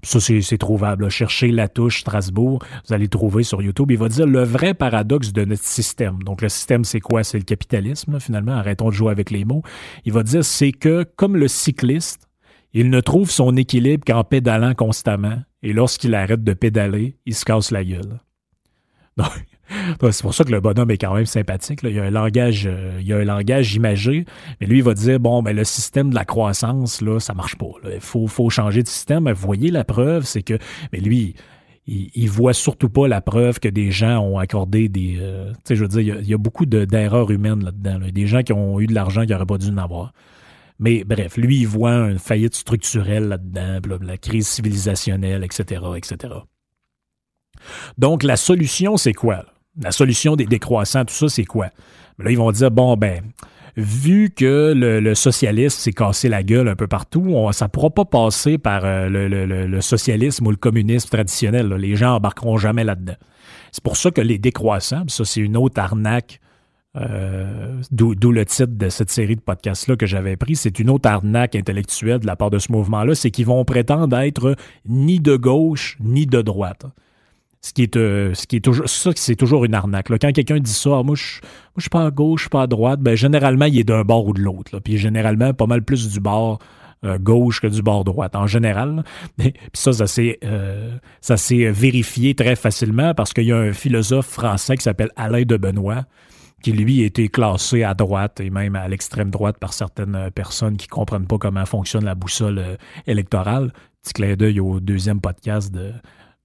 Ça, 0.03 0.21
c'est 0.21 0.59
trouvable. 0.59 1.09
Cherchez 1.09 1.51
la 1.51 1.67
touche 1.67 2.01
Strasbourg, 2.01 2.63
vous 2.87 2.95
allez 2.95 3.09
trouver 3.09 3.43
sur 3.43 3.63
YouTube. 3.63 3.91
Il 3.91 3.97
va 3.97 4.09
dire 4.09 4.27
le 4.27 4.43
vrai 4.43 4.75
paradoxe 4.75 5.33
de 5.33 5.47
notre 5.47 5.65
système. 5.65 6.23
Donc, 6.23 6.43
le 6.43 6.51
système, 6.51 6.85
c'est 6.85 7.01
quoi? 7.01 7.25
C'est 7.25 7.39
le 7.39 7.45
capitalisme, 7.45 8.21
finalement. 8.21 8.53
Arrêtons 8.53 8.91
de 8.91 8.95
jouer 8.95 9.11
avec 9.11 9.31
les 9.31 9.47
mots. 9.47 9.63
Il 10.05 10.13
va 10.13 10.23
dire, 10.23 10.45
c'est 10.45 10.73
que, 10.73 11.05
comme 11.17 11.37
le 11.39 11.49
cycliste, 11.49 12.29
il 12.75 12.91
ne 12.91 13.01
trouve 13.01 13.31
son 13.31 13.57
équilibre 13.57 14.05
qu'en 14.07 14.25
pédalant 14.25 14.75
constamment. 14.75 15.39
Et 15.63 15.73
lorsqu'il 15.73 16.15
arrête 16.15 16.45
de 16.45 16.53
pédaler, 16.53 17.17
il 17.25 17.35
se 17.35 17.47
casse 17.47 17.71
la 17.71 17.83
gueule. 17.83 18.21
Donc, 19.17 19.31
c'est 20.01 20.23
pour 20.23 20.35
ça 20.35 20.45
que 20.45 20.51
le 20.51 20.61
bonhomme 20.61 20.91
est 20.91 20.99
quand 20.99 21.15
même 21.15 21.27
sympathique. 21.27 21.81
Il, 21.83 21.99
a 21.99 22.05
un 22.05 22.11
langage, 22.11 22.67
euh, 22.67 23.01
il 23.03 23.13
a 23.13 23.19
un 23.19 23.25
langage 23.25 23.75
imagé, 23.75 24.25
mais 24.61 24.67
lui, 24.67 24.79
il 24.79 24.85
va 24.85 24.95
dire 24.95 25.19
bon, 25.21 25.43
ben, 25.43 25.55
le 25.55 25.65
système 25.65 26.11
de 26.11 26.15
la 26.15 26.25
croissance, 26.25 27.01
là, 27.01 27.19
ça 27.21 27.35
marche 27.35 27.57
pas. 27.57 27.67
Il 27.93 28.01
faut, 28.01 28.27
faut 28.27 28.51
changer 28.51 28.83
de 28.83 28.89
système. 28.89 29.31
Vous 29.31 29.47
voyez 29.47 29.71
la 29.71 29.85
preuve, 29.85 30.25
c'est 30.25 30.43
que. 30.43 30.59
Mais 30.93 31.01
lui, 31.01 31.35
il, 31.87 32.11
il, 32.15 32.31
voit 32.31 32.55
surtout 32.55 32.89
pas 32.89 33.09
la 33.09 33.21
preuve 33.21 33.61
que 33.61 33.69
des 33.69 33.91
gens 33.91 34.19
ont 34.19 34.39
accordé 34.39 34.89
des. 34.89 35.17
Euh, 35.21 35.53
tu 35.53 35.59
sais, 35.65 35.77
je 35.77 35.83
veux 35.83 35.89
dire, 35.89 36.19
il 36.21 36.29
y 36.29 36.35
a, 36.35 36.39
beaucoup 36.39 36.67
d'erreurs 36.67 37.31
humaines 37.31 37.65
là-dedans. 37.65 38.01
Des 38.13 38.27
gens 38.27 38.43
qui 38.43 38.53
ont 38.53 38.81
eu 38.81 38.87
de 38.87 38.95
l'argent 38.95 39.23
qui 39.23 39.33
n'auraient 39.33 39.47
pas 39.47 39.59
dû 39.59 39.69
en 39.71 39.79
avoir. 39.79 40.13
Mais 40.79 41.05
bref, 41.05 41.37
lui, 41.37 41.61
il 41.61 41.69
voit 41.69 41.93
une 41.93 42.19
faillite 42.19 42.55
structurelle 42.55 43.29
là-dedans, 43.29 43.79
la 44.01 44.19
crise 44.19 44.49
civilisationnelle, 44.49 45.45
etc., 45.45 45.83
etc. 45.97 46.35
Donc, 47.97 48.23
la 48.23 48.37
solution, 48.37 48.97
c'est 48.97 49.13
quoi? 49.13 49.45
La 49.81 49.91
solution 49.91 50.37
des 50.37 50.47
décroissants, 50.47 51.05
tout 51.05 51.15
ça, 51.15 51.29
c'est 51.29 51.45
quoi? 51.45 51.71
Là, 52.19 52.31
ils 52.31 52.39
vont 52.39 52.53
dire, 52.53 52.71
bon, 52.71 52.97
ben, 52.97 53.23
vu 53.77 54.31
que 54.31 54.73
le, 54.75 55.15
socialisme 55.15 55.79
s'est 55.79 55.93
cassé 55.93 56.29
la 56.29 56.43
gueule 56.43 56.69
un 56.69 56.77
peu 56.77 56.87
partout, 56.87 57.25
on, 57.27 57.51
ça 57.53 57.67
ne 57.67 57.71
pourra 57.71 57.91
pas 57.91 58.05
passer 58.05 58.59
par 58.59 58.83
euh, 58.85 59.09
le, 59.09 59.81
socialisme 59.81 60.47
ou 60.47 60.51
le 60.51 60.57
communisme 60.57 61.09
traditionnel. 61.09 61.69
Les 61.75 61.97
gens 61.97 62.15
embarqueront 62.17 62.57
jamais 62.57 62.85
là-dedans. 62.85 63.17
C'est 63.73 63.83
pour 63.83 63.97
ça 63.97 64.11
que 64.11 64.21
les 64.21 64.39
décroissants, 64.39 65.05
ça 65.09 65.25
c'est 65.25 65.41
une 65.41 65.57
autre 65.57 65.81
arnaque, 65.81 66.41
euh, 66.97 67.83
d'où 67.91 68.31
le 68.31 68.45
titre 68.47 68.73
de 68.73 68.89
cette 68.89 69.11
série 69.11 69.35
de 69.35 69.41
podcasts-là 69.41 69.97
que 69.97 70.07
j'avais 70.07 70.37
pris, 70.37 70.55
c'est 70.55 70.79
une 70.79 70.91
autre 70.91 71.09
arnaque 71.09 71.57
intellectuelle 71.57 72.21
de 72.21 72.27
la 72.27 72.37
part 72.37 72.51
de 72.51 72.61
ce 72.61 72.71
mouvement-là, 72.71 73.17
c'est 73.17 73.33
qu'ils 73.33 73.47
vont 73.47 73.65
prétendre 73.65 74.17
être 74.19 74.55
ni 74.87 75.19
de 75.19 75.35
gauche 75.35 75.97
ni 75.99 76.27
de 76.27 76.41
droite. 76.41 76.87
Ce 77.65 77.73
qui 77.73 77.81
est, 77.81 77.97
euh, 77.97 78.35
ce 78.35 78.59
toujours, 78.59 78.85
c'est 79.17 79.37
toujours 79.37 79.65
une 79.65 79.73
arnaque. 79.73 80.09
Quand 80.09 80.33
quelqu'un 80.33 80.59
dit 80.59 80.71
ça, 80.71 81.03
moi, 81.03 81.15
je, 81.15 81.41
moi, 81.41 81.81
suis 81.81 81.89
pas 81.89 82.05
à 82.05 82.11
gauche, 82.11 82.41
je 82.41 82.43
suis 82.43 82.51
pas 82.51 82.61
à 82.61 82.67
droite, 82.67 83.01
ben, 83.01 83.17
généralement, 83.17 83.65
il 83.65 83.79
est 83.79 83.85
d'un 83.85 84.03
bord 84.03 84.27
ou 84.27 84.35
de 84.35 84.43
l'autre. 84.43 84.81
Puis, 84.81 84.99
généralement, 84.99 85.55
pas 85.55 85.65
mal 85.65 85.83
plus 85.83 86.11
du 86.11 86.21
bord 86.21 86.59
euh, 87.07 87.17
gauche 87.19 87.63
que 87.63 87.67
du 87.67 87.81
bord 87.81 88.05
droite, 88.05 88.37
en 88.37 88.47
général. 88.47 89.03
Puis 89.39 89.55
ça, 89.73 89.95
ça 89.95 90.07
s'est, 90.07 90.41
euh, 90.45 90.99
ça 91.23 91.39
s'est 91.39 91.71
vérifié 91.71 92.35
très 92.35 92.55
facilement 92.55 93.15
parce 93.15 93.33
qu'il 93.33 93.45
y 93.45 93.53
a 93.53 93.57
un 93.57 93.73
philosophe 93.73 94.27
français 94.27 94.77
qui 94.77 94.83
s'appelle 94.83 95.11
Alain 95.17 95.45
de 95.45 95.57
Benoît, 95.57 96.05
qui 96.63 96.73
lui 96.73 97.03
a 97.03 97.07
été 97.07 97.31
classé 97.31 97.83
à 97.83 97.95
droite 97.95 98.41
et 98.41 98.51
même 98.51 98.77
à 98.77 98.87
l'extrême 98.89 99.31
droite 99.31 99.57
par 99.59 99.73
certaines 99.73 100.31
personnes 100.35 100.77
qui 100.77 100.87
comprennent 100.87 101.27
pas 101.27 101.39
comment 101.39 101.65
fonctionne 101.65 102.05
la 102.05 102.15
boussole 102.15 102.77
électorale. 103.07 103.73
Petit 104.03 104.13
clin 104.13 104.37
d'œil 104.37 104.61
au 104.61 104.81
deuxième 104.81 105.23
podcast 105.23 105.73
de, 105.73 105.93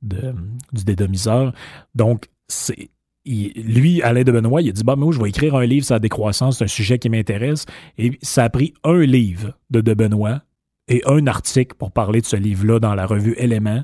du 0.02 0.84
dédomiseur. 0.86 1.54
Donc, 1.96 2.30
c'est 2.48 2.90
lui, 3.26 4.02
Alain 4.02 4.24
de 4.24 4.32
Benoît, 4.32 4.62
il 4.62 4.70
a 4.70 4.72
dit 4.72 4.84
bah, 4.84 4.96
moi, 4.96 5.12
je 5.12 5.22
vais 5.22 5.30
écrire 5.30 5.56
un 5.56 5.66
livre 5.66 5.86
sur 5.86 5.96
la 5.96 6.00
décroissance, 6.00 6.58
c'est 6.58 6.64
un 6.64 6.68
sujet 6.68 7.00
qui 7.00 7.10
m'intéresse. 7.10 7.66
Et 7.98 8.18
ça 8.22 8.44
a 8.46 8.50
pris 8.50 8.74
un 8.84 9.00
livre 9.02 9.54
de 9.70 9.82
De 9.82 9.94
Benoît 9.94 10.42
et 10.88 11.04
un 11.06 11.28
article 11.28 11.76
pour 11.78 11.92
parler 11.92 12.22
de 12.22 12.26
ce 12.26 12.36
livre-là 12.36 12.80
dans 12.80 12.96
la 12.96 13.06
revue 13.06 13.36
Éléments 13.38 13.84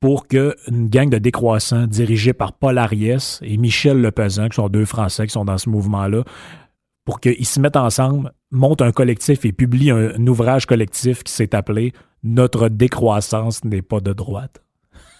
pour 0.00 0.28
qu'une 0.28 0.88
gang 0.88 1.08
de 1.08 1.18
décroissants 1.18 1.86
dirigée 1.86 2.32
par 2.32 2.52
Paul 2.52 2.78
Ariès 2.78 3.40
et 3.42 3.56
Michel 3.56 4.00
Lepezan, 4.00 4.48
qui 4.48 4.56
sont 4.56 4.68
deux 4.68 4.84
Français 4.84 5.26
qui 5.26 5.32
sont 5.32 5.44
dans 5.44 5.58
ce 5.58 5.68
mouvement-là, 5.70 6.22
pour 7.04 7.20
qu'ils 7.20 7.46
se 7.46 7.60
mettent 7.60 7.76
ensemble, 7.76 8.32
montent 8.50 8.82
un 8.82 8.92
collectif 8.92 9.44
et 9.44 9.52
publient 9.52 9.90
un 9.90 10.26
ouvrage 10.26 10.66
collectif 10.66 11.22
qui 11.22 11.32
s'est 11.32 11.54
appelé 11.54 11.92
Notre 12.22 12.68
décroissance 12.68 13.64
n'est 13.64 13.82
pas 13.82 14.00
de 14.00 14.12
droite. 14.12 14.65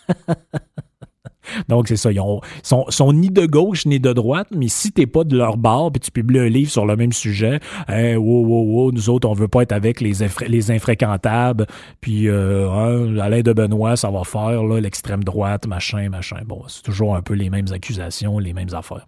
Donc, 1.68 1.88
c'est 1.88 1.96
ça. 1.96 2.10
Ils 2.12 2.20
sont, 2.62 3.12
ni 3.12 3.30
de 3.30 3.46
gauche 3.46 3.86
ni 3.86 4.00
de 4.00 4.12
droite, 4.12 4.48
mais 4.54 4.68
si 4.68 4.92
t'es 4.92 5.06
pas 5.06 5.24
de 5.24 5.36
leur 5.36 5.56
bord 5.56 5.92
puis 5.92 6.00
tu 6.00 6.10
publies 6.10 6.40
un 6.40 6.48
livre 6.48 6.70
sur 6.70 6.86
le 6.86 6.96
même 6.96 7.12
sujet, 7.12 7.60
hein, 7.88 8.16
wow, 8.16 8.44
wow, 8.46 8.92
nous 8.92 9.10
autres, 9.10 9.28
on 9.28 9.32
veut 9.32 9.48
pas 9.48 9.62
être 9.62 9.72
avec 9.72 10.00
les, 10.00 10.12
les 10.48 10.70
infréquentables, 10.70 11.66
puis 12.00 12.28
euh, 12.28 12.68
hein, 12.70 13.42
de 13.42 13.52
Benoît, 13.52 13.96
ça 13.96 14.10
va 14.10 14.24
faire, 14.24 14.64
l'extrême 14.64 15.22
droite, 15.22 15.66
machin, 15.66 16.08
machin. 16.08 16.40
Bon, 16.44 16.62
c'est 16.68 16.82
toujours 16.82 17.14
un 17.14 17.22
peu 17.22 17.34
les 17.34 17.50
mêmes 17.50 17.72
accusations, 17.72 18.38
les 18.38 18.52
mêmes 18.52 18.74
affaires. 18.74 19.06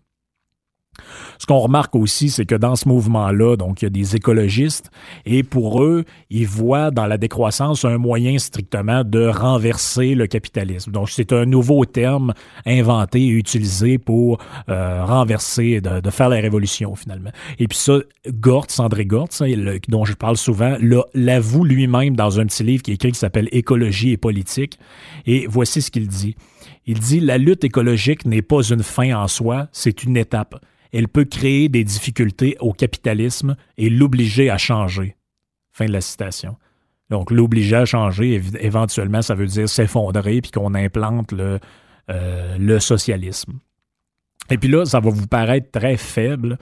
Ce 1.38 1.46
qu'on 1.46 1.58
remarque 1.58 1.94
aussi, 1.94 2.30
c'est 2.30 2.46
que 2.46 2.54
dans 2.54 2.76
ce 2.76 2.88
mouvement-là, 2.88 3.56
donc 3.56 3.82
il 3.82 3.84
y 3.84 3.86
a 3.86 3.90
des 3.90 4.16
écologistes 4.16 4.90
et 5.24 5.42
pour 5.42 5.82
eux, 5.82 6.04
ils 6.30 6.46
voient 6.46 6.90
dans 6.90 7.06
la 7.06 7.18
décroissance 7.18 7.84
un 7.84 7.98
moyen 7.98 8.38
strictement 8.38 9.04
de 9.04 9.26
renverser 9.26 10.14
le 10.14 10.26
capitalisme. 10.26 10.92
Donc 10.92 11.10
c'est 11.10 11.32
un 11.32 11.44
nouveau 11.44 11.84
terme 11.84 12.34
inventé 12.66 13.20
et 13.20 13.28
utilisé 13.28 13.98
pour 13.98 14.38
euh, 14.68 15.04
renverser, 15.04 15.80
de, 15.80 16.10
faire 16.10 16.28
la 16.28 16.36
révolution 16.36 16.94
finalement. 16.94 17.30
Et 17.58 17.68
puis 17.68 17.78
ça, 17.78 17.98
Gortz, 18.28 18.80
André 18.80 19.06
Gortz, 19.06 19.40
hein, 19.42 19.52
dont 19.88 20.04
je 20.04 20.14
parle 20.14 20.36
souvent, 20.36 20.76
l'avoue 21.14 21.64
lui-même 21.64 22.16
dans 22.16 22.40
un 22.40 22.46
petit 22.46 22.64
livre 22.64 22.82
qui 22.82 22.92
est 22.92 22.94
écrit 22.94 23.12
qui 23.12 23.18
s'appelle 23.18 23.48
Écologie 23.52 24.12
et 24.12 24.16
politique. 24.16 24.78
Et 25.26 25.46
voici 25.48 25.82
ce 25.82 25.90
qu'il 25.90 26.08
dit. 26.08 26.34
Il 26.86 26.98
dit 27.00 27.20
la 27.20 27.38
lutte 27.38 27.64
écologique 27.64 28.24
n'est 28.24 28.42
pas 28.42 28.62
une 28.62 28.82
fin 28.82 29.14
en 29.14 29.28
soi, 29.28 29.68
c'est 29.72 30.04
une 30.04 30.16
étape 30.16 30.58
elle 30.92 31.08
peut 31.08 31.24
créer 31.24 31.68
des 31.68 31.84
difficultés 31.84 32.56
au 32.60 32.72
capitalisme 32.72 33.56
et 33.76 33.90
l'obliger 33.90 34.50
à 34.50 34.58
changer. 34.58 35.16
Fin 35.72 35.86
de 35.86 35.92
la 35.92 36.00
citation. 36.00 36.56
Donc, 37.10 37.30
l'obliger 37.30 37.76
à 37.76 37.84
changer, 37.84 38.42
éventuellement, 38.60 39.22
ça 39.22 39.34
veut 39.34 39.46
dire 39.46 39.68
s'effondrer 39.68 40.40
puis 40.40 40.50
qu'on 40.50 40.74
implante 40.74 41.32
le, 41.32 41.58
euh, 42.10 42.56
le 42.58 42.80
socialisme. 42.80 43.58
Et 44.50 44.58
puis 44.58 44.68
là, 44.68 44.84
ça 44.84 45.00
va 45.00 45.10
vous 45.10 45.26
paraître 45.26 45.70
très 45.70 45.96
faible, 45.96 46.58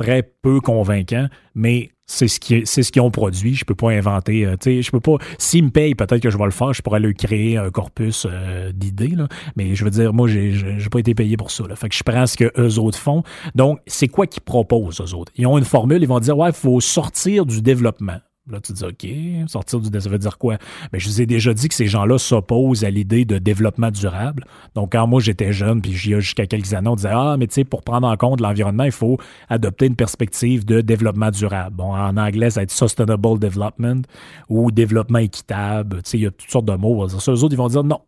très 0.00 0.22
peu 0.22 0.60
convaincant, 0.60 1.26
mais 1.54 1.90
c'est 2.06 2.26
ce 2.26 2.40
qui 2.40 2.62
qu'ils 2.62 3.02
ont 3.02 3.10
produit. 3.10 3.54
Je 3.54 3.64
peux 3.64 3.74
pas 3.74 3.90
inventer. 3.90 4.46
Euh, 4.46 4.56
je 4.64 4.90
peux 4.90 5.00
pas. 5.00 5.16
S'ils 5.38 5.64
me 5.64 5.70
payent, 5.70 5.94
peut-être 5.94 6.20
que 6.20 6.30
je 6.30 6.38
vais 6.38 6.44
le 6.44 6.50
faire. 6.50 6.72
Je 6.72 6.82
pourrais 6.82 7.00
leur 7.00 7.12
créer 7.12 7.56
un 7.56 7.70
corpus 7.70 8.26
euh, 8.28 8.72
d'idées. 8.72 9.14
Mais 9.56 9.74
je 9.74 9.84
veux 9.84 9.90
dire, 9.90 10.12
moi, 10.12 10.26
j'ai 10.26 10.52
j'ai 10.52 10.88
pas 10.90 10.98
été 10.98 11.14
payé 11.14 11.36
pour 11.36 11.50
ça. 11.50 11.68
Là. 11.68 11.76
Fait 11.76 11.88
que 11.88 11.94
je 11.94 12.02
prends 12.02 12.26
ce 12.26 12.36
que 12.36 12.50
eux 12.58 12.78
autres 12.78 12.98
font. 12.98 13.22
Donc, 13.54 13.78
c'est 13.86 14.08
quoi 14.08 14.26
qu'ils 14.26 14.42
proposent 14.42 15.00
eux 15.00 15.14
autres? 15.14 15.32
Ils 15.36 15.46
ont 15.46 15.58
une 15.58 15.64
formule. 15.64 16.02
Ils 16.02 16.08
vont 16.08 16.18
dire 16.18 16.36
ouais, 16.36 16.48
il 16.48 16.54
faut 16.54 16.80
sortir 16.80 17.46
du 17.46 17.62
développement. 17.62 18.18
Là, 18.50 18.60
tu 18.60 18.72
dis, 18.72 18.84
OK, 18.84 19.48
sortir 19.48 19.80
du... 19.80 20.00
Ça 20.00 20.08
veut 20.08 20.18
dire 20.18 20.38
quoi? 20.38 20.56
Mais 20.92 20.98
je 20.98 21.08
vous 21.08 21.20
ai 21.20 21.26
déjà 21.26 21.52
dit 21.52 21.68
que 21.68 21.74
ces 21.74 21.86
gens-là 21.86 22.18
s'opposent 22.18 22.84
à 22.84 22.90
l'idée 22.90 23.24
de 23.24 23.38
développement 23.38 23.90
durable. 23.90 24.44
Donc, 24.74 24.92
quand 24.92 25.06
moi, 25.06 25.20
j'étais 25.20 25.52
jeune, 25.52 25.82
puis 25.82 25.92
jusqu'à 25.92 26.46
quelques 26.46 26.72
années, 26.74 26.88
on 26.88 26.96
disait, 26.96 27.10
ah, 27.12 27.36
mais 27.38 27.46
tu 27.46 27.54
sais, 27.54 27.64
pour 27.64 27.82
prendre 27.82 28.06
en 28.06 28.16
compte 28.16 28.40
l'environnement, 28.40 28.84
il 28.84 28.92
faut 28.92 29.18
adopter 29.48 29.86
une 29.86 29.96
perspective 29.96 30.64
de 30.64 30.80
développement 30.80 31.30
durable. 31.30 31.76
Bon, 31.76 31.94
en 31.94 32.16
anglais, 32.16 32.50
ça 32.50 32.60
va 32.60 32.64
être 32.64 32.70
sustainable 32.70 33.38
development 33.38 34.02
ou 34.48 34.70
développement 34.70 35.18
équitable. 35.18 36.02
Tu 36.02 36.10
sais, 36.10 36.18
il 36.18 36.22
y 36.22 36.26
a 36.26 36.30
toutes 36.30 36.50
sortes 36.50 36.66
de 36.66 36.76
mots. 36.76 37.08
Ça, 37.08 37.32
eux 37.32 37.44
autres, 37.44 37.54
ils 37.54 37.58
vont 37.58 37.68
dire, 37.68 37.84
non, 37.84 38.00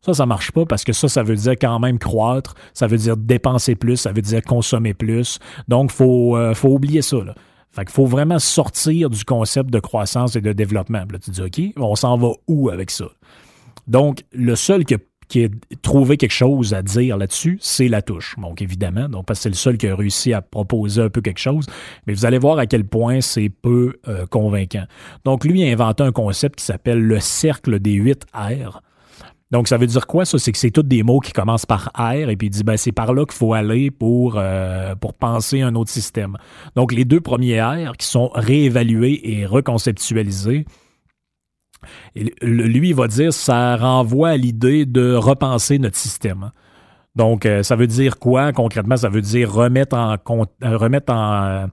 ça, 0.00 0.14
ça 0.14 0.26
marche 0.26 0.50
pas 0.52 0.64
parce 0.64 0.84
que 0.84 0.92
ça, 0.92 1.08
ça 1.08 1.22
veut 1.22 1.36
dire 1.36 1.52
quand 1.52 1.78
même 1.78 1.98
croître, 1.98 2.54
ça 2.72 2.86
veut 2.86 2.96
dire 2.96 3.16
dépenser 3.16 3.74
plus, 3.74 3.96
ça 3.96 4.12
veut 4.12 4.22
dire 4.22 4.42
consommer 4.42 4.94
plus. 4.94 5.38
Donc, 5.68 5.90
faut, 5.90 6.36
euh, 6.36 6.54
faut 6.54 6.70
oublier 6.70 7.02
ça. 7.02 7.18
Là. 7.18 7.34
Fait 7.72 7.84
qu'il 7.84 7.92
faut 7.92 8.06
vraiment 8.06 8.38
sortir 8.38 9.10
du 9.10 9.24
concept 9.24 9.70
de 9.70 9.78
croissance 9.78 10.34
et 10.36 10.40
de 10.40 10.52
développement. 10.52 11.04
là, 11.10 11.18
tu 11.18 11.30
dis, 11.30 11.40
OK, 11.40 11.60
on 11.76 11.94
s'en 11.94 12.16
va 12.16 12.30
où 12.48 12.68
avec 12.68 12.90
ça? 12.90 13.06
Donc, 13.86 14.24
le 14.32 14.56
seul 14.56 14.84
qui 14.84 14.94
a, 14.94 15.48
trouvé 15.82 16.16
quelque 16.16 16.32
chose 16.32 16.74
à 16.74 16.82
dire 16.82 17.16
là-dessus, 17.16 17.58
c'est 17.60 17.86
la 17.86 18.02
touche. 18.02 18.34
Donc, 18.38 18.62
évidemment, 18.62 19.08
parce 19.22 19.38
que 19.38 19.42
c'est 19.44 19.48
le 19.48 19.54
seul 19.54 19.78
qui 19.78 19.86
a 19.86 19.94
réussi 19.94 20.32
à 20.32 20.42
proposer 20.42 21.02
un 21.02 21.08
peu 21.08 21.20
quelque 21.20 21.38
chose. 21.38 21.66
Mais 22.06 22.12
vous 22.12 22.26
allez 22.26 22.38
voir 22.38 22.58
à 22.58 22.66
quel 22.66 22.84
point 22.84 23.20
c'est 23.20 23.48
peu 23.48 23.94
euh, 24.08 24.26
convaincant. 24.26 24.84
Donc, 25.24 25.44
lui 25.44 25.62
a 25.62 25.72
inventé 25.72 26.02
un 26.02 26.10
concept 26.10 26.58
qui 26.58 26.64
s'appelle 26.64 27.00
le 27.00 27.20
cercle 27.20 27.78
des 27.78 27.92
8 27.92 28.26
R. 28.34 28.82
Donc, 29.50 29.66
ça 29.66 29.76
veut 29.76 29.86
dire 29.86 30.06
quoi, 30.06 30.24
ça? 30.24 30.38
C'est 30.38 30.52
que 30.52 30.58
c'est 30.58 30.70
tous 30.70 30.82
des 30.82 31.02
mots 31.02 31.20
qui 31.20 31.32
commencent 31.32 31.66
par 31.66 31.90
R 31.96 32.30
et 32.30 32.36
puis 32.36 32.46
il 32.46 32.50
dit, 32.50 32.62
ben, 32.62 32.76
c'est 32.76 32.92
par 32.92 33.12
là 33.12 33.24
qu'il 33.24 33.36
faut 33.36 33.52
aller 33.52 33.90
pour, 33.90 34.34
euh, 34.36 34.94
pour 34.94 35.14
penser 35.14 35.60
un 35.60 35.74
autre 35.74 35.90
système. 35.90 36.36
Donc, 36.76 36.92
les 36.92 37.04
deux 37.04 37.20
premiers 37.20 37.60
R 37.60 37.96
qui 37.98 38.06
sont 38.06 38.30
réévalués 38.34 39.20
et 39.24 39.46
reconceptualisés, 39.46 40.66
lui, 42.42 42.90
il 42.90 42.94
va 42.94 43.08
dire, 43.08 43.32
ça 43.32 43.76
renvoie 43.76 44.30
à 44.30 44.36
l'idée 44.36 44.86
de 44.86 45.14
repenser 45.14 45.78
notre 45.78 45.96
système. 45.96 46.52
Donc, 47.16 47.44
euh, 47.44 47.62
ça 47.62 47.74
veut 47.74 47.86
dire 47.86 48.18
quoi 48.18 48.52
concrètement? 48.52 48.96
Ça 48.96 49.08
veut 49.08 49.22
dire 49.22 49.52
remettre 49.52 49.96
en, 49.96 50.16
remettre 50.62 51.12
en, 51.12 51.66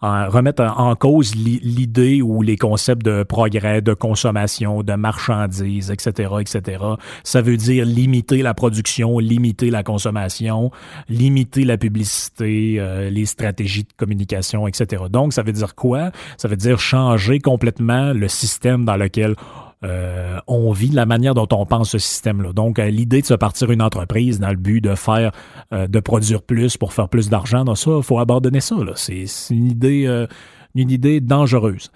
remettre 0.00 0.62
en 0.62 0.94
cause 0.94 1.34
l'idée 1.34 2.22
ou 2.22 2.42
les 2.42 2.56
concepts 2.56 3.04
de 3.04 3.22
progrès, 3.22 3.82
de 3.82 3.94
consommation, 3.94 4.82
de 4.82 4.94
marchandises, 4.94 5.90
etc., 5.90 6.34
etc. 6.40 6.84
Ça 7.24 7.42
veut 7.42 7.56
dire 7.56 7.84
limiter 7.84 8.42
la 8.42 8.54
production, 8.54 9.18
limiter 9.18 9.70
la 9.70 9.82
consommation, 9.82 10.70
limiter 11.08 11.64
la 11.64 11.76
publicité, 11.76 12.76
euh, 12.78 13.10
les 13.10 13.26
stratégies 13.26 13.84
de 13.84 13.92
communication, 13.96 14.68
etc. 14.68 15.04
Donc, 15.10 15.32
ça 15.32 15.42
veut 15.42 15.52
dire 15.52 15.74
quoi? 15.74 16.10
Ça 16.36 16.48
veut 16.48 16.56
dire 16.56 16.78
changer 16.78 17.40
complètement 17.40 18.12
le 18.12 18.28
système 18.28 18.84
dans 18.84 18.96
lequel 18.96 19.34
euh, 19.84 20.38
on 20.46 20.72
vit, 20.72 20.88
la 20.88 21.06
manière 21.06 21.34
dont 21.34 21.46
on 21.52 21.64
pense 21.64 21.90
ce 21.90 21.98
système-là. 21.98 22.52
Donc, 22.52 22.78
euh, 22.78 22.90
l'idée 22.90 23.20
de 23.20 23.26
se 23.26 23.34
partir 23.34 23.70
une 23.70 23.82
entreprise 23.82 24.40
dans 24.40 24.50
le 24.50 24.56
but 24.56 24.80
de 24.80 24.94
faire, 24.94 25.32
euh, 25.72 25.86
de 25.86 26.00
produire 26.00 26.42
plus 26.42 26.76
pour 26.76 26.92
faire 26.92 27.08
plus 27.08 27.28
d'argent, 27.28 27.64
dans 27.64 27.74
ça, 27.74 27.90
faut 28.02 28.18
abandonner 28.18 28.60
ça. 28.60 28.76
C'est 28.96 29.26
une 29.50 29.66
idée, 29.66 31.20
dangereuse. 31.20 31.90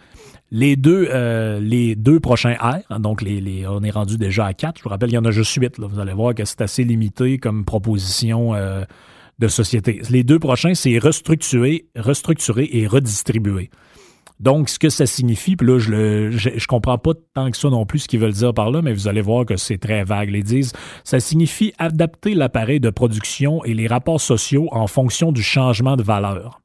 Les 0.51 0.77
deux, 0.77 2.21
prochains 2.21 2.55
R, 2.55 3.01
donc 3.01 3.23
les, 3.23 3.67
on 3.67 3.83
est 3.83 3.91
rendu 3.91 4.17
déjà 4.17 4.47
à 4.47 4.55
quatre. 4.55 4.79
Je 4.79 4.85
vous 4.85 4.91
rappelle, 4.91 5.11
il 5.11 5.15
y 5.15 5.19
en 5.19 5.25
a 5.25 5.31
juste 5.31 5.55
huit. 5.55 5.81
Vous 5.81 5.99
allez 5.99 6.13
voir 6.13 6.35
que 6.35 6.45
c'est 6.45 6.61
assez 6.61 6.85
limité 6.85 7.39
comme 7.39 7.65
proposition 7.65 8.53
de 9.39 9.49
société. 9.49 10.03
Les 10.11 10.25
deux 10.25 10.39
prochains, 10.39 10.75
c'est 10.75 10.99
restructurer, 10.99 11.87
restructurer 11.97 12.69
et 12.71 12.87
redistribuer. 12.87 13.71
Donc, 14.43 14.69
ce 14.69 14.81
que 14.81 14.91
ça 14.91 15.07
signifie, 15.07 15.55
puis 15.55 15.69
là, 15.69 15.79
je 15.79 15.93
ne 15.93 16.31
je, 16.33 16.67
comprends 16.67 16.99
pas 16.99 17.13
tant 17.33 17.53
que 17.53 17.57
ça 17.57 17.71
non 17.71 17.87
plus 17.87 18.01
ce 18.01 18.09
qu'ils 18.09 18.19
veulent 18.19 18.33
dire 18.33 18.53
par 18.53 18.73
là, 18.73 18.83
mais 18.83 18.93
vous 18.93 19.07
allez 19.07 19.21
voir 19.21 19.47
que 19.47 19.57
c'est 19.57 19.79
très 19.79 20.03
vague. 20.03 20.31
Ils 20.35 20.43
disent, 20.43 20.73
ça 21.05 21.21
signifie 21.21 21.73
adapter 21.79 22.35
l'appareil 22.35 22.81
de 22.81 22.91
production 22.91 23.65
et 23.65 23.73
les 23.73 23.87
rapports 23.87 24.21
sociaux 24.21 24.69
en 24.73 24.89
fonction 24.89 25.31
du 25.31 25.45
changement 25.45 25.97
de 25.97 26.03
valeur. 26.03 26.61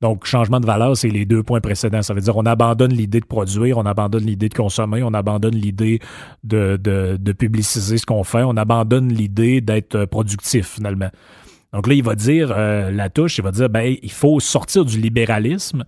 Donc, 0.00 0.26
changement 0.26 0.58
de 0.58 0.66
valeur, 0.66 0.96
c'est 0.96 1.08
les 1.08 1.24
deux 1.24 1.44
points 1.44 1.60
précédents. 1.60 2.02
Ça 2.02 2.14
veut 2.14 2.20
dire 2.20 2.36
on 2.36 2.46
abandonne 2.46 2.92
l'idée 2.92 3.20
de 3.20 3.26
produire, 3.26 3.78
on 3.78 3.86
abandonne 3.86 4.24
l'idée 4.24 4.48
de 4.48 4.54
consommer, 4.54 5.04
on 5.04 5.14
abandonne 5.14 5.54
l'idée 5.54 6.00
de, 6.42 6.76
de, 6.76 7.32
publiciser 7.32 7.96
ce 7.96 8.06
qu'on 8.06 8.24
fait, 8.24 8.42
on 8.42 8.56
abandonne 8.56 9.12
l'idée 9.12 9.60
d'être 9.60 10.06
productif 10.06 10.66
finalement. 10.66 11.10
Donc 11.72 11.86
là, 11.86 11.94
il 11.94 12.02
va 12.02 12.16
dire, 12.16 12.52
euh, 12.52 12.90
la 12.90 13.08
touche, 13.08 13.38
il 13.38 13.44
va 13.44 13.52
dire, 13.52 13.68
ben, 13.68 13.94
il 14.02 14.10
faut 14.10 14.40
sortir 14.40 14.84
du 14.84 14.98
libéralisme 14.98 15.84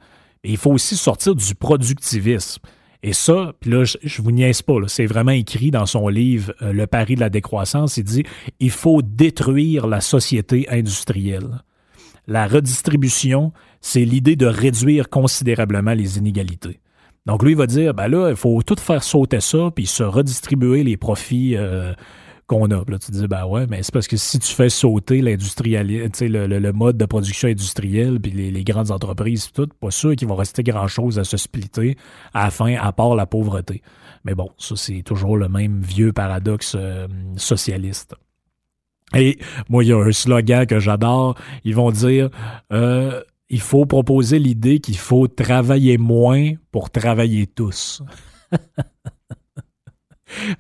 il 0.51 0.57
faut 0.57 0.73
aussi 0.73 0.97
sortir 0.97 1.35
du 1.35 1.55
productivisme. 1.55 2.61
Et 3.03 3.13
ça, 3.13 3.53
puis 3.61 3.71
là, 3.71 3.85
je, 3.85 3.99
je 4.03 4.23
vous 4.23 4.33
niaise 4.33 4.63
pas, 4.63 4.77
c'est 4.87 5.05
vraiment 5.05 5.33
écrit 5.33 5.71
dans 5.71 5.85
son 5.85 6.09
livre 6.09 6.55
euh, 6.63 6.73
Le 6.73 6.87
pari 6.87 7.17
de 7.17 7.21
la 7.21 7.29
décroissance. 7.29 7.99
Il 7.99 8.05
dit 8.05 8.25
il 8.61 8.71
faut 8.71 9.03
détruire 9.03 9.87
la 9.87 10.01
société 10.01 10.67
industrielle. 10.71 11.63
La 12.27 12.47
redistribution, 12.47 13.53
c'est 13.83 14.05
l'idée 14.07 14.37
de 14.37 14.47
réduire 14.47 15.11
considérablement 15.11 15.93
les 15.93 16.17
inégalités. 16.17 16.81
Donc 17.27 17.43
lui, 17.43 17.53
il 17.53 17.57
va 17.57 17.67
dire, 17.67 17.95
ben 17.95 18.09
là, 18.09 18.31
il 18.31 18.37
faut 18.37 18.63
tout 18.63 18.77
faire 18.79 19.03
sauter 19.03 19.41
ça, 19.41 19.71
puis 19.75 19.87
se 19.87 20.03
redistribuer 20.03 20.83
les 20.83 20.97
profits 20.97 21.57
euh, 21.57 21.93
qu'on 22.47 22.71
a. 22.71 22.85
Là, 22.87 22.99
tu 22.99 23.11
dis, 23.11 23.27
ben 23.27 23.47
ouais, 23.47 23.67
mais 23.69 23.83
c'est 23.83 23.93
parce 23.93 24.09
que 24.09 24.17
si 24.17 24.39
tu 24.39 24.53
fais 24.53 24.69
sauter 24.69 25.21
le, 25.21 25.37
le, 25.37 26.59
le, 26.59 26.73
mode 26.73 26.97
de 26.97 27.05
production 27.07 27.49
industrielle, 27.49 28.21
puis 28.21 28.33
les, 28.33 28.51
les, 28.51 28.65
grandes 28.65 28.91
entreprises, 28.91 29.51
tout, 29.53 29.69
pas 29.81 29.91
sûr 29.91 30.15
qu'il 30.17 30.29
va 30.29 30.35
rester 30.35 30.63
grand-chose 30.63 31.19
à 31.19 31.25
se 31.25 31.37
splitter 31.37 31.97
à 32.33 32.45
la 32.45 32.51
fin, 32.51 32.75
à 32.77 32.93
part 32.93 33.15
la 33.15 33.27
pauvreté. 33.27 33.83
Mais 34.25 34.35
bon, 34.35 34.51
ça, 34.59 34.77
c'est 34.77 35.03
toujours 35.03 35.37
le 35.37 35.49
même 35.49 35.81
vieux 35.83 36.13
paradoxe 36.13 36.77
euh, 36.79 37.07
socialiste. 37.37 38.15
Et 39.15 39.39
moi, 39.69 39.85
il 39.85 39.89
y 39.89 39.93
a 39.93 39.99
un 39.99 40.13
slogan 40.13 40.67
que 40.67 40.81
j'adore. 40.81 41.37
Ils 41.65 41.75
vont 41.75 41.91
dire 41.91 42.31
euh, 42.73 43.21
il 43.51 43.61
faut 43.61 43.87
proposer 43.87 44.39
l'idée 44.39 44.81
qu'il 44.81 44.97
faut 44.97 45.29
travailler 45.29 45.99
moins 45.99 46.53
pour 46.73 46.91
travailler 46.91 47.47
tous. 47.47 48.03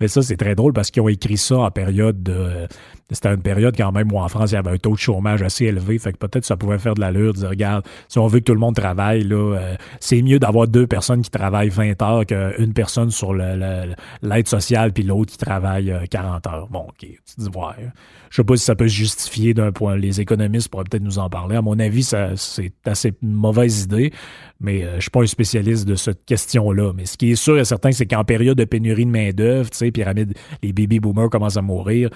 Mais 0.00 0.08
ça, 0.08 0.22
c'est 0.22 0.37
très 0.37 0.54
drôle 0.54 0.72
parce 0.72 0.90
qu'ils 0.90 1.02
ont 1.02 1.08
écrit 1.08 1.37
ça 1.37 1.58
en 1.58 1.70
période 1.70 2.22
de. 2.22 2.66
C'était 3.10 3.28
une 3.28 3.42
période 3.42 3.76
quand 3.76 3.92
même 3.92 4.10
où 4.12 4.18
en 4.18 4.28
France, 4.28 4.52
il 4.52 4.54
y 4.54 4.56
avait 4.56 4.70
un 4.70 4.78
taux 4.78 4.92
de 4.92 4.98
chômage 4.98 5.42
assez 5.42 5.66
élevé. 5.66 5.98
Fait 5.98 6.12
que 6.12 6.18
peut-être 6.18 6.44
ça 6.44 6.56
pouvait 6.56 6.78
faire 6.78 6.94
de 6.94 7.00
l'allure 7.00 7.34
dire, 7.34 7.50
regarde, 7.50 7.84
si 8.08 8.18
on 8.18 8.26
veut 8.26 8.40
que 8.40 8.44
tout 8.44 8.54
le 8.54 8.60
monde 8.60 8.74
travaille, 8.74 9.24
là, 9.24 9.56
euh, 9.56 9.76
c'est 10.00 10.22
mieux 10.22 10.38
d'avoir 10.38 10.68
deux 10.68 10.86
personnes 10.86 11.20
qui 11.20 11.30
travaillent 11.30 11.68
20 11.68 12.00
heures 12.02 12.24
qu'une 12.24 12.72
personne 12.72 13.10
sur 13.10 13.34
l'aide 13.34 14.48
sociale 14.48 14.92
puis 14.92 15.02
l'autre 15.02 15.32
qui 15.32 15.38
travaille 15.38 15.94
40 16.10 16.46
euh, 16.46 16.50
heures. 16.50 16.68
Bon, 16.68 16.86
OK. 16.88 17.00
Tu 17.00 17.16
dis, 17.36 17.48
ouais. 17.48 17.90
Je 18.34 18.36
sais 18.36 18.44
pas 18.44 18.56
si 18.56 18.64
ça 18.64 18.74
peut 18.74 18.88
se 18.88 18.94
justifier 18.94 19.54
d'un 19.54 19.70
point. 19.70 19.96
Les 19.96 20.20
économistes 20.20 20.68
pourraient 20.68 20.82
peut-être 20.90 21.04
nous 21.04 21.20
en 21.20 21.30
parler. 21.30 21.54
À 21.54 21.62
mon 21.62 21.78
avis, 21.78 22.02
c'est 22.02 22.72
assez 22.84 23.12
mauvaise 23.22 23.84
idée, 23.84 24.12
mais 24.60 24.82
euh, 24.82 24.96
je 24.96 25.02
suis 25.02 25.10
pas 25.10 25.22
un 25.22 25.26
spécialiste 25.26 25.86
de 25.86 25.94
cette 25.94 26.24
question-là. 26.24 26.92
Mais 26.96 27.06
ce 27.06 27.16
qui 27.16 27.30
est 27.30 27.36
sûr 27.36 27.58
et 27.58 27.64
certain, 27.64 27.92
c'est 27.92 28.06
qu'en 28.06 28.24
période 28.24 28.58
de 28.58 28.64
pénurie 28.64 29.04
de 29.04 29.10
main-d'œuvre, 29.10 29.70
tu 29.70 29.76
sais, 29.76 29.92
pyramide, 29.92 30.34
les 30.64 30.72
baby 30.72 30.98
boomers 30.98 31.30
commencent 31.30 31.58
à 31.58 31.62
mourir. 31.62 32.10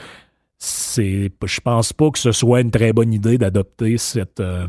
Je 0.60 1.60
pense 1.60 1.92
pas 1.92 2.10
que 2.10 2.18
ce 2.18 2.32
soit 2.32 2.60
une 2.60 2.70
très 2.70 2.92
bonne 2.92 3.12
idée 3.12 3.38
d'adopter 3.38 3.98
cette, 3.98 4.40
euh, 4.40 4.66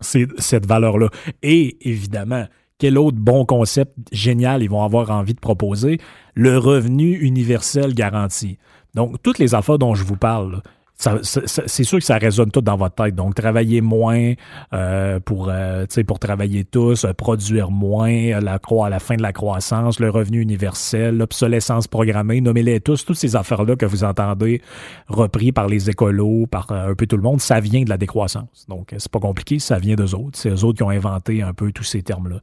cette 0.00 0.66
valeur-là. 0.66 1.08
Et 1.42 1.76
évidemment, 1.88 2.46
quel 2.78 2.98
autre 2.98 3.18
bon 3.18 3.44
concept 3.46 3.94
génial 4.12 4.62
ils 4.62 4.70
vont 4.70 4.82
avoir 4.82 5.10
envie 5.10 5.34
de 5.34 5.40
proposer? 5.40 5.98
Le 6.34 6.58
revenu 6.58 7.16
universel 7.18 7.94
garanti. 7.94 8.58
Donc, 8.94 9.22
toutes 9.22 9.38
les 9.38 9.54
affaires 9.54 9.78
dont 9.78 9.94
je 9.94 10.04
vous 10.04 10.16
parle, 10.16 10.62
c'est 10.96 11.84
sûr 11.84 11.98
que 11.98 12.04
ça 12.04 12.18
résonne 12.18 12.50
tout 12.50 12.60
dans 12.60 12.76
votre 12.76 12.94
tête. 12.94 13.14
Donc, 13.14 13.34
travailler 13.34 13.80
moins 13.80 14.34
euh, 14.72 15.18
pour, 15.20 15.48
euh, 15.50 15.86
pour 16.06 16.18
travailler 16.18 16.64
tous, 16.64 17.04
euh, 17.04 17.12
produire 17.12 17.70
moins, 17.70 18.40
la, 18.40 18.58
à 18.84 18.88
la 18.88 18.98
fin 19.00 19.16
de 19.16 19.22
la 19.22 19.32
croissance, 19.32 19.98
le 19.98 20.08
revenu 20.08 20.40
universel, 20.40 21.16
l'obsolescence 21.16 21.88
programmée, 21.88 22.40
nommez-les 22.40 22.80
tous, 22.80 23.04
toutes 23.04 23.16
ces 23.16 23.34
affaires-là 23.36 23.76
que 23.76 23.86
vous 23.86 24.04
entendez 24.04 24.62
repris 25.08 25.52
par 25.52 25.66
les 25.66 25.90
écolos, 25.90 26.46
par 26.46 26.70
un 26.70 26.94
peu 26.94 27.06
tout 27.06 27.16
le 27.16 27.22
monde, 27.22 27.40
ça 27.40 27.60
vient 27.60 27.82
de 27.82 27.90
la 27.90 27.98
décroissance. 27.98 28.66
Donc, 28.68 28.94
c'est 28.96 29.10
pas 29.10 29.20
compliqué, 29.20 29.58
ça 29.58 29.78
vient 29.78 29.96
d'eux 29.96 30.14
autres. 30.14 30.38
C'est 30.38 30.50
eux 30.50 30.64
autres 30.64 30.78
qui 30.78 30.82
ont 30.84 30.90
inventé 30.90 31.42
un 31.42 31.52
peu 31.52 31.72
tous 31.72 31.84
ces 31.84 32.02
termes-là. 32.02 32.40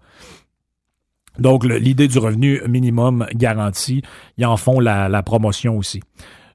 Donc, 1.40 1.64
l'idée 1.64 2.10
du 2.10 2.20
revenu 2.20 2.62
minimum 2.68 3.26
garanti, 3.34 4.02
ils 4.38 4.46
en 4.46 4.58
font 4.58 4.82
la 4.82 5.24
promotion 5.24 5.78
aussi. 5.78 6.02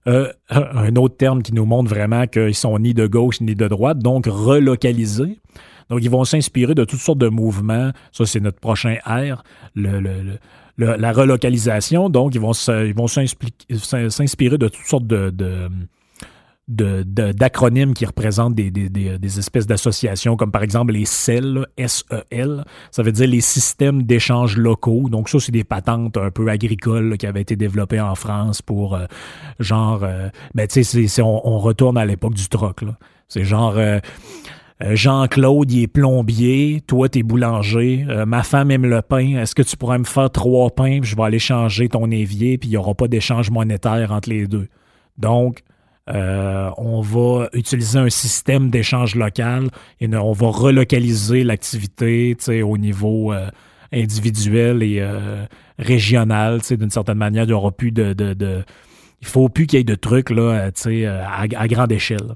Euh, 0.09 0.33
un 0.51 0.95
autre 0.97 1.17
terme 1.17 1.43
qui 1.43 1.53
nous 1.53 1.65
montre 1.65 1.91
vraiment 1.91 2.27
qu'ils 2.27 2.55
sont 2.55 2.79
ni 2.79 2.95
de 2.95 3.07
gauche 3.07 3.41
ni 3.41 3.55
de 3.55 3.67
droite, 3.67 3.99
donc 3.99 4.27
relocalisés. 4.27 5.39
Donc, 5.91 6.01
ils 6.03 6.11
vont 6.11 6.25
s'inspirer 6.25 6.75
de 6.75 6.85
toutes 6.85 7.01
sortes 7.01 7.19
de 7.19 7.29
mouvements. 7.29 7.91
Ça, 8.13 8.27
c'est 8.27 8.41
notre 8.41 8.59
prochain 8.59 8.97
R, 9.07 9.43
le, 9.75 10.39
la 10.79 11.13
relocalisation. 11.13 12.09
Donc, 12.09 12.35
ils 12.35 12.41
vont 12.41 12.53
s'inspirer 12.53 14.59
de 14.59 14.69
toutes 14.69 14.87
sortes 14.87 15.07
de, 15.07 15.69
d'acronymes 16.69 17.95
qui 17.95 18.05
représentent 18.05 18.55
des, 18.55 19.39
espèces 19.39 19.67
d'associations, 19.67 20.37
comme 20.37 20.51
par 20.51 20.63
exemple 20.63 20.93
les 20.93 21.05
SEL, 21.05 21.67
S-E-L, 21.77 22.65
ça 22.91 23.03
veut 23.03 23.13
dire 23.13 23.29
les 23.29 23.41
systèmes 23.41 24.03
d'échange 24.03 24.57
locaux. 24.57 25.09
Donc 25.09 25.29
ça, 25.29 25.39
c'est 25.39 25.53
des 25.53 25.65
patentes 25.65 26.17
un 26.17 26.31
peu 26.31 26.49
agricoles 26.49 27.19
qui 27.19 27.27
avaient 27.27 27.43
été 27.43 27.55
développées 27.55 28.01
en 28.01 28.15
France 28.17 28.63
pour 28.63 28.97
euh, 28.97 29.07
genre, 29.61 30.03
euh, 30.03 30.29
ben 30.55 30.67
tu 30.67 30.83
sais, 30.83 31.23
on, 31.23 31.47
on, 31.47 31.59
retourne 31.59 31.97
à 31.99 32.05
l'époque 32.05 32.35
du 32.35 32.49
troc. 32.49 32.85
C'est 33.29 33.45
genre... 33.45 33.75
Euh, 33.77 34.01
Jean-Claude, 34.79 35.73
il 35.73 35.85
est 35.85 35.87
plombier, 35.87 36.83
toi, 36.87 37.09
t'es 37.09 37.23
boulanger, 37.23 38.05
ma 38.27 38.43
femme 38.43 38.71
aime 38.71 38.85
le 38.85 39.01
pain, 39.01 39.39
est-ce 39.39 39.55
que 39.55 39.63
tu 39.63 39.75
pourrais 39.75 39.99
me 39.99 40.05
faire 40.05 40.29
trois 40.29 40.69
pains, 40.69 41.01
puis 41.01 41.09
je 41.09 41.17
vais 41.17 41.23
aller 41.23 41.39
changer 41.39 41.89
ton 41.89 42.11
évier, 42.11 42.59
puis 42.59 42.69
il 42.69 42.73
n'y 42.73 42.77
aura 42.77 42.93
pas 42.93 43.09
d'échange 43.09 43.51
monétaire 43.51 44.13
entre 44.13 44.29
les 44.29 44.47
deux. 44.47 44.69
Donc, 45.17 45.63
euh, 46.09 46.71
on 46.77 47.01
va 47.01 47.49
utiliser 47.53 47.99
un 47.99 48.11
système 48.11 48.71
d'échange 48.71 49.17
local 49.17 49.69
et 50.01 50.09
on 50.15 50.33
va 50.33 50.49
relocaliser 50.49 51.43
l'activité 51.43 52.37
au 52.63 52.79
niveau 52.79 53.33
euh, 53.33 53.51
individuel 53.93 54.83
et 54.83 55.01
euh, 55.01 55.45
régional. 55.79 56.61
D'une 56.71 56.91
certaine 56.91 57.19
manière, 57.19 57.45
il 57.45 57.49
n'y 57.49 57.53
aura 57.53 57.73
plus 57.73 57.91
de, 57.91 58.13
de, 58.13 58.65
Il 59.21 59.27
faut 59.27 59.49
plus 59.49 59.67
qu'il 59.67 59.79
y 59.79 59.81
ait 59.81 59.85
de 59.85 59.97
trucs 59.97 60.31
là, 60.31 60.71
à, 60.71 61.43
à 61.43 61.69
grande 61.69 61.91
échelle. 61.91 62.35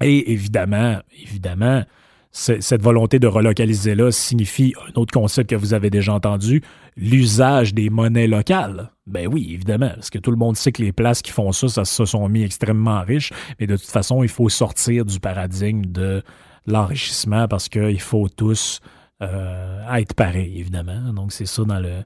Et 0.00 0.32
évidemment, 0.32 0.98
évidemment, 1.20 1.84
cette 2.32 2.82
volonté 2.82 3.18
de 3.18 3.26
relocaliser-là 3.26 4.10
signifie 4.10 4.74
un 4.88 4.98
autre 4.98 5.12
concept 5.12 5.50
que 5.50 5.56
vous 5.56 5.74
avez 5.74 5.90
déjà 5.90 6.14
entendu, 6.14 6.62
l'usage 6.96 7.74
des 7.74 7.90
monnaies 7.90 8.26
locales. 8.26 8.90
Ben 9.06 9.26
oui, 9.26 9.50
évidemment, 9.52 9.90
parce 9.94 10.08
que 10.10 10.18
tout 10.18 10.30
le 10.30 10.38
monde 10.38 10.56
sait 10.56 10.72
que 10.72 10.82
les 10.82 10.92
places 10.92 11.20
qui 11.20 11.30
font 11.30 11.52
ça, 11.52 11.68
ça 11.68 11.84
se 11.84 12.04
sont 12.04 12.28
mis 12.28 12.42
extrêmement 12.42 13.02
riches, 13.02 13.32
mais 13.60 13.66
de 13.66 13.76
toute 13.76 13.90
façon, 13.90 14.22
il 14.22 14.28
faut 14.28 14.48
sortir 14.48 15.04
du 15.04 15.20
paradigme 15.20 15.84
de 15.84 16.22
l'enrichissement 16.66 17.48
parce 17.48 17.68
qu'il 17.68 18.00
faut 18.00 18.28
tous 18.28 18.80
euh, 19.20 19.94
être 19.94 20.14
pareils, 20.14 20.58
évidemment. 20.58 21.12
Donc, 21.12 21.32
c'est 21.32 21.46
ça 21.46 21.64
dans 21.64 21.80
le, 21.80 22.02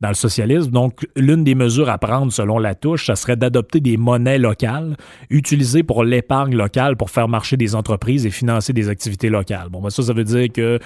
dans 0.00 0.08
le 0.08 0.14
socialisme. 0.14 0.70
Donc, 0.70 1.06
l'une 1.16 1.44
des 1.44 1.54
mesures 1.54 1.90
à 1.90 1.98
prendre 1.98 2.32
selon 2.32 2.58
la 2.58 2.74
touche, 2.74 3.06
ça 3.06 3.16
serait 3.16 3.36
d'adopter 3.36 3.80
des 3.80 3.96
monnaies 3.96 4.38
locales 4.38 4.96
utilisées 5.28 5.82
pour 5.82 6.04
l'épargne 6.04 6.54
locale 6.54 6.96
pour 6.96 7.10
faire 7.10 7.28
marcher 7.28 7.56
des 7.56 7.74
entreprises 7.74 8.26
et 8.26 8.30
financer 8.30 8.72
des 8.72 8.88
activités 8.88 9.28
locales. 9.28 9.68
Bon, 9.68 9.80
ben 9.80 9.90
ça, 9.90 10.02
ça 10.02 10.12
veut 10.12 10.24
dire 10.24 10.50
que, 10.52 10.78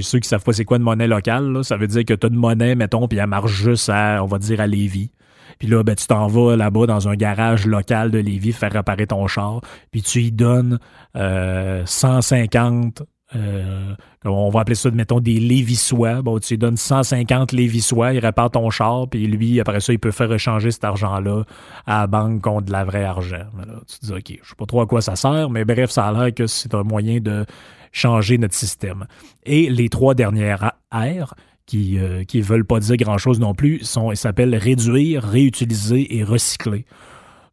ceux 0.00 0.18
qui 0.18 0.28
savent 0.28 0.42
pas 0.42 0.52
c'est 0.52 0.64
quoi 0.64 0.78
une 0.78 0.82
monnaie 0.82 1.06
locale, 1.06 1.64
ça 1.64 1.76
veut 1.76 1.86
dire 1.86 2.04
que 2.04 2.14
tu 2.14 2.26
as 2.26 2.30
une 2.30 2.36
monnaie, 2.36 2.74
mettons, 2.74 3.06
puis 3.08 3.18
elle 3.18 3.26
marche 3.26 3.52
juste 3.52 3.90
à, 3.90 4.22
on 4.22 4.26
va 4.26 4.38
dire, 4.38 4.60
à 4.60 4.66
Lévis. 4.66 5.10
Puis 5.58 5.68
là, 5.68 5.82
ben, 5.82 5.94
tu 5.94 6.06
t'en 6.06 6.26
vas 6.26 6.56
là-bas 6.56 6.86
dans 6.86 7.08
un 7.08 7.14
garage 7.14 7.66
local 7.66 8.10
de 8.10 8.18
Lévis 8.18 8.52
faire 8.52 8.72
réparer 8.72 9.06
ton 9.06 9.26
char, 9.26 9.60
puis 9.90 10.02
tu 10.02 10.22
y 10.22 10.32
donnes 10.32 10.78
euh, 11.16 11.82
150 11.84 13.02
euh, 13.34 13.94
on 14.24 14.50
va 14.50 14.60
appeler 14.60 14.74
ça, 14.74 14.90
mettons, 14.90 15.20
des 15.20 15.38
Lévissois. 15.40 16.22
Bon, 16.22 16.38
tu 16.38 16.54
lui 16.54 16.58
donnes 16.58 16.76
150 16.76 17.52
Lévissois, 17.52 18.12
il 18.12 18.18
répare 18.18 18.50
ton 18.50 18.70
char, 18.70 19.08
puis 19.08 19.26
lui, 19.26 19.60
après 19.60 19.80
ça, 19.80 19.92
il 19.92 19.98
peut 19.98 20.10
faire 20.10 20.32
échanger 20.32 20.70
cet 20.70 20.84
argent-là 20.84 21.44
à 21.86 22.00
la 22.00 22.06
banque 22.06 22.42
contre 22.42 22.66
de 22.66 22.72
la 22.72 22.84
vraie 22.84 23.04
argent. 23.04 23.46
tu 23.88 23.98
te 23.98 24.06
dis, 24.06 24.12
OK, 24.12 24.40
je 24.42 24.48
sais 24.48 24.54
pas 24.56 24.66
trop 24.66 24.82
à 24.82 24.86
quoi 24.86 25.00
ça 25.00 25.16
sert, 25.16 25.50
mais 25.50 25.64
bref, 25.64 25.90
ça 25.90 26.06
a 26.06 26.12
l'air 26.12 26.34
que 26.34 26.46
c'est 26.46 26.74
un 26.74 26.82
moyen 26.82 27.20
de 27.20 27.44
changer 27.90 28.38
notre 28.38 28.54
système. 28.54 29.06
Et 29.44 29.68
les 29.68 29.88
trois 29.88 30.14
dernières 30.14 30.72
R, 30.92 31.34
qui 31.66 31.98
euh, 31.98 32.24
qui 32.24 32.40
veulent 32.40 32.64
pas 32.64 32.80
dire 32.80 32.96
grand-chose 32.96 33.40
non 33.40 33.54
plus, 33.54 33.84
sont 33.84 34.14
s'appellent 34.14 34.56
réduire, 34.56 35.22
réutiliser 35.22 36.16
et 36.16 36.24
recycler. 36.24 36.84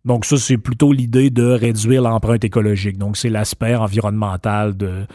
Donc 0.05 0.25
ça, 0.25 0.37
c'est 0.37 0.57
plutôt 0.57 0.93
l'idée 0.93 1.29
de 1.29 1.45
réduire 1.45 2.01
l'empreinte 2.01 2.43
écologique. 2.43 2.97
Donc 2.97 3.17
c'est 3.17 3.29
l'aspect 3.29 3.75
environnemental 3.75 4.75
de 4.75 5.05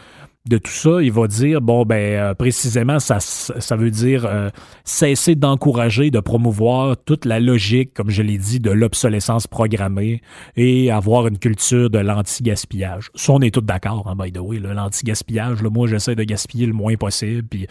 de 0.46 0.59
tout 0.59 0.70
ça, 0.70 1.00
il 1.00 1.11
va 1.11 1.26
dire 1.26 1.62
bon 1.62 1.87
ben 1.87 1.96
euh, 1.96 2.35
précisément 2.35 2.98
ça 2.98 3.18
ça 3.18 3.76
veut 3.76 3.90
dire 3.90 4.26
euh, 4.26 4.50
cesser 4.85 5.37
d'encourager, 5.37 6.11
de 6.11 6.20
promouvoir 6.20 6.98
toute 6.98 7.24
la 7.24 7.40
logique, 7.40 7.94
comme 7.94 8.11
je 8.11 8.20
l'ai 8.20 8.37
dit, 8.37 8.61
de 8.61 8.70
l'obsolescence 8.70 9.46
programmée 9.46 10.20
et 10.54 10.90
avoir 10.90 11.28
une 11.28 11.38
culture 11.38 11.88
de 11.88 11.98
l'anti-gaspillage. 11.98 13.11
Ça 13.14 13.33
on 13.33 13.40
est 13.40 13.54
tous 13.54 13.62
d'accord, 13.62 14.07
hein, 14.07 14.16
by 14.22 14.33
the 14.33 14.38
way, 14.38 14.59
l'anti-gaspillage. 14.59 15.62
Moi 15.62 15.87
j'essaie 15.87 16.14
de 16.14 16.24
gaspiller 16.24 16.66
le 16.66 16.74
moins 16.74 16.96
possible, 16.96 17.44
puis 17.48 17.66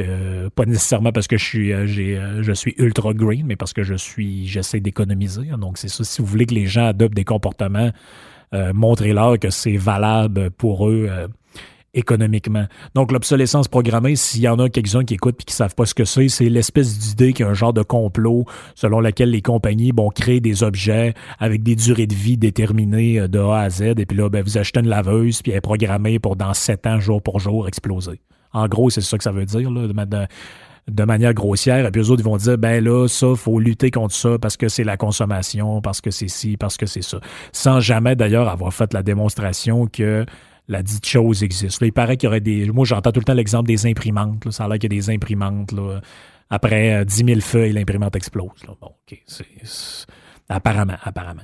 euh, 0.00 0.50
pas 0.50 0.64
nécessairement 0.64 1.12
parce 1.12 1.28
que 1.28 1.36
je 1.36 1.44
suis 1.44 1.86
j'ai 1.86 2.20
je 2.40 2.52
suis 2.52 2.74
ultra 2.78 3.14
green, 3.14 3.46
mais 3.46 3.54
parce 3.54 3.72
que 3.72 3.84
je 3.84 3.94
suis 3.94 4.48
j'essaie 4.48 4.80
d'économiser. 4.80 5.44
Donc 5.60 5.78
c'est 5.78 5.86
ça. 5.86 6.02
Si 6.02 6.20
vous 6.22 6.26
voulez 6.26 6.46
que 6.46 6.54
les 6.54 6.66
gens 6.66 6.86
adoptent 6.86 7.14
des 7.14 7.22
comportements, 7.22 7.92
montrez-leur 8.52 9.38
que 9.38 9.50
c'est 9.50 9.76
valable 9.76 10.50
pour 10.50 10.88
eux 10.88 11.08
économiquement. 11.96 12.66
Donc, 12.94 13.10
l'obsolescence 13.10 13.68
programmée, 13.68 14.14
s'il 14.14 14.42
y 14.42 14.48
en 14.48 14.58
a 14.58 14.68
quelques-uns 14.68 15.04
qui 15.04 15.14
écoutent 15.14 15.40
et 15.40 15.44
qui 15.44 15.54
savent 15.54 15.74
pas 15.74 15.86
ce 15.86 15.94
que 15.94 16.04
c'est, 16.04 16.28
c'est 16.28 16.48
l'espèce 16.48 16.98
d'idée 16.98 17.32
qu'il 17.32 17.44
y 17.44 17.48
a 17.48 17.50
un 17.50 17.54
genre 17.54 17.72
de 17.72 17.82
complot 17.82 18.44
selon 18.74 19.00
lequel 19.00 19.30
les 19.30 19.42
compagnies 19.42 19.92
vont 19.96 20.10
créer 20.10 20.40
des 20.40 20.62
objets 20.62 21.14
avec 21.38 21.62
des 21.62 21.74
durées 21.74 22.06
de 22.06 22.14
vie 22.14 22.36
déterminées 22.36 23.20
euh, 23.20 23.28
de 23.28 23.38
A 23.38 23.60
à 23.60 23.70
Z. 23.70 23.82
Et 23.96 24.06
puis 24.06 24.16
là, 24.16 24.28
ben, 24.28 24.44
vous 24.44 24.58
achetez 24.58 24.80
une 24.80 24.88
laveuse, 24.88 25.42
puis 25.42 25.52
elle 25.52 25.58
est 25.58 25.60
programmée 25.62 26.18
pour 26.18 26.36
dans 26.36 26.54
sept 26.54 26.86
ans, 26.86 27.00
jour 27.00 27.22
pour 27.22 27.40
jour, 27.40 27.66
exploser. 27.66 28.20
En 28.52 28.68
gros, 28.68 28.90
c'est 28.90 29.00
ça 29.00 29.18
que 29.18 29.24
ça 29.24 29.32
veut 29.32 29.44
dire, 29.44 29.70
là, 29.70 29.86
de, 29.86 30.26
de 30.90 31.04
manière 31.04 31.34
grossière. 31.34 31.84
Et 31.86 31.90
puis 31.90 32.00
eux 32.02 32.10
autres, 32.10 32.22
ils 32.22 32.28
vont 32.28 32.36
dire, 32.36 32.58
ben 32.58 32.82
là, 32.82 33.08
ça, 33.08 33.34
faut 33.34 33.58
lutter 33.58 33.90
contre 33.90 34.14
ça 34.14 34.38
parce 34.40 34.56
que 34.56 34.68
c'est 34.68 34.84
la 34.84 34.96
consommation, 34.96 35.80
parce 35.80 36.00
que 36.00 36.10
c'est 36.10 36.28
ci, 36.28 36.56
parce 36.56 36.76
que 36.76 36.86
c'est 36.86 37.02
ça. 37.02 37.18
Sans 37.52 37.80
jamais, 37.80 38.16
d'ailleurs, 38.16 38.48
avoir 38.48 38.72
fait 38.72 38.92
la 38.92 39.02
démonstration 39.02 39.86
que 39.86 40.24
la 40.68 40.82
dite 40.82 41.06
chose 41.06 41.42
existe. 41.42 41.80
il 41.82 41.92
paraît 41.92 42.16
qu'il 42.16 42.26
y 42.26 42.28
aurait 42.28 42.40
des. 42.40 42.70
Moi, 42.70 42.84
j'entends 42.84 43.12
tout 43.12 43.20
le 43.20 43.24
temps 43.24 43.34
l'exemple 43.34 43.68
des 43.68 43.86
imprimantes. 43.86 44.50
Ça 44.50 44.64
a 44.64 44.68
l'air 44.68 44.78
qu'il 44.78 44.92
y 44.92 44.96
a 44.96 45.00
des 45.00 45.10
imprimantes. 45.10 45.74
Après 46.50 47.04
10 47.04 47.22
euh, 47.22 47.26
000 47.26 47.40
feuilles, 47.40 47.72
l'imprimante 47.72 48.16
explose. 48.16 48.50
Bon, 48.80 48.92
OK. 49.10 49.22
Apparemment, 50.48 50.96
apparemment. 51.02 51.42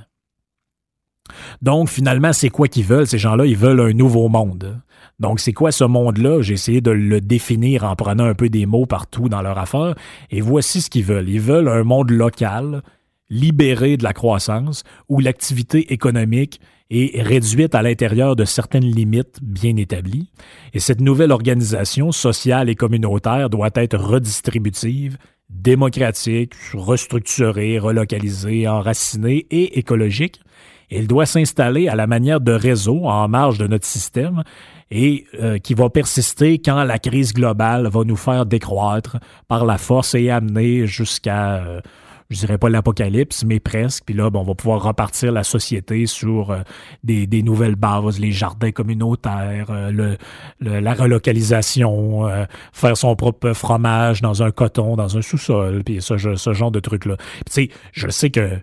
Donc, 1.61 1.89
finalement, 1.89 2.33
c'est 2.33 2.51
quoi 2.51 2.69
qu'ils 2.69 2.85
veulent? 2.85 3.07
Ces 3.07 3.19
gens-là, 3.19 3.47
ils 3.47 3.57
veulent 3.57 3.81
un 3.81 3.93
nouveau 3.93 4.29
monde. 4.29 4.81
Donc, 5.19 5.41
c'est 5.41 5.53
quoi 5.53 5.73
ce 5.73 5.85
monde-là? 5.85 6.43
J'ai 6.43 6.55
essayé 6.55 6.81
de 6.81 6.91
le 6.91 7.21
définir 7.21 7.85
en 7.85 7.97
prenant 7.97 8.25
un 8.25 8.35
peu 8.35 8.49
des 8.49 8.67
mots 8.67 8.87
partout 8.87 9.29
dans 9.29 9.43
leur 9.43 9.59
affaire. 9.59 9.95
Et 10.31 10.41
voici 10.41 10.81
ce 10.81 10.91
qu'ils 10.91 11.05
veulent. 11.05 11.29
Ils 11.29 11.41
veulent 11.41 11.69
un 11.69 11.85
monde 11.85 12.11
local, 12.11 12.83
libéré 13.31 13.97
de 13.97 14.05
la 14.05 14.13
croissance, 14.13 14.85
où 15.09 15.21
l'activité 15.21 15.93
économique 15.93 16.61
est 16.93 17.23
réduite 17.23 17.75
à 17.75 17.83
l'intérieur 17.83 18.37
de 18.37 18.45
certaines 18.45 18.85
limites 18.85 19.39
bien 19.43 19.77
établies, 19.77 20.31
et 20.75 20.81
cette 20.81 21.01
nouvelle 21.01 21.33
organisation 21.33 22.13
sociale 22.13 22.69
et 22.69 22.75
communautaire 22.75 23.51
doit 23.51 23.71
être 23.75 23.99
redistributive, 23.99 25.17
démocratique, 25.49 26.55
restructurée, 26.75 27.79
relocalisée, 27.79 28.67
enracinée 28.69 29.47
et 29.51 29.79
écologique. 29.79 30.41
Elle 30.91 31.07
doit 31.07 31.27
s'installer 31.27 31.89
à 31.89 31.95
la 31.95 32.07
manière 32.07 32.41
de 32.41 32.53
réseau 32.53 33.07
en 33.07 33.27
marge 33.27 33.59
de 33.59 33.67
notre 33.67 33.87
système 33.87 34.43
et 34.91 35.25
euh, 35.41 35.59
qui 35.59 35.73
va 35.73 35.89
persister 35.89 36.59
quand 36.59 36.85
la 36.85 36.99
crise 36.99 37.33
globale 37.33 37.89
va 37.89 38.05
nous 38.05 38.17
faire 38.17 38.45
décroître 38.45 39.17
par 39.49 39.65
la 39.65 39.79
force 39.79 40.15
et 40.15 40.29
amener 40.29 40.87
jusqu'à 40.87 41.65
euh, 41.65 41.81
je 42.33 42.39
dirais 42.39 42.59
pas 42.59 42.69
l'apocalypse, 42.69 43.45
mais 43.45 43.61
presque. 43.61 44.05
Puis 44.07 44.15
là, 44.15 44.31
on 44.33 44.43
va 44.43 44.55
pouvoir 44.55 44.83
repartir 44.83 45.33
la 45.33 45.45
société 45.45 46.07
sur 46.07 46.51
euh, 46.51 46.61
des, 47.05 47.43
nouvelles 47.43 47.77
bases, 47.77 48.19
les 48.19 48.33
jardins 48.33 48.73
communautaires, 48.73 49.67
euh, 49.71 50.17
le, 50.61 50.81
la 50.81 50.95
relocalisation, 50.95 52.27
euh, 52.27 52.45
faire 52.73 52.97
son 52.97 53.15
propre 53.17 53.53
fromage 53.53 54.23
dans 54.23 54.43
un 54.43 54.51
coton, 54.51 54.97
dans 54.97 55.19
un 55.19 55.23
sous-sol, 55.23 55.83
puis 55.85 56.01
ce, 56.01 56.17
genre 56.17 56.71
de 56.71 56.81
trucs-là. 56.81 57.17
Tu 57.47 57.53
sais, 57.53 57.69
je 57.93 58.09
sais 58.09 58.31
que 58.31 58.59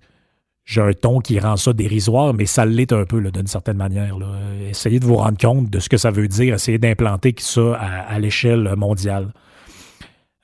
j'ai 0.66 0.82
un 0.82 0.94
ton 0.94 1.20
qui 1.20 1.40
rend 1.40 1.58
ça 1.58 1.74
dérisoire, 1.74 2.34
mais 2.34 2.46
ça 2.46 2.66
l'est 2.66 2.92
un 2.92 3.06
peu 3.06 3.22
d'une 3.22 3.48
certaine 3.48 3.78
manière. 3.78 4.16
Essayez 4.70 5.00
de 5.00 5.06
vous 5.06 5.16
rendre 5.16 5.38
compte 5.38 5.70
de 5.70 5.80
ce 5.80 5.90
que 5.90 5.98
ça 5.98 6.12
veut 6.12 6.28
dire, 6.28 6.56
essayez 6.56 6.78
d'implanter 6.78 7.34
ça 7.40 7.74
à 7.74 8.20
l'échelle 8.20 8.76
mondiale. 8.76 9.32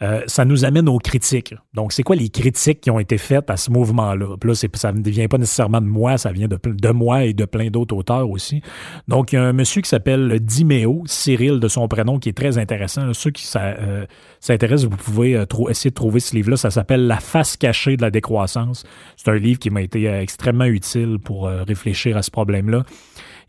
Euh, 0.02 0.24
ça 0.28 0.44
nous 0.44 0.66
amène 0.66 0.90
aux 0.90 0.98
critiques. 0.98 1.56
Donc, 1.74 1.94
c'est 1.94 2.04
quoi 2.04 2.18
les 2.18 2.28
critiques 2.28 2.82
qui 2.82 2.92
ont 2.92 3.00
été 3.00 3.18
faites 3.18 3.50
à 3.50 3.56
ce 3.56 3.72
mouvement-là? 3.72 4.36
Là, 4.44 4.54
ça 4.54 4.92
ne 4.92 5.10
vient 5.10 5.28
pas 5.28 5.38
nécessairement 5.38 5.80
de 5.80 5.88
moi, 5.88 6.18
ça 6.18 6.34
vient 6.34 6.50
de, 6.50 6.60
de 6.66 6.90
moi 6.90 7.24
et 7.24 7.34
de 7.34 7.46
plein 7.46 7.70
d'autres 7.70 7.96
auteurs 7.96 8.30
aussi. 8.30 8.62
Donc, 9.08 9.32
il 9.32 9.36
y 9.36 9.38
a 9.38 9.44
un 9.44 9.54
monsieur 9.54 9.82
qui 9.82 9.88
s'appelle 9.88 10.42
Diméo, 10.42 11.04
Cyril 11.06 11.62
de 11.62 11.68
son 11.70 11.88
prénom, 11.88 12.20
qui 12.20 12.28
est 12.28 12.38
très 12.38 12.58
intéressant. 12.58 13.14
ceux 13.14 13.32
qui 13.32 13.50
euh, 13.56 14.06
s'intéressent, 14.42 14.90
vous 14.90 14.98
pouvez 14.98 15.38
euh, 15.38 15.46
essayer 15.70 15.92
de 15.92 15.96
trouver 15.96 16.20
ce 16.20 16.36
livre-là. 16.36 16.58
Ça 16.58 16.72
s'appelle 16.72 17.08
La 17.08 17.22
face 17.22 17.56
cachée 17.56 17.96
de 17.96 18.02
la 18.02 18.12
décroissance. 18.12 18.84
C'est 19.16 19.32
un 19.32 19.38
livre 19.38 19.60
qui 19.60 19.70
m'a 19.70 19.82
été 19.82 20.08
extrêmement 20.08 20.66
utile 20.66 21.20
pour 21.24 21.48
réfléchir 21.48 22.18
à 22.18 22.22
ce 22.22 22.32
problème-là. 22.32 22.84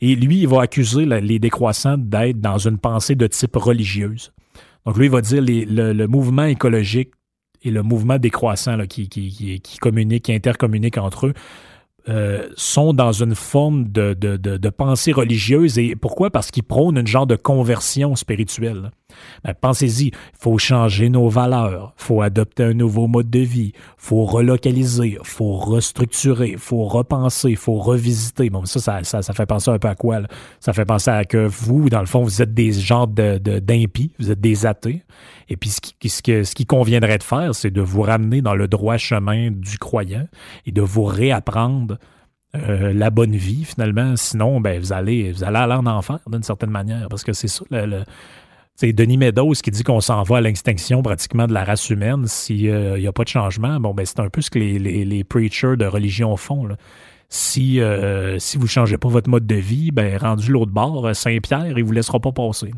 Et 0.01 0.15
lui, 0.15 0.43
il 0.43 0.49
va 0.49 0.63
accuser 0.63 1.07
les 1.07 1.39
décroissants 1.39 1.97
d'être 1.99 2.41
dans 2.41 2.59
une 2.59 2.79
pensée 2.79 3.15
de 3.17 3.27
type 3.27 3.57
religieuse. 3.57 4.33
Donc 4.87 4.97
lui, 4.97 5.07
il 5.07 5.11
va 5.11 5.21
dire 5.21 5.43
le, 5.43 6.07
mouvement 6.07 6.45
écologique 6.45 7.11
et 7.63 7.71
le 7.71 7.83
mouvement 7.83 8.19
décroissant 8.19 8.79
qui, 8.87 9.09
qui, 9.09 9.31
qui, 9.31 9.61
qui 9.61 9.79
communiquent, 9.79 10.27
qui 10.27 10.33
intercommuniquent 10.33 10.99
entre 10.99 11.27
eux, 11.27 11.35
euh, 12.09 12.49
sont 12.55 12.93
dans 12.93 13.11
une 13.11 13.35
forme 13.35 13.89
de, 13.89 14.15
de, 14.15 14.37
de, 14.37 14.69
pensée 14.71 15.11
religieuse. 15.11 15.77
Et 15.77 15.97
pourquoi? 15.97 16.31
Parce 16.31 16.53
qu'ils 16.53 16.63
prônent 16.63 16.99
une 16.99 17.07
genre 17.07 17.27
de 17.27 17.35
conversion 17.35 18.15
spirituelle. 18.15 18.93
Ben, 19.45 19.55
pensez-y, 19.55 20.11
faut 20.39 20.59
changer 20.59 21.09
nos 21.09 21.29
valeurs, 21.29 21.95
il 21.99 22.03
faut 22.03 22.23
adopter 22.23 22.65
un 22.65 22.73
nouveau 22.75 23.07
mode 23.07 23.31
de 23.31 23.41
vie, 23.41 23.73
il 23.75 23.81
faut 23.97 24.25
relocaliser, 24.25 25.19
il 25.21 25.27
faut 25.27 25.57
restructurer, 25.57 26.51
il 26.51 26.59
faut 26.59 26.85
repenser, 26.85 27.51
il 27.51 27.57
faut 27.57 27.75
revisiter. 27.75 28.51
Bon, 28.51 28.65
ça, 28.65 29.03
ça, 29.05 29.23
ça, 29.23 29.33
fait 29.33 29.47
penser 29.47 29.71
un 29.71 29.79
peu 29.79 29.89
à 29.89 29.95
quoi? 29.95 30.21
Ça 30.61 30.73
fait 30.73 30.85
penser 30.85 31.11
à 31.11 31.25
que 31.25 31.47
vous, 31.47 31.89
dans 31.89 32.01
le 32.01 32.07
fond, 32.07 32.23
vous 32.23 32.43
êtes 32.43 32.55
des 32.55 32.73
genres 32.73 33.09
de, 33.09 33.39
d'impies, 33.39 34.13
vous 34.19 34.31
êtes 34.31 34.41
des 34.41 34.67
athées. 34.67 35.03
Et 35.49 35.57
puis, 35.57 35.71
ce 35.71 35.81
qui, 35.81 36.09
ce, 36.09 36.43
ce 36.45 36.55
qui 36.55 36.67
conviendrait 36.67 37.19
de 37.19 37.23
faire, 37.23 37.55
c'est 37.55 37.71
de 37.71 37.81
vous 37.81 38.03
ramener 38.03 38.43
dans 38.43 38.55
le 38.55 38.69
droit 38.69 38.97
chemin 38.97 39.51
du 39.51 39.79
croyant 39.79 40.27
et 40.67 40.73
de 40.73 40.83
vous 40.83 41.05
réapprendre 41.05 41.99
euh, 42.55 42.93
la 42.93 43.11
bonne 43.11 43.37
vie, 43.37 43.65
finalement. 43.65 44.17
Sinon, 44.17 44.61
ben, 44.61 44.81
vous, 44.81 44.93
allez, 44.93 45.33
vous 45.33 45.45
allez 45.45 45.59
aller 45.59 45.75
en 45.75 45.87
enfer, 45.87 46.19
d'une 46.27 46.43
certaine 46.43 46.71
manière, 46.71 47.09
parce 47.09 47.25
que 47.25 47.33
c'est 47.33 47.49
ça 47.49 47.65
le 47.71 48.05
c'est 48.77 48.93
Denis 48.93 49.17
Meadows 49.17 49.55
qui 49.55 49.71
dit 49.71 49.83
qu'on 49.83 50.01
s'en 50.01 50.23
va 50.23 50.37
à 50.37 50.41
l'extinction 50.43 51.03
pratiquement 51.03 51.47
de 51.47 51.55
la 51.55 51.65
race 51.65 51.89
humaine 51.89 52.27
s'il 52.27 52.97
n'y 52.99 53.07
a 53.07 53.13
pas 53.13 53.25
de 53.25 53.29
changement. 53.29 53.81
Bon, 53.81 53.95
ben 53.95 54.05
c'est 54.05 54.21
un 54.21 54.29
peu 54.29 54.43
ce 54.43 54.51
que 54.51 54.59
les, 54.59 55.25
preachers 55.25 55.77
de 55.77 55.87
religion 55.87 56.37
font. 56.37 56.69
Si, 57.31 57.81
euh, 57.81 58.39
si 58.39 58.59
vous 58.59 58.65
ne 58.65 58.69
changez 58.69 58.99
pas 58.99 59.09
votre 59.09 59.31
mode 59.31 59.47
de 59.47 59.57
vie, 59.57 59.91
ben 59.93 60.19
rendu 60.19 60.53
l'autre 60.53 60.73
bord, 60.73 61.17
Saint-Pierre, 61.17 61.79
il 61.79 61.83
ne 61.83 61.87
vous 61.87 61.93
laissera 61.93 62.21
pas 62.21 62.33
passer. 62.33 62.71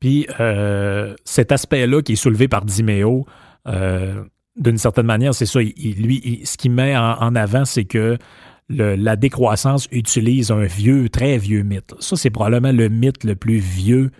Puis 0.00 0.26
euh, 0.40 1.14
cet 1.24 1.52
aspect-là 1.52 2.02
qui 2.02 2.12
est 2.12 2.16
soulevé 2.16 2.48
par 2.48 2.64
Dimeo, 2.64 3.26
euh, 3.68 4.24
d'une 4.56 4.78
certaine 4.78 5.06
manière, 5.06 5.34
c'est 5.34 5.46
ça. 5.46 5.60
lui, 5.60 6.42
ce 6.44 6.56
qu'il 6.56 6.72
met 6.72 6.96
en 6.96 7.34
avant, 7.36 7.64
c'est 7.64 7.84
que 7.84 8.18
la 8.70 9.16
décroissance 9.16 9.88
utilise 9.90 10.50
un 10.50 10.64
vieux, 10.64 11.08
très 11.08 11.38
vieux 11.38 11.62
mythe. 11.62 11.94
Ça, 11.98 12.16
c'est 12.16 12.30
probablement 12.30 12.72
le 12.72 12.88
mythe 12.88 13.24
le 13.24 13.34
plus 13.34 13.58
vieux 13.58 14.10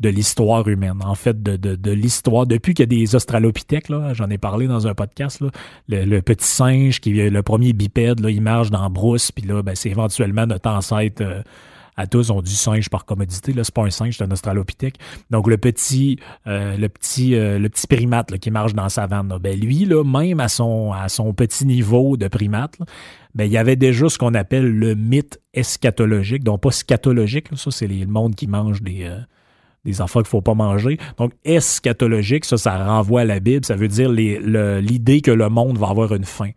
de 0.00 0.08
l'histoire 0.08 0.66
humaine. 0.66 0.98
En 1.04 1.14
fait, 1.14 1.42
de, 1.42 1.90
l'histoire, 1.92 2.46
depuis 2.46 2.74
qu'il 2.74 2.82
y 2.82 2.88
a 2.88 3.00
des 3.00 3.14
australopithèques, 3.14 3.88
là, 3.88 4.12
j'en 4.14 4.28
ai 4.30 4.38
parlé 4.38 4.66
dans 4.66 4.86
un 4.88 4.94
podcast, 4.94 5.40
là, 5.40 5.50
le, 5.88 6.20
petit 6.20 6.46
singe 6.46 7.00
qui 7.00 7.18
est 7.20 7.30
le 7.30 7.42
premier 7.42 7.72
bipède, 7.72 8.20
là, 8.20 8.30
il 8.30 8.42
marche 8.42 8.70
dans 8.70 8.90
brousse, 8.90 9.30
puis 9.30 9.46
là, 9.46 9.62
ben, 9.62 9.76
c'est 9.76 9.90
éventuellement 9.90 10.46
notre 10.46 10.68
ancêtre 10.68 11.22
euh, 11.22 11.42
à 11.96 12.06
tous 12.06 12.30
on 12.30 12.40
dit 12.40 12.56
singe 12.56 12.88
par 12.88 13.04
commodité. 13.04 13.52
Là, 13.52 13.64
c'est 13.64 13.74
pas 13.74 13.84
un 13.84 13.90
singe, 13.90 14.16
c'est 14.16 14.24
un 14.24 14.30
australopithèque. 14.30 14.96
Donc 15.30 15.46
le 15.46 15.58
petit, 15.58 16.18
euh, 16.46 16.76
le 16.76 16.88
petit, 16.88 17.34
euh, 17.34 17.58
le 17.58 17.68
petit 17.68 17.86
primate 17.86 18.36
qui 18.38 18.50
marche 18.50 18.74
dans 18.74 18.88
sa 18.88 19.06
vanne, 19.06 19.36
ben 19.40 19.58
lui, 19.58 19.84
là, 19.84 20.02
même 20.02 20.40
à 20.40 20.48
son, 20.48 20.92
à 20.92 21.08
son 21.08 21.32
petit 21.34 21.66
niveau 21.66 22.16
de 22.16 22.28
primate, 22.28 22.78
ben, 23.34 23.44
il 23.44 23.52
y 23.52 23.58
avait 23.58 23.76
déjà 23.76 24.08
ce 24.08 24.18
qu'on 24.18 24.34
appelle 24.34 24.70
le 24.70 24.94
mythe 24.94 25.40
eschatologique, 25.54 26.44
donc 26.44 26.62
pas 26.62 26.70
scatologique, 26.70 27.48
ça 27.56 27.70
c'est 27.70 27.86
le 27.86 28.06
monde 28.06 28.34
qui 28.34 28.46
mange 28.46 28.82
des, 28.82 29.04
euh, 29.04 29.18
des 29.84 30.00
enfants 30.00 30.20
qu'il 30.20 30.26
ne 30.26 30.30
faut 30.30 30.42
pas 30.42 30.54
manger. 30.54 30.98
Donc, 31.18 31.32
eschatologique, 31.44 32.44
ça, 32.44 32.56
ça 32.56 32.84
renvoie 32.84 33.22
à 33.22 33.24
la 33.24 33.40
Bible, 33.40 33.64
ça 33.64 33.74
veut 33.74 33.88
dire 33.88 34.10
l'idée 34.10 35.20
que 35.20 35.30
le 35.30 35.48
monde 35.48 35.78
va 35.78 35.88
avoir 35.88 36.14
une 36.14 36.24
fin. 36.24 36.50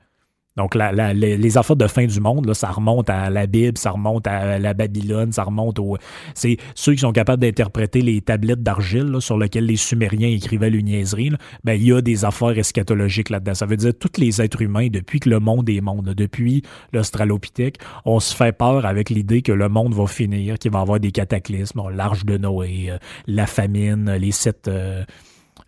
Donc, 0.58 0.74
la, 0.74 1.14
les, 1.14 1.58
affaires 1.58 1.76
de 1.76 1.88
fin 1.88 2.06
du 2.06 2.22
monde, 2.22 2.46
là, 2.46 2.54
ça 2.54 2.70
remonte 2.70 3.10
à 3.10 3.30
la 3.30 3.46
Bible, 3.46 3.78
ça 3.78 3.92
remonte 3.92 4.26
à 4.26 4.58
la 4.58 4.74
Babylone, 4.74 5.34
ça 5.34 5.44
remonte 5.44 5.80
au. 5.80 5.98
C'est 6.34 6.56
ceux 6.76 6.94
qui 6.94 7.00
sont 7.00 7.12
capables 7.12 7.42
d'interpréter 7.42 8.02
les 8.02 8.22
tablettes 8.22 8.64
d'argile 8.64 9.18
sur 9.20 9.38
lesquelles 9.38 9.66
les 9.66 9.76
Sumériens 9.76 10.30
écrivaient 10.30 10.70
l'uniaiserie. 10.70 11.32
Ben, 11.66 11.74
il 11.74 11.88
y 11.88 11.92
a 11.92 12.02
des 12.02 12.24
affaires 12.24 12.58
eschatologiques 12.58 13.30
là-dedans. 13.32 13.54
Ça 13.54 13.66
veut 13.66 13.76
dire 13.76 13.92
tous 14.00 14.18
les 14.18 14.42
êtres 14.42 14.62
humains, 14.62 14.88
depuis 14.88 15.20
que 15.20 15.30
le 15.30 15.42
monde 15.42 15.70
est 15.70 15.82
monde, 15.82 16.14
depuis 16.16 16.62
l'Australopithèque, 16.94 17.80
on 18.06 18.22
se 18.22 18.34
fait 18.34 18.54
peur 18.54 18.86
avec 18.86 19.10
l'idée 19.10 19.42
que 19.42 19.52
le 19.52 19.68
monde 19.68 19.94
va 19.94 20.08
finir, 20.08 20.58
qu'il 20.58 20.72
va 20.72 20.80
y 20.80 20.82
avoir 20.82 21.02
des 21.02 21.12
cataclysmes, 21.12 21.82
l'arche 21.92 22.24
de 22.24 22.38
Noé, 22.38 22.92
euh, 22.92 22.98
la 23.28 23.46
famine, 23.46 24.10
les 24.12 24.32
sept. 24.32 24.70
Euh, 24.70 25.04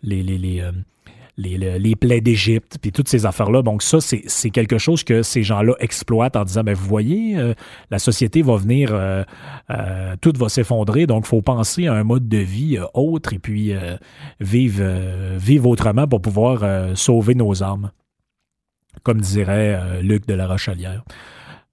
les, 0.02 0.22
les, 0.22 0.38
les 0.38 0.60
euh, 0.60 0.72
les, 1.38 1.78
les 1.78 1.96
plaies 1.96 2.20
d'Égypte, 2.20 2.78
puis 2.82 2.92
toutes 2.92 3.08
ces 3.08 3.24
affaires-là. 3.24 3.62
Donc 3.62 3.82
ça, 3.82 3.98
c'est 4.00 4.50
quelque 4.50 4.76
chose 4.76 5.04
que 5.04 5.22
ces 5.22 5.42
gens-là 5.42 5.74
exploitent 5.78 6.36
en 6.36 6.44
disant, 6.44 6.64
ben 6.64 6.74
vous 6.74 6.86
voyez, 6.86 7.38
euh, 7.38 7.54
la 7.90 7.98
société 7.98 8.42
va 8.42 8.56
venir, 8.56 8.90
euh, 8.92 9.22
euh, 9.70 10.16
tout 10.20 10.32
va 10.36 10.48
s'effondrer, 10.48 11.06
donc 11.06 11.26
faut 11.26 11.40
penser 11.40 11.86
à 11.86 11.94
un 11.94 12.02
mode 12.02 12.28
de 12.28 12.38
vie 12.38 12.78
autre 12.92 13.32
et 13.32 13.38
puis 13.38 13.72
vivre, 14.40 15.68
autrement 15.68 16.08
pour 16.08 16.20
pouvoir 16.20 16.96
sauver 16.96 17.34
nos 17.34 17.62
âmes, 17.62 17.90
comme 19.02 19.20
dirait 19.20 20.02
Luc 20.02 20.26
de 20.26 20.34
la 20.34 20.48
Rochelière. 20.48 21.04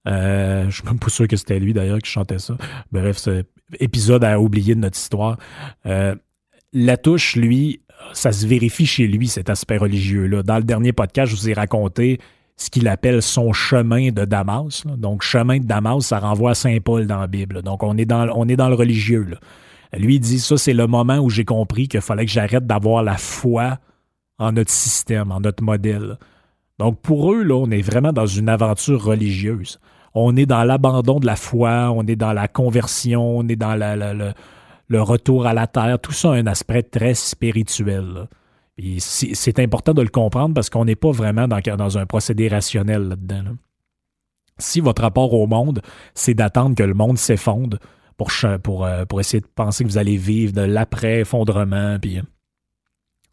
je 0.05 0.69
suis 0.69 0.83
même 0.85 0.99
pas 0.99 1.09
sûr 1.09 1.27
que 1.27 1.37
c'était 1.37 1.59
lui 1.59 1.73
d'ailleurs 1.73 1.99
qui 1.99 2.11
chantait 2.11 2.39
ça. 2.39 2.55
Bref, 2.91 3.17
ce 3.17 3.43
épisode 3.79 4.23
à 4.23 4.39
oublier 4.39 4.75
de 4.75 4.81
notre 4.81 4.97
histoire. 4.97 5.37
La 6.77 6.97
touche, 6.97 7.35
lui, 7.35 7.81
ça 8.13 8.31
se 8.31 8.47
vérifie 8.47 8.85
chez 8.85 9.07
lui, 9.07 9.27
cet 9.27 9.49
aspect 9.49 9.77
religieux-là. 9.77 10.43
Dans 10.43 10.57
le 10.57 10.63
dernier 10.63 10.93
podcast, 10.93 11.31
je 11.31 11.35
vous 11.35 11.49
ai 11.49 11.53
raconté 11.53 12.19
ce 12.57 12.69
qu'il 12.69 12.87
appelle 12.87 13.21
son 13.21 13.53
chemin 13.53 14.11
de 14.11 14.25
Damas. 14.25 14.83
Donc, 14.85 15.21
chemin 15.21 15.59
de 15.59 15.65
Damas, 15.65 16.05
ça 16.05 16.19
renvoie 16.19 16.51
à 16.51 16.55
Saint 16.55 16.77
Paul 16.83 17.05
dans 17.07 17.19
la 17.19 17.27
Bible. 17.27 17.61
Donc, 17.61 17.83
on 17.83 17.97
est 17.97 18.05
dans, 18.05 18.25
le 18.25 18.75
religieux. 18.75 19.27
Lui, 19.93 20.15
il 20.15 20.19
dit, 20.19 20.39
ça, 20.39 20.57
c'est 20.57 20.73
le 20.73 20.87
moment 20.87 21.17
où 21.17 21.29
j'ai 21.29 21.45
compris 21.45 21.87
qu'il 21.87 22.01
fallait 22.01 22.25
que 22.25 22.31
j'arrête 22.31 22.65
d'avoir 22.65 23.03
la 23.03 23.17
foi 23.17 23.77
en 24.37 24.51
notre 24.51 24.71
système, 24.71 25.31
en 25.31 25.41
notre 25.41 25.63
modèle. 25.63 26.17
Donc, 26.79 26.99
pour 27.01 27.33
eux, 27.33 27.43
là, 27.43 27.55
on 27.55 27.71
est 27.71 27.81
vraiment 27.81 28.13
dans 28.13 28.25
une 28.25 28.49
aventure 28.49 29.03
religieuse. 29.03 29.79
On 30.13 30.35
est 30.37 30.45
dans 30.45 30.63
l'abandon 30.63 31.19
de 31.19 31.25
la 31.25 31.35
foi, 31.35 31.91
on 31.93 32.05
est 32.07 32.15
dans 32.15 32.33
la 32.33 32.47
conversion, 32.47 33.37
on 33.37 33.47
est 33.47 33.57
dans 33.57 33.75
la 33.75 34.33
le 34.87 35.01
retour 35.01 35.47
à 35.47 35.53
la 35.53 35.67
terre, 35.67 35.99
tout 35.99 36.11
ça 36.11 36.31
a 36.31 36.35
un 36.35 36.47
aspect 36.47 36.83
très 36.83 37.13
spirituel. 37.13 38.27
c'est 38.99 39.59
important 39.59 39.93
de 39.93 40.01
le 40.01 40.09
comprendre 40.09 40.53
parce 40.53 40.69
qu'on 40.69 40.85
n'est 40.85 40.95
pas 40.95 41.11
vraiment 41.11 41.47
dans, 41.47 41.97
un 41.97 42.05
procédé 42.05 42.47
rationnel 42.47 43.09
là-dedans. 43.09 43.55
Si 44.57 44.79
votre 44.79 45.01
rapport 45.01 45.33
au 45.33 45.47
monde, 45.47 45.81
c'est 46.13 46.33
d'attendre 46.33 46.75
que 46.75 46.83
le 46.83 46.93
monde 46.93 47.17
s'effondre 47.17 47.77
pour, 48.17 48.85
euh, 48.85 49.03
essayer 49.19 49.41
de 49.41 49.47
penser 49.47 49.83
que 49.83 49.89
vous 49.89 49.97
allez 49.97 50.15
vivre 50.15 50.53
de 50.53 50.61
l'après-effondrement, 50.61 51.97
puis 51.99 52.13
des 52.15 52.21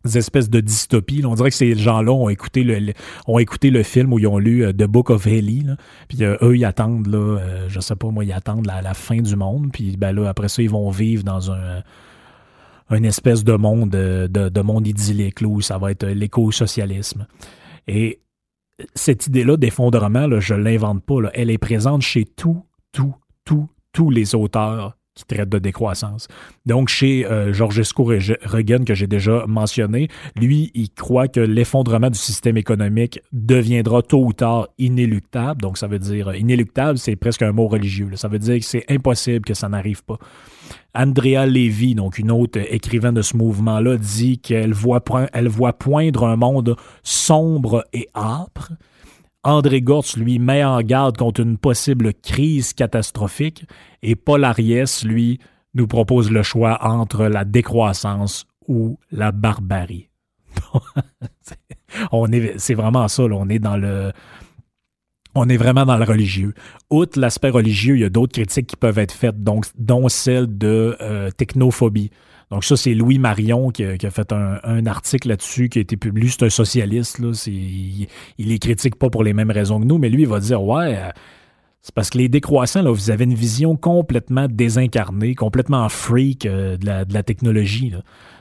espèces 0.05 0.51
de 0.51 0.61
dystopie. 0.61 1.23
On 1.25 1.35
dirait 1.35 1.51
que 1.51 1.57
ces 1.57 1.75
gens-là 1.75 2.13
ont 2.13 2.29
écouté 2.29 2.65
le, 2.65 2.93
ont 3.27 3.39
écouté 3.39 3.71
le 3.71 3.83
film 3.83 4.13
où 4.13 4.19
ils 4.19 4.27
ont 4.27 4.39
lu 4.39 4.65
euh, 4.65 4.73
The 4.73 4.85
Book 4.85 5.11
of 5.11 5.27
Heli. 5.27 5.67
Puis 6.09 6.25
euh, 6.25 6.37
eux, 6.43 6.57
ils 6.57 6.65
attendent, 6.65 7.07
là, 7.07 7.19
euh, 7.19 7.69
je 7.69 7.81
sais 7.81 7.97
pas 7.97 8.09
moi, 8.09 8.25
ils 8.25 8.33
attendent 8.33 8.67
la, 8.67 8.95
fin 8.95 9.21
du 9.21 9.37
monde. 9.37 9.71
Puis 9.73 9.97
ben 9.97 10.13
là, 10.13 10.29
après 10.29 10.49
ça, 10.49 10.63
ils 10.63 10.71
vont 10.71 10.91
vivre 10.91 11.25
dans 11.25 11.51
un, 11.51 11.83
une 12.91 13.05
espèce 13.05 13.45
de 13.45 13.55
monde, 13.55 13.91
de, 13.91 14.27
de 14.27 14.61
monde 14.61 14.87
idyllique 14.87 15.41
là, 15.41 15.49
où 15.49 15.61
ça 15.61 15.79
va 15.79 15.91
être 15.91 16.07
l'éco-socialisme. 16.07 17.27
Et 17.87 18.21
cette 18.95 19.27
idée-là 19.27 19.57
d'effondrement, 19.57 20.41
je 20.41 20.55
ne 20.55 20.63
l'invente 20.63 21.05
pas. 21.05 21.17
Elle 21.35 21.51
est 21.51 21.59
présente 21.59 22.03
chez 22.03 22.25
tout, 22.25 22.65
tout, 22.93 23.15
tout, 23.45 23.69
tous 23.93 24.11
les 24.11 24.35
auteurs 24.35 24.97
qui 25.15 25.25
traite 25.25 25.49
de 25.49 25.59
décroissance. 25.59 26.29
Donc, 26.65 26.89
chez 26.89 27.27
euh, 27.27 27.53
Georgescu 27.53 28.03
Reagan, 28.03 28.85
que 28.85 28.95
j'ai 28.95 29.07
déjà 29.07 29.45
mentionné, 29.47 30.09
lui, 30.37 30.71
il 30.75 30.91
croit 30.91 31.29
que 31.29 31.41
l'effondrement 31.41 32.09
du 32.09 32.19
système 32.19 32.57
économique 32.57 33.21
deviendra 33.33 34.03
tôt 34.03 34.25
ou 34.25 34.33
tard 34.33 34.69
inéluctable. 34.79 35.61
Donc, 35.61 35.77
ça 35.77 35.87
veut 35.87 35.99
dire 35.99 36.35
inéluctable, 36.35 36.99
c'est 36.99 37.17
presque 37.17 37.43
un 37.43 37.53
mot 37.53 37.69
religieux. 37.69 38.09
Ça 38.15 38.29
veut 38.29 38.39
dire 38.39 38.59
que 38.59 38.65
c'est 38.65 38.85
impossible 38.89 39.45
que 39.45 39.55
ça 39.55 39.69
n'arrive 39.69 40.03
pas. 40.03 40.19
Andrea 40.95 41.47
Levy, 41.47 41.95
donc 41.95 42.19
une 42.19 42.31
autre 42.31 42.61
écrivaine 42.73 43.15
de 43.15 43.23
ce 43.23 43.37
mouvement-là, 43.37 43.97
dit 43.97 44.39
qu'elle 44.39 44.73
voit, 44.73 45.03
elle 45.33 45.49
voit 45.49 45.73
poindre 45.73 46.27
un 46.27 46.37
monde 46.37 46.77
sombre 47.03 47.85
et 47.93 48.09
âpre 48.15 48.73
André 49.45 49.81
Gortz, 49.83 50.17
lui, 50.17 50.39
met 50.39 50.63
en 50.65 50.81
garde 50.83 51.17
contre 51.17 51.41
une 51.41 51.59
possible 51.59 52.15
crise 52.15 52.73
catastrophique 52.73 53.65
et 54.03 54.15
Paul 54.15 54.45
Ariès, 54.45 55.05
lui, 55.05 55.41
nous 55.75 55.87
propose 55.87 56.31
le 56.31 56.43
choix 56.43 56.79
entre 56.85 57.25
la 57.25 57.45
décroissance 57.45 58.47
ou 58.69 58.99
la 59.11 59.33
barbarie. 59.33 60.09
c'est 62.57 62.75
vraiment 62.75 63.09
ça, 63.09 63.25
on 63.25 63.49
est 63.49 63.59
dans 63.59 63.77
le, 63.77 64.13
on 65.35 65.49
est 65.49 65.57
vraiment 65.57 65.87
dans 65.87 65.97
le 65.97 66.05
religieux. 66.05 66.55
Outre 66.91 67.19
l'aspect 67.19 67.51
religieux, 67.51 67.97
il 67.97 68.03
y 68.03 68.05
a 68.05 68.11
d'autres 68.11 68.33
critiques 68.33 68.69
qui 68.69 68.77
peuvent 68.77 68.99
être 68.99 69.13
faites, 69.13 69.43
dont 69.43 70.09
celle 70.09 70.59
de 70.59 70.97
euh, 71.01 71.31
technophobie. 71.31 72.11
Donc 72.53 72.65
ça, 72.65 72.77
c'est 72.77 72.93
Louis 72.93 73.19
Marion 73.19 73.71
qui 73.71 73.83
a, 73.83 74.11
fait 74.11 74.31
un, 74.31 74.85
article 74.85 75.29
là-dessus 75.29 75.71
qui 75.71 75.79
a 75.79 75.81
été 75.81 75.97
publié. 75.97 76.29
C'est 76.29 76.45
un 76.45 76.51
socialiste. 76.51 77.19
Là. 77.19 77.33
il, 77.47 78.09
il 78.37 78.49
les 78.49 78.59
critique 78.59 78.97
pas 78.97 79.09
pour 79.09 79.25
les 79.25 79.33
mêmes 79.33 79.51
raisons 79.51 79.81
que 79.81 79.87
nous, 79.87 79.97
mais 79.97 80.11
lui, 80.11 80.25
il 80.25 80.29
va 80.29 80.39
dire 80.39 80.63
Ouais, 80.63 80.99
euh, 80.99 81.09
C'est 81.81 81.95
parce 81.95 82.11
que 82.11 82.19
les 82.19 82.29
décroissants, 82.29 82.83
là, 82.83 82.91
vous 82.91 83.11
avez 83.11 83.25
une 83.25 83.33
vision 83.33 83.75
complètement 83.75 84.49
désincarnée, 84.51 85.35
complètement 85.35 85.89
freak 85.89 86.45
euh, 86.45 86.77
de, 86.77 86.85
la, 86.87 87.23
technologie. 87.23 87.95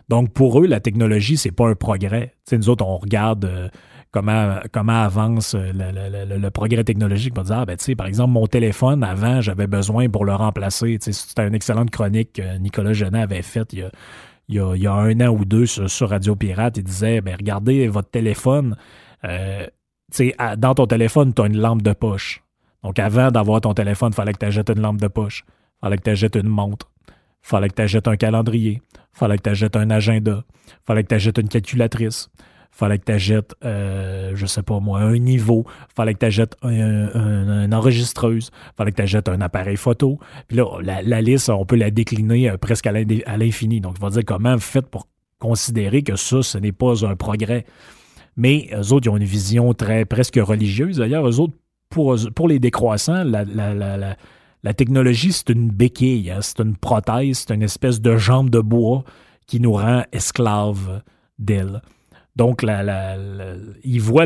Donc, 0.10 0.34
pour 0.34 0.60
eux, 0.60 0.68
la 0.68 0.82
technologie, 0.82 1.38
c'est 1.38 1.54
pas 1.54 1.70
un 1.70 1.76
progrès. 1.76 2.34
sais, 2.44 2.58
nous 2.58 2.68
autres, 2.68 2.86
on 2.86 2.98
regarde 2.98 3.46
euh, 3.46 3.70
comment, 4.12 4.60
comment 4.72 5.04
avance 5.04 5.56
euh, 5.56 5.72
le, 5.74 6.50
progrès 6.50 6.84
technologique. 6.84 7.36
Va 7.36 7.44
dire, 7.44 7.58
ah, 7.60 7.66
ben, 7.66 7.78
par 7.98 8.08
exemple, 8.08 8.32
mon 8.32 8.48
téléphone, 8.48 9.04
avant, 9.04 9.42
j'avais 9.42 9.68
besoin 9.68 10.10
pour 10.10 10.26
le 10.26 10.34
remplacer. 10.34 10.98
C'était 11.00 11.48
une 11.48 11.56
excellente 11.56 11.90
chronique 11.90 12.34
que 12.34 12.58
Nicolas 12.58 12.94
Genet 12.94 13.22
avait 13.22 13.42
faite 13.42 13.74
il 13.74 13.80
y 13.80 13.84
a, 13.84 13.92
il 14.76 14.82
y 14.82 14.88
a, 14.88 14.94
un 14.94 15.20
an 15.22 15.30
ou 15.30 15.46
deux 15.46 15.66
sur, 15.66 16.10
Radio 16.10 16.36
Pirate. 16.36 16.78
Il 16.78 16.84
disait, 16.84 17.22
ben, 17.22 17.36
regardez 17.38 17.88
votre 17.88 18.10
téléphone. 18.10 18.76
dans 19.24 20.76
ton 20.76 20.88
téléphone, 20.88 21.34
tu 21.34 21.42
as 21.42 21.46
une 21.46 21.58
lampe 21.58 21.82
de 21.82 21.94
poche. 21.94 22.44
Donc, 22.84 22.98
avant 23.00 23.32
d'avoir 23.32 23.62
ton 23.62 23.74
téléphone, 23.74 24.10
il 24.12 24.16
fallait 24.16 24.34
que 24.34 24.40
tu 24.40 24.46
achètes 24.46 24.70
une 24.70 24.82
lampe 24.82 25.00
de 25.00 25.08
poche. 25.08 25.46
Il 25.48 25.86
fallait 25.86 25.98
que 25.98 26.04
tu 26.04 26.10
achètes 26.10 26.36
une 26.36 26.48
montre. 26.48 26.92
Il 27.08 27.14
fallait 27.48 27.70
que 27.70 27.76
tu 27.76 27.82
achètes 27.82 28.08
un 28.08 28.18
calendrier. 28.18 28.82
Il 28.96 29.18
fallait 29.18 29.38
que 29.38 29.44
tu 29.44 29.50
achètes 29.50 29.76
un 29.76 29.90
agenda. 29.90 30.44
Il 30.68 30.74
fallait 30.86 31.04
que 31.04 31.10
tu 31.10 31.16
achètes 31.16 31.38
une 31.38 31.48
calculatrice. 31.50 32.30
Fallait 32.72 32.98
que 32.98 33.06
tu 33.06 33.12
achètes, 33.12 33.54
euh, 33.64 34.32
je 34.34 34.46
sais 34.46 34.64
pas 34.64 34.80
moi, 34.80 35.00
un 35.02 35.18
niveau. 35.18 35.66
Fallait 35.96 36.14
que 36.14 36.20
tu 36.20 36.26
achètes 36.26 36.56
une 36.64 37.74
enregistreuse. 37.74 38.50
Il 38.54 38.76
fallait 38.78 38.92
que 38.92 38.98
tu 38.98 39.04
achètes 39.04 39.30
un 39.30 39.42
appareil 39.42 39.78
photo. 39.78 40.20
Puis 40.48 40.58
là, 40.58 40.66
la, 40.82 41.22
liste, 41.22 41.50
on 41.50 41.66
peut 41.66 41.76
la 41.76 41.92
décliner 41.92 42.50
euh, 42.50 42.58
presque 42.58 42.88
à 42.88 42.92
l'infini. 42.92 43.82
Donc, 43.82 43.96
il 43.98 44.02
va 44.02 44.10
dire 44.10 44.24
comment 44.26 44.56
vous 44.56 44.62
faites 44.62 44.88
pour 44.88 45.08
considérer 45.40 46.02
que 46.02 46.16
ça, 46.16 46.42
ce 46.42 46.58
n'est 46.58 46.72
pas 46.72 47.06
un 47.06 47.16
progrès. 47.16 47.66
Mais 48.38 48.70
eux 48.74 48.94
autres, 48.94 49.08
ils 49.08 49.10
ont 49.10 49.18
une 49.18 49.24
vision 49.24 49.74
très 49.74 50.06
presque 50.06 50.40
religieuse. 50.42 50.98
D'ailleurs, 50.98 51.28
eux 51.28 51.40
autres 51.40 51.54
pour, 51.90 52.48
les 52.48 52.60
décroissants, 52.60 53.24
la, 53.24 54.74
technologie, 54.74 55.34
c'est 55.34 55.50
une 55.50 55.70
béquille, 55.70 56.32
hein. 56.32 56.40
c'est 56.42 56.62
une 56.62 56.78
prothèse, 56.78 57.46
c'est 57.46 57.54
une 57.54 57.64
espèce 57.64 58.00
de 58.00 58.16
jambe 58.16 58.50
de 58.50 58.60
bois 58.60 59.04
qui 59.46 59.60
nous 59.60 59.74
rend 59.74 60.04
esclaves 60.14 61.02
d'elle. 61.38 61.82
Donc, 62.36 62.66
ils 63.84 64.00
voient 64.00 64.26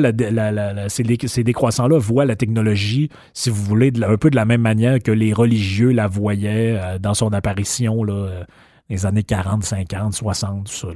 ces, 0.90 1.44
décroissants-là 1.44 1.98
voient 1.98 2.26
la 2.26 2.36
technologie, 2.36 3.10
si 3.34 3.50
vous 3.50 3.64
voulez, 3.64 3.92
un 4.04 4.18
peu 4.18 4.30
de 4.30 4.36
la 4.36 4.46
même 4.46 4.62
manière 4.62 5.00
que 5.02 5.12
les 5.12 5.34
religieux 5.34 5.92
la 5.92 6.08
voyaient 6.08 6.80
euh, 6.80 7.00
dans 7.00 7.16
son 7.16 7.34
apparition 7.34 8.04
là, 8.04 8.14
euh, 8.14 8.44
les 8.90 9.08
années 9.08 9.24
40, 9.24 9.64
50, 9.64 10.14
60, 10.14 10.66
tout 10.66 10.72
ça. 10.72 10.88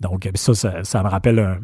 Donc, 0.00 0.28
ça, 0.36 0.84
ça, 0.84 1.02
me 1.02 1.08
rappelle 1.08 1.58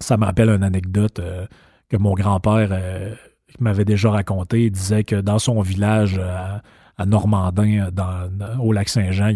ça 0.00 0.16
me 0.16 0.24
rappelle 0.24 0.50
une 0.50 0.64
anecdote. 0.64 1.18
Euh, 1.20 1.46
que 1.92 1.98
mon 1.98 2.14
grand-père 2.14 2.70
euh, 2.72 3.14
m'avait 3.60 3.84
déjà 3.84 4.10
raconté. 4.10 4.64
Il 4.64 4.72
disait 4.72 5.04
que 5.04 5.16
dans 5.16 5.38
son 5.38 5.60
village 5.60 6.18
euh, 6.18 6.56
à, 6.96 7.06
Normandin, 7.06 7.90
dans, 7.92 8.30
au 8.58 8.72
lac 8.72 8.88
Saint-Jean, 8.88 9.34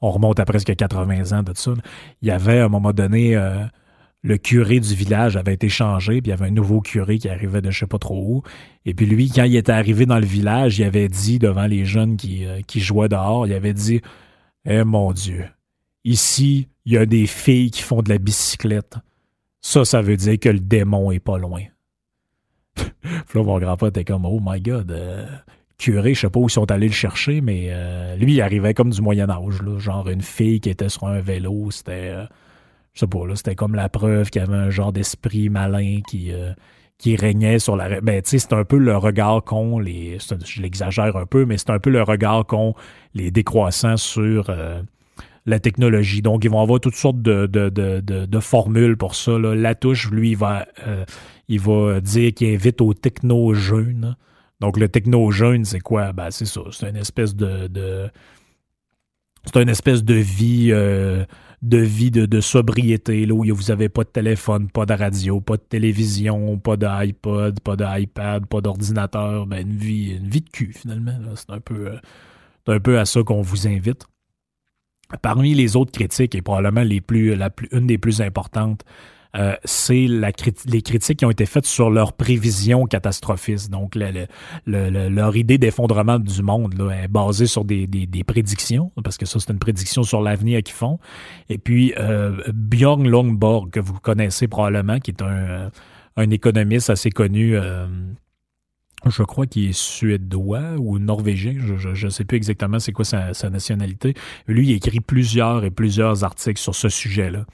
on 0.00 0.10
remonte 0.10 0.40
à 0.40 0.44
presque 0.44 0.74
80 0.74 1.38
ans 1.38 1.42
de 1.42 1.52
ça, 1.54 1.72
il 2.22 2.28
y 2.28 2.30
avait 2.30 2.60
à 2.60 2.66
un 2.66 2.68
moment 2.68 2.92
donné, 2.92 3.36
euh, 3.36 3.64
le 4.22 4.36
curé 4.38 4.80
du 4.80 4.94
village 4.94 5.36
avait 5.36 5.54
été 5.54 5.68
changé, 5.68 6.20
puis 6.20 6.30
il 6.30 6.30
y 6.30 6.32
avait 6.32 6.46
un 6.46 6.54
nouveau 6.54 6.80
curé 6.80 7.18
qui 7.18 7.28
arrivait 7.28 7.62
de 7.62 7.70
je 7.70 7.80
sais 7.80 7.86
pas 7.86 7.98
trop 7.98 8.22
où. 8.22 8.42
Et 8.84 8.94
puis 8.94 9.06
lui, 9.06 9.30
quand 9.30 9.44
il 9.44 9.56
était 9.56 9.72
arrivé 9.72 10.06
dans 10.06 10.18
le 10.18 10.26
village, 10.26 10.78
il 10.78 10.84
avait 10.84 11.08
dit 11.08 11.38
devant 11.38 11.66
les 11.66 11.84
jeunes 11.84 12.16
qui, 12.16 12.44
qui 12.66 12.80
jouaient 12.80 13.08
dehors, 13.08 13.46
il 13.46 13.52
avait 13.52 13.74
dit 13.74 14.00
Eh 14.64 14.84
mon 14.84 15.12
Dieu, 15.12 15.46
ici, 16.04 16.68
il 16.84 16.92
y 16.92 16.96
a 16.96 17.04
des 17.04 17.26
filles 17.26 17.70
qui 17.70 17.82
font 17.82 18.02
de 18.02 18.08
la 18.08 18.18
bicyclette. 18.18 18.96
Ça, 19.60 19.84
ça 19.84 20.00
veut 20.00 20.16
dire 20.16 20.38
que 20.38 20.48
le 20.48 20.60
démon 20.60 21.10
est 21.10 21.20
pas 21.20 21.38
loin. 21.38 21.62
là, 22.76 23.42
mon 23.42 23.58
grand-père 23.58 23.88
était 23.88 24.04
comme, 24.04 24.24
oh 24.24 24.40
my 24.42 24.60
god, 24.60 24.90
euh, 24.92 25.26
curé, 25.78 26.14
je 26.14 26.20
sais 26.20 26.30
pas 26.30 26.40
où 26.40 26.46
ils 26.46 26.52
sont 26.52 26.70
allés 26.70 26.88
le 26.88 26.92
chercher, 26.92 27.40
mais 27.40 27.68
euh, 27.70 28.16
lui, 28.16 28.34
il 28.34 28.40
arrivait 28.40 28.74
comme 28.74 28.90
du 28.90 29.00
Moyen-Âge, 29.02 29.60
genre 29.78 30.08
une 30.08 30.22
fille 30.22 30.60
qui 30.60 30.70
était 30.70 30.88
sur 30.88 31.06
un 31.06 31.20
vélo, 31.20 31.70
c'était, 31.70 32.10
euh, 32.10 32.24
je 32.94 33.00
sais 33.00 33.06
pas, 33.06 33.26
là, 33.26 33.36
c'était 33.36 33.54
comme 33.54 33.74
la 33.74 33.88
preuve 33.88 34.30
qu'il 34.30 34.40
y 34.40 34.44
avait 34.44 34.56
un 34.56 34.70
genre 34.70 34.92
d'esprit 34.92 35.48
malin 35.48 36.00
qui, 36.08 36.32
qui 36.98 37.16
régnait 37.16 37.58
sur 37.58 37.76
la. 37.76 38.00
Ben, 38.00 38.22
tu 38.22 38.30
sais, 38.30 38.38
c'est 38.38 38.54
un 38.54 38.64
peu 38.64 38.78
le 38.78 38.96
regard 38.96 39.44
qu'ont 39.44 39.78
les. 39.78 40.18
Je 40.44 40.62
l'exagère 40.62 41.16
un 41.16 41.26
peu, 41.26 41.44
mais 41.44 41.58
c'est 41.58 41.70
un 41.70 41.78
peu 41.78 41.90
le 41.90 42.02
regard 42.02 42.46
qu'ont 42.46 42.74
les 43.14 43.30
décroissants 43.30 43.98
sur 43.98 44.50
la 45.46 45.60
technologie. 45.60 46.22
Donc, 46.22 46.44
ils 46.44 46.50
vont 46.50 46.60
avoir 46.60 46.80
toutes 46.80 46.96
sortes 46.96 47.22
de, 47.22 47.46
de, 47.46 47.68
de, 47.70 48.00
de, 48.00 48.40
formules 48.40 48.96
pour 48.96 49.14
ça. 49.14 49.38
Là. 49.38 49.54
Latouche, 49.54 50.10
lui, 50.10 50.30
il 50.32 50.36
va, 50.36 50.66
euh, 50.86 51.04
il 51.48 51.60
va 51.60 52.00
dire 52.00 52.34
qu'il 52.34 52.52
invite 52.52 52.80
au 52.80 52.92
techno-jeûne. 52.92 54.16
Donc, 54.60 54.78
le 54.78 54.88
techno-jeûne, 54.88 55.64
c'est 55.64 55.80
quoi? 55.80 56.12
Ben, 56.12 56.30
c'est 56.30 56.46
ça. 56.46 56.62
C'est 56.70 56.88
une 56.88 56.96
espèce 56.96 57.34
de. 57.34 57.66
de 57.68 58.10
c'est 59.44 59.62
une 59.62 59.68
espèce 59.68 60.02
de 60.02 60.14
vie. 60.14 60.68
Euh, 60.72 61.24
de 61.62 61.78
vie 61.78 62.10
de, 62.10 62.40
sobriété, 62.40 63.26
là, 63.26 63.34
où 63.34 63.42
vous 63.54 63.68
n'avez 63.68 63.88
pas 63.88 64.04
de 64.04 64.08
téléphone, 64.08 64.68
pas 64.68 64.86
de 64.86 64.92
radio, 64.92 65.40
pas 65.40 65.56
de 65.56 65.62
télévision, 65.62 66.58
pas 66.58 66.76
d'iPod, 66.76 67.60
pas 67.60 67.76
d'iPad, 67.76 68.46
pas 68.46 68.60
d'ordinateur, 68.60 69.46
ben 69.46 69.66
une 69.66 69.76
vie, 69.76 70.16
une 70.16 70.28
vie 70.28 70.42
de 70.42 70.50
cul 70.50 70.72
finalement. 70.72 71.18
C'est 71.34 71.50
un 71.50 71.60
peu, 71.60 71.88
euh, 71.88 71.98
un 72.66 72.78
peu 72.78 72.98
à 72.98 73.04
ça 73.04 73.22
qu'on 73.22 73.42
vous 73.42 73.66
invite. 73.66 74.06
Parmi 75.22 75.54
les 75.54 75.76
autres 75.76 75.92
critiques, 75.92 76.34
et 76.34 76.42
probablement 76.42 76.82
les 76.82 77.00
plus, 77.00 77.34
la 77.34 77.48
plus, 77.48 77.68
une 77.72 77.86
des 77.86 77.98
plus 77.98 78.20
importantes, 78.20 78.84
euh, 79.36 79.54
c'est 79.64 80.06
les 80.06 80.82
critiques 80.82 81.18
qui 81.18 81.24
ont 81.24 81.30
été 81.30 81.46
faites 81.46 81.66
sur 81.66 81.90
leurs 81.90 82.12
prévisions 82.12 82.86
catastrophistes. 82.86 83.70
Donc, 83.70 83.96
leur 84.66 85.36
idée 85.36 85.58
d'effondrement 85.58 86.18
du 86.18 86.42
monde 86.42 86.74
là, 86.78 87.04
est 87.04 87.08
basée 87.08 87.46
sur 87.46 87.64
des, 87.64 87.86
prédictions, 88.26 88.92
parce 89.02 89.16
que 89.16 89.26
ça, 89.26 89.38
c'est 89.40 89.52
une 89.52 89.58
prédiction 89.58 90.02
sur 90.02 90.22
l'avenir 90.22 90.62
qu'ils 90.62 90.74
font. 90.74 90.98
Et 91.48 91.58
puis, 91.58 91.92
euh, 91.98 92.36
Björn 92.52 93.06
Longborg, 93.06 93.70
que 93.70 93.80
vous 93.80 93.94
connaissez 94.00 94.48
probablement, 94.48 94.98
qui 94.98 95.10
est 95.10 95.22
un, 95.22 95.70
un 96.16 96.30
économiste 96.30 96.90
assez 96.90 97.10
connu. 97.10 97.56
Euh, 97.56 97.86
je 99.04 99.22
crois 99.22 99.46
qu'il 99.46 99.68
est 99.68 99.76
suédois 99.76 100.74
ou 100.78 100.98
norvégien, 100.98 101.54
je 101.58 102.06
ne 102.06 102.10
sais 102.10 102.24
plus 102.24 102.36
exactement 102.36 102.78
c'est 102.78 102.92
quoi 102.92 103.04
sa, 103.04 103.50
nationalité. 103.50 104.14
Lui, 104.46 104.68
il 104.68 104.72
écrit 104.72 105.00
plusieurs 105.00 105.64
et 105.64 105.70
plusieurs 105.70 106.24
articles 106.24 106.60
sur 106.60 106.74
ce 106.74 106.88
sujet-là. 106.88 107.44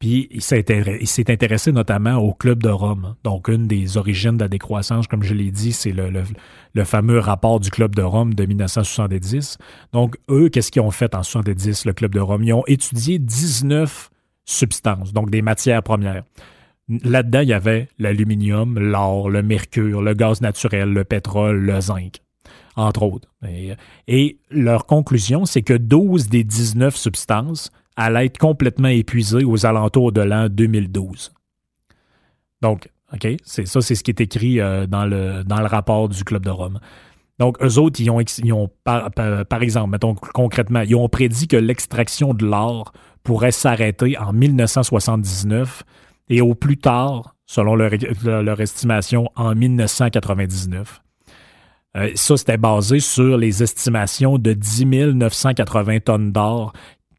Puis 0.00 0.28
il 0.30 0.40
s'est 0.40 1.30
intéressé 1.30 1.72
notamment 1.72 2.16
au 2.16 2.32
Club 2.32 2.62
de 2.62 2.70
Rome. 2.70 3.16
Donc, 3.22 3.48
une 3.48 3.66
des 3.66 3.98
origines 3.98 4.38
de 4.38 4.44
la 4.44 4.48
décroissance, 4.48 5.06
comme 5.06 5.22
je 5.22 5.34
l'ai 5.34 5.50
dit, 5.50 5.72
c'est 5.72 5.92
le, 5.92 6.10
le, 6.72 6.84
fameux 6.84 7.18
rapport 7.18 7.60
du 7.60 7.70
Club 7.70 7.94
de 7.94 8.00
Rome 8.00 8.32
de 8.32 8.46
1970. 8.46 9.58
Donc, 9.92 10.16
eux, 10.30 10.48
qu'est-ce 10.48 10.72
qu'ils 10.72 10.80
ont 10.80 10.90
fait 10.90 11.14
en 11.14 11.22
70, 11.22 11.84
le 11.84 11.92
Club 11.92 12.14
de 12.14 12.20
Rome? 12.20 12.42
Ils 12.42 12.54
ont 12.54 12.64
étudié 12.66 13.18
19 13.18 14.10
substances, 14.46 15.12
donc 15.12 15.28
des 15.28 15.42
matières 15.42 15.82
premières. 15.82 16.24
Là-dedans, 16.88 17.40
il 17.40 17.48
y 17.48 17.52
avait 17.52 17.88
l'aluminium, 17.98 18.78
l'or, 18.78 19.28
le 19.28 19.42
mercure, 19.42 20.00
le 20.00 20.14
gaz 20.14 20.40
naturel, 20.40 20.94
le 20.94 21.04
pétrole, 21.04 21.60
le 21.60 21.78
zinc, 21.78 22.20
entre 22.74 23.02
autres. 23.02 23.28
Et, 24.08 24.38
leur 24.50 24.86
conclusion, 24.86 25.44
c'est 25.44 25.62
que 25.62 25.74
12 25.74 26.30
des 26.30 26.42
19 26.42 26.96
substances 26.96 27.70
allaient 28.00 28.26
être 28.26 28.38
complètement 28.38 28.88
épuisées 28.88 29.44
aux 29.44 29.66
alentours 29.66 30.10
de 30.10 30.22
l'an 30.22 30.48
2012. 30.48 31.32
Donc, 32.62 32.88
OK, 33.12 33.28
c'est 33.44 33.66
ça, 33.66 33.80
c'est 33.80 33.94
ce 33.94 34.02
qui 34.02 34.10
est 34.10 34.20
écrit 34.20 34.60
euh, 34.60 34.86
dans, 34.86 35.04
le, 35.04 35.42
rapport 35.66 36.08
du 36.08 36.24
Club 36.24 36.44
de 36.44 36.50
Rome. 36.50 36.80
Donc, 37.38 37.62
eux 37.62 37.78
autres, 37.78 38.00
ils 38.00 38.10
ont, 38.10 38.70
par, 38.84 39.62
exemple, 39.62 39.90
mettons 39.90 40.14
concrètement, 40.14 40.80
ils 40.80 40.94
ont 40.94 41.08
prédit 41.08 41.48
que 41.48 41.56
l'extraction 41.56 42.34
de 42.34 42.44
l'or 42.44 42.92
pourrait 43.22 43.52
s'arrêter 43.52 44.16
en 44.18 44.32
1979 44.32 45.82
et 46.28 46.40
au 46.40 46.54
plus 46.54 46.76
tard, 46.76 47.34
selon 47.46 47.74
leur, 47.74 48.60
estimation, 48.60 49.28
en 49.36 49.54
1999. 49.54 51.02
Euh, 51.96 52.10
ça, 52.14 52.36
c'était 52.36 52.56
basé 52.56 53.00
sur 53.00 53.36
les 53.36 53.62
estimations 53.62 54.38
de 54.38 54.52
10 54.52 54.86
980 55.14 56.00
tonnes 56.00 56.32
d'or 56.32 56.72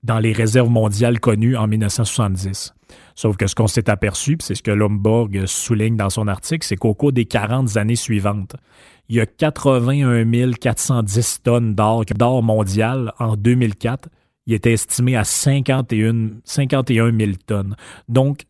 dans 0.04 0.20
les 0.20 0.34
réserves 0.34 0.70
mondiales 0.70 1.20
connues 1.20 1.56
en 1.56 1.68
1970. 1.68 2.74
Sauf 3.16 3.38
que 3.38 3.48
ce 3.48 3.56
qu'on 3.56 3.68
s'est 3.68 3.90
aperçu, 3.90 4.38
c'est 4.42 4.56
ce 4.56 4.64
que 4.64 4.72
Lomborg 4.72 5.46
souligne 5.46 5.96
dans 5.96 6.10
son 6.10 6.28
article, 6.28 6.66
c'est 6.66 6.76
qu'au 6.76 6.94
cours 6.94 7.12
des 7.12 7.26
40 7.26 7.78
années 7.78 7.96
suivantes, 7.96 8.56
il 9.10 9.16
y 9.16 9.20
a 9.20 9.26
81 9.26 10.54
410 10.54 11.42
tonnes 11.44 11.76
d'or, 11.76 12.44
mondial 12.44 13.14
en 13.20 13.36
2004. 13.36 14.10
Il 14.48 14.54
était 14.54 14.74
estimé 14.74 15.16
à 15.16 15.24
51, 15.24 16.30
51 16.46 17.18
000 17.18 17.32
tonnes. 17.46 17.76
Donc, 18.08 18.44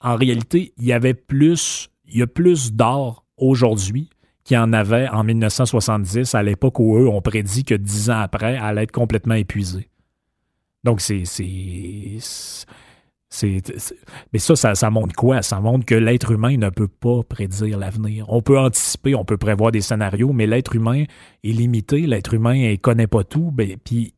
en 0.00 0.16
réalité, 0.16 0.74
il 0.76 0.84
y 0.84 0.92
avait 0.92 1.14
plus, 1.14 1.88
il 2.06 2.18
y 2.18 2.22
a 2.22 2.26
plus 2.26 2.72
d'or 2.72 3.24
aujourd'hui 3.36 4.10
qu'il 4.44 4.56
y 4.56 4.58
en 4.58 4.72
avait 4.72 5.08
en 5.08 5.24
1970, 5.24 6.34
à 6.34 6.42
l'époque 6.42 6.78
où 6.78 6.98
eux 6.98 7.08
ont 7.08 7.22
prédit 7.22 7.64
que 7.64 7.74
dix 7.74 8.10
ans 8.10 8.18
après, 8.20 8.54
elle 8.54 8.62
allait 8.62 8.82
être 8.82 8.92
complètement 8.92 9.34
épuisée. 9.34 9.88
Donc, 10.84 11.00
c'est, 11.00 11.22
mais 14.32 14.38
ça, 14.38 14.74
ça, 14.74 14.90
montre 14.90 15.14
quoi? 15.14 15.42
Ça 15.42 15.60
montre 15.60 15.86
que 15.86 15.94
l'être 15.94 16.32
humain 16.32 16.56
ne 16.56 16.70
peut 16.70 16.88
pas 16.88 17.22
prédire 17.22 17.78
l'avenir. 17.78 18.26
On 18.28 18.42
peut 18.42 18.58
anticiper, 18.58 19.14
on 19.14 19.24
peut 19.24 19.36
prévoir 19.36 19.72
des 19.72 19.80
scénarios, 19.80 20.32
mais 20.32 20.46
l'être 20.46 20.74
humain 20.74 21.04
est 21.44 21.52
limité, 21.52 22.06
l'être 22.06 22.34
humain 22.34 22.54
ne 22.54 22.76
connaît 22.76 23.06
pas 23.06 23.24
tout, 23.24 23.50
ben, 23.52 23.76
puis 23.82 24.14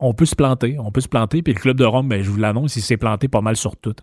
on 0.00 0.14
peut 0.14 0.26
se 0.26 0.34
planter, 0.34 0.76
on 0.78 0.90
peut 0.90 1.00
se 1.00 1.08
planter, 1.08 1.42
puis 1.42 1.54
le 1.54 1.60
Club 1.60 1.78
de 1.78 1.84
Rome, 1.84 2.08
ben, 2.08 2.22
je 2.22 2.30
vous 2.30 2.38
l'annonce, 2.38 2.76
il 2.76 2.82
s'est 2.82 2.96
planté 2.96 3.28
pas 3.28 3.40
mal 3.40 3.56
sur 3.56 3.76
tout. 3.76 3.96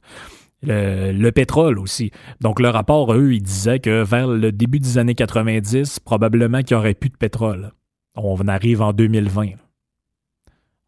Le, 0.63 1.11
le, 1.11 1.31
pétrole 1.31 1.79
aussi. 1.79 2.11
Donc 2.39 2.59
le 2.59 2.69
rapport, 2.69 3.13
eux, 3.13 3.33
ils 3.33 3.41
disaient 3.41 3.79
que 3.79 4.03
vers 4.03 4.27
le 4.27 4.51
début 4.51 4.79
des 4.79 4.99
années 4.99 5.15
90, 5.15 5.99
probablement 5.99 6.61
qu'il 6.61 6.77
n'y 6.77 6.79
aurait 6.79 6.93
plus 6.93 7.09
de 7.09 7.17
pétrole. 7.17 7.71
On 8.15 8.47
arrive 8.47 8.81
en 8.81 8.93
2020 8.93 9.53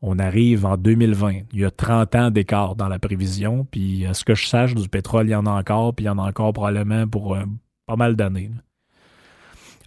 on 0.05 0.19
arrive 0.19 0.65
en 0.65 0.75
2020. 0.75 1.31
Il 1.53 1.61
y 1.61 1.65
a 1.65 1.71
30 1.71 2.15
ans 2.15 2.29
d'écart 2.29 2.75
dans 2.75 2.89
la 2.89 2.99
prévision, 2.99 3.65
puis 3.71 4.05
à 4.05 4.13
ce 4.13 4.25
que 4.25 4.35
je 4.35 4.45
sache, 4.45 4.75
du 4.75 4.89
pétrole, 4.89 5.27
il 5.27 5.31
y 5.31 5.35
en 5.35 5.45
a 5.45 5.51
encore, 5.51 5.95
puis 5.95 6.03
il 6.03 6.07
y 6.07 6.09
en 6.09 6.19
a 6.19 6.23
encore 6.23 6.51
probablement 6.51 7.07
pour 7.07 7.35
euh, 7.35 7.43
pas 7.87 7.95
mal 7.95 8.17
d'années. 8.17 8.51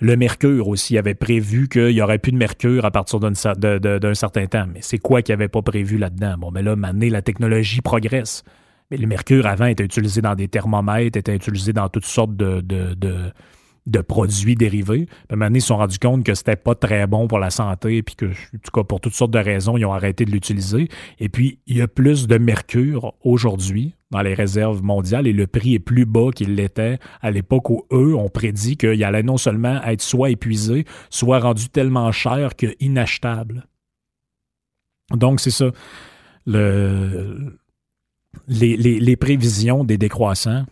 Le 0.00 0.16
mercure 0.16 0.68
aussi 0.68 0.96
avait 0.96 1.14
prévu 1.14 1.68
qu'il 1.68 1.88
n'y 1.88 2.00
aurait 2.00 2.18
plus 2.18 2.32
de 2.32 2.38
mercure 2.38 2.86
à 2.86 2.90
partir 2.90 3.20
d'un 3.20 3.34
certain 3.34 4.46
temps. 4.46 4.66
Mais 4.72 4.80
c'est 4.82 4.98
quoi 4.98 5.20
qu'il 5.20 5.34
avait 5.34 5.48
pas 5.48 5.62
prévu 5.62 5.98
là-dedans? 5.98 6.36
Bon, 6.38 6.50
mais 6.50 6.62
là, 6.62 6.76
maintenant, 6.76 7.08
la 7.10 7.22
technologie 7.22 7.80
progresse. 7.82 8.42
Mais 8.90 8.96
le 8.98 9.06
mercure 9.06 9.46
avant 9.46 9.66
était 9.66 9.84
utilisé 9.84 10.20
dans 10.20 10.34
des 10.34 10.48
thermomètres, 10.48 11.16
était 11.16 11.34
utilisé 11.34 11.72
dans 11.72 11.88
toutes 11.88 12.04
sortes 12.04 12.36
de 12.36 12.62
produits 14.00 14.56
dérivés. 14.56 15.06
Puis 15.28 15.38
ils 15.54 15.60
se 15.60 15.68
sont 15.68 15.76
rendus 15.76 15.98
compte 15.98 16.24
que 16.24 16.34
c'était 16.34 16.56
pas 16.56 16.74
très 16.74 17.06
bon 17.06 17.28
pour 17.28 17.38
la 17.38 17.50
santé, 17.50 18.02
puis 18.02 18.16
que, 18.16 18.26
en 18.26 18.58
tout 18.62 18.70
cas, 18.72 18.84
pour 18.84 19.00
toutes 19.00 19.14
sortes 19.14 19.30
de 19.30 19.38
raisons, 19.38 19.76
ils 19.76 19.84
ont 19.84 19.92
arrêté 19.92 20.24
de 20.24 20.30
l'utiliser. 20.30 20.88
Et 21.18 21.28
puis, 21.28 21.60
il 21.66 21.76
y 21.76 21.82
a 21.82 21.88
plus 21.88 22.26
de 22.26 22.38
mercure 22.38 23.14
aujourd'hui 23.22 23.94
dans 24.10 24.22
les 24.22 24.34
réserves 24.34 24.82
mondiales 24.82 25.26
et 25.26 25.32
le 25.32 25.46
prix 25.46 25.74
est 25.74 25.80
plus 25.80 26.06
bas 26.06 26.30
qu'il 26.34 26.54
l'était 26.54 26.98
à 27.20 27.30
l'époque 27.30 27.70
où 27.70 27.84
eux 27.92 28.14
ont 28.14 28.28
prédit 28.28 28.76
qu'il 28.76 29.02
allait 29.02 29.24
non 29.24 29.36
seulement 29.36 29.82
être 29.82 30.02
soit 30.02 30.30
épuisé, 30.30 30.84
soit 31.10 31.40
rendu 31.40 31.68
tellement 31.68 32.12
cher 32.12 32.54
que 32.56 32.66
inachetable. 32.80 33.66
Donc, 35.10 35.40
c'est 35.40 35.50
ça. 35.50 35.70
Le, 36.46 37.58
les, 38.46 38.76
les 38.76 39.16
prévisions 39.16 39.82
des 39.82 39.98
décroissants 39.98 40.66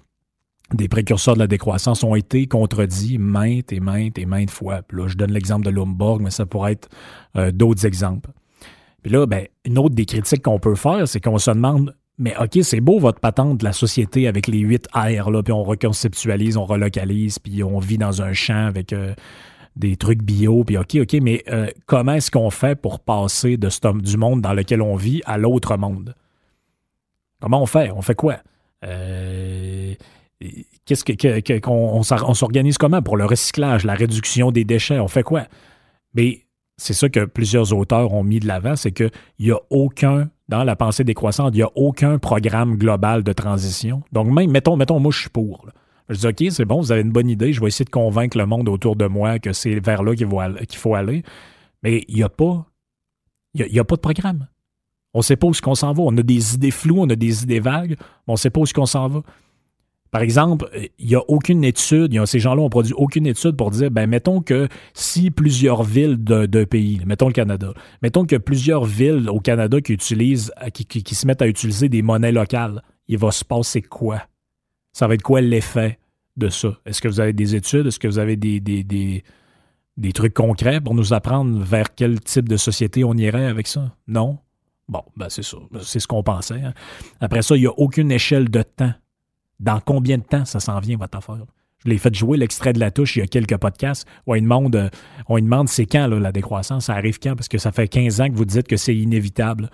des 0.72 0.88
précurseurs 0.88 1.34
de 1.34 1.40
la 1.40 1.46
décroissance 1.46 2.02
ont 2.04 2.14
été 2.14 2.46
contredits 2.46 3.18
maintes 3.18 3.72
et 3.72 3.80
maintes 3.80 4.18
et 4.18 4.26
maintes 4.26 4.50
fois. 4.50 4.82
Puis 4.82 4.98
là, 4.98 5.08
je 5.08 5.16
donne 5.16 5.32
l'exemple 5.32 5.64
de 5.64 5.70
Lumborg, 5.70 6.22
mais 6.22 6.30
ça 6.30 6.46
pourrait 6.46 6.72
être 6.72 6.88
euh, 7.36 7.52
d'autres 7.52 7.84
exemples. 7.86 8.30
Puis 9.02 9.12
là, 9.12 9.26
ben, 9.26 9.46
une 9.64 9.78
autre 9.78 9.94
des 9.94 10.06
critiques 10.06 10.42
qu'on 10.42 10.58
peut 10.58 10.74
faire, 10.74 11.06
c'est 11.06 11.20
qu'on 11.20 11.38
se 11.38 11.50
demande 11.50 11.94
mais 12.16 12.36
OK, 12.38 12.58
c'est 12.62 12.80
beau 12.80 12.98
votre 12.98 13.18
patente 13.18 13.58
de 13.58 13.64
la 13.64 13.72
société 13.72 14.28
avec 14.28 14.46
les 14.46 14.60
huit 14.60 14.86
R, 14.94 15.30
là, 15.30 15.42
puis 15.42 15.52
on 15.52 15.64
reconceptualise, 15.64 16.56
on 16.56 16.64
relocalise, 16.64 17.38
puis 17.38 17.64
on 17.64 17.78
vit 17.80 17.98
dans 17.98 18.22
un 18.22 18.32
champ 18.32 18.66
avec 18.66 18.92
euh, 18.92 19.14
des 19.74 19.96
trucs 19.96 20.22
bio, 20.22 20.62
puis 20.62 20.78
OK, 20.78 20.96
OK, 21.00 21.14
mais 21.20 21.42
euh, 21.50 21.66
comment 21.86 22.12
est-ce 22.12 22.30
qu'on 22.30 22.50
fait 22.50 22.80
pour 22.80 23.00
passer 23.00 23.56
de 23.56 23.68
ce, 23.68 23.80
du 23.98 24.16
monde 24.16 24.40
dans 24.42 24.52
lequel 24.52 24.80
on 24.80 24.94
vit 24.94 25.22
à 25.26 25.38
l'autre 25.38 25.76
monde? 25.76 26.14
Comment 27.40 27.60
on 27.60 27.66
fait? 27.66 27.90
On 27.90 28.00
fait 28.00 28.14
quoi? 28.14 28.36
Euh, 28.84 29.94
qu'est-ce 30.85 31.05
que, 31.05 31.59
qu'on 31.61 32.03
on 32.03 32.35
s'organise 32.35 32.78
comment 32.78 33.03
pour 33.03 33.16
le 33.16 33.24
recyclage, 33.24 33.85
la 33.85 33.95
réduction 33.95 34.51
des 34.51 34.64
déchets, 34.64 34.99
on 34.99 35.09
fait 35.09 35.22
quoi? 35.22 35.45
Mais 36.14 36.45
c'est 36.76 36.93
ça 36.93 37.09
que 37.09 37.24
plusieurs 37.24 37.72
auteurs 37.72 38.12
ont 38.12 38.24
mis 38.24 38.41
de 38.41 38.47
l'avant, 38.47 38.76
c'est 38.76 38.93
qu'il 38.93 39.11
n'y 39.39 39.51
a 39.51 39.59
aucun, 39.70 40.30
dans 40.49 40.64
la 40.64 40.76
pensée 40.76 41.05
décroissante, 41.05 41.55
il 41.55 41.59
n'y 41.59 41.62
a 41.62 41.70
aucun 41.74 42.18
programme 42.18 42.76
global 42.76 43.22
de 43.22 43.32
transition. 43.32 44.03
Donc 44.12 44.28
même, 44.28 44.51
mettons, 44.51 44.76
mettons, 44.76 44.99
moi 44.99 45.12
je 45.12 45.20
suis 45.20 45.30
pour. 45.30 45.66
Je 46.09 46.18
dis, 46.18 46.26
OK, 46.26 46.45
c'est 46.51 46.64
bon, 46.64 46.80
vous 46.80 46.93
avez 46.93 47.01
une 47.01 47.12
bonne 47.12 47.30
idée, 47.30 47.53
je 47.53 47.61
vais 47.61 47.68
essayer 47.68 47.85
de 47.85 47.91
convaincre 47.91 48.37
le 48.37 48.47
monde 48.47 48.68
autour 48.68 48.97
de 48.97 49.07
moi 49.07 49.39
que 49.39 49.53
c'est 49.53 49.80
vers 49.80 50.03
là 50.03 50.14
qu'il 50.14 50.78
faut 50.78 50.95
aller. 50.95 51.22
Mais 51.82 52.05
il 52.09 52.16
n'y 52.16 52.22
a 52.22 52.28
pas, 52.28 52.66
il 53.55 53.72
y 53.72 53.78
a, 53.78 53.85
pas 53.85 53.97
de 53.97 54.01
programme. 54.01 54.49
On 55.14 55.20
ne 55.20 55.22
sait 55.22 55.37
pas 55.37 55.47
où 55.47 55.53
qu'on 55.53 55.74
s'en 55.74 55.93
va. 55.93 56.03
On 56.03 56.16
a 56.18 56.22
des 56.22 56.55
idées 56.55 56.72
floues, 56.72 57.01
on 57.01 57.09
a 57.09 57.16
des 57.16 57.45
idées 57.45 57.61
vagues, 57.61 57.97
mais 57.99 58.28
on 58.28 58.32
ne 58.32 58.39
sait 58.39 58.51
pas 58.51 58.61
où 58.61 58.64
qu'on 58.64 58.87
s'en 58.87 59.09
va. 59.09 59.22
Par 60.14 60.22
exemple, 60.22 60.70
il 61.00 61.08
n'y 61.08 61.16
a 61.16 61.22
aucune 61.26 61.64
étude, 61.64 62.24
ces 62.24 62.38
gens-là 62.38 62.62
ont 62.62 62.70
produit 62.70 62.94
aucune 62.96 63.26
étude 63.26 63.56
pour 63.56 63.72
dire, 63.72 63.90
ben, 63.90 64.06
mettons 64.06 64.42
que 64.42 64.68
si 64.92 65.32
plusieurs 65.32 65.82
villes 65.82 66.18
d'un 66.18 66.46
pays, 66.66 67.00
mettons 67.04 67.26
le 67.26 67.32
Canada, 67.32 67.74
mettons 68.00 68.24
que 68.24 68.36
plusieurs 68.36 68.84
villes 68.84 69.28
au 69.28 69.40
Canada 69.40 69.80
qui 69.80 69.92
utilisent, 69.92 70.52
qui, 70.72 70.84
qui, 70.86 71.14
se 71.16 71.26
mettent 71.26 71.42
à 71.42 71.48
utiliser 71.48 71.88
des 71.88 72.02
monnaies 72.02 72.30
locales, 72.30 72.80
il 73.08 73.18
va 73.18 73.32
se 73.32 73.44
passer 73.44 73.82
quoi? 73.82 74.22
Ça 74.92 75.08
va 75.08 75.14
être 75.14 75.22
quoi 75.22 75.40
l'effet 75.40 75.98
de 76.36 76.48
ça? 76.48 76.78
Est-ce 76.86 77.02
que 77.02 77.08
vous 77.08 77.18
avez 77.18 77.32
des 77.32 77.56
études? 77.56 77.88
Est-ce 77.88 77.98
que 77.98 78.06
vous 78.06 78.20
avez 78.20 78.36
des, 78.36 78.60
des, 78.60 78.84
des, 78.84 79.24
des 79.96 80.12
trucs 80.12 80.34
concrets 80.34 80.80
pour 80.80 80.94
nous 80.94 81.12
apprendre 81.12 81.58
vers 81.58 81.92
quel 81.92 82.20
type 82.20 82.48
de 82.48 82.56
société 82.56 83.02
on 83.02 83.14
irait 83.14 83.46
avec 83.46 83.66
ça? 83.66 83.96
Non? 84.06 84.38
Bon, 84.88 85.02
ben 85.16 85.28
c'est 85.28 85.42
ça. 85.42 85.56
C'est 85.82 85.98
ce 85.98 86.06
qu'on 86.06 86.22
pensait. 86.22 86.62
Hein. 86.62 86.72
Après 87.20 87.42
ça, 87.42 87.56
il 87.56 87.62
n'y 87.62 87.66
a 87.66 87.76
aucune 87.76 88.12
échelle 88.12 88.48
de 88.48 88.62
temps 88.62 88.94
dans 89.61 89.80
combien 89.80 90.18
de 90.18 90.22
temps 90.22 90.44
ça 90.44 90.61
s'en 90.61 90.78
vient, 90.80 90.96
votre 90.96 91.18
affaire? 91.18 91.44
Je 91.84 91.90
l'ai 91.90 91.98
fait 91.98 92.14
jouer 92.14 92.38
l'extrait 92.38 92.72
de 92.72 92.80
la 92.80 92.90
touche 92.90 93.16
il 93.16 93.20
y 93.20 93.22
a 93.22 93.26
quelques 93.26 93.59
podcasts 93.59 94.07
où 94.26 94.34
on 94.34 94.40
demande, 94.40 94.74
euh, 94.76 94.88
demande 95.28 95.68
c'est 95.68 95.86
quand 95.86 96.07
la 96.07 96.32
décroissance, 96.32 96.86
ça 96.86 96.94
arrive 96.94 97.18
quand? 97.18 97.36
Parce 97.36 97.48
que 97.48 97.59
ça 97.59 97.72
fait 97.72 97.88
15 97.88 98.20
ans 98.22 98.28
que 98.28 98.34
vous 98.34 98.46
dites 98.46 98.66
que 98.66 98.76
c'est 98.76 98.96
inévitable. 98.96 99.70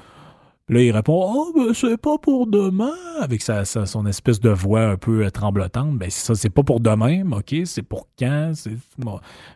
Là, 0.69 0.81
il 0.83 0.93
répond 0.93 1.21
Oh, 1.21 1.53
ben, 1.55 1.75
c'est 1.75 1.97
pas 1.97 2.17
pour 2.19 2.47
demain, 2.47 2.95
avec 3.21 3.43
sa, 3.43 3.65
son 3.65 4.07
espèce 4.07 4.39
de 4.39 4.51
voix 4.51 4.83
un 4.83 4.97
peu 4.97 5.25
euh, 5.25 5.31
tremblotante. 5.31 5.99
Ben, 5.99 6.11
ça, 6.11 6.37
c'est 6.37 6.51
pas 6.51 6.63
pour 6.63 6.79
demain, 6.79 7.29
OK, 7.33 7.55
c'est 7.65 7.83
pour 7.83 8.07
quand? 8.17 8.53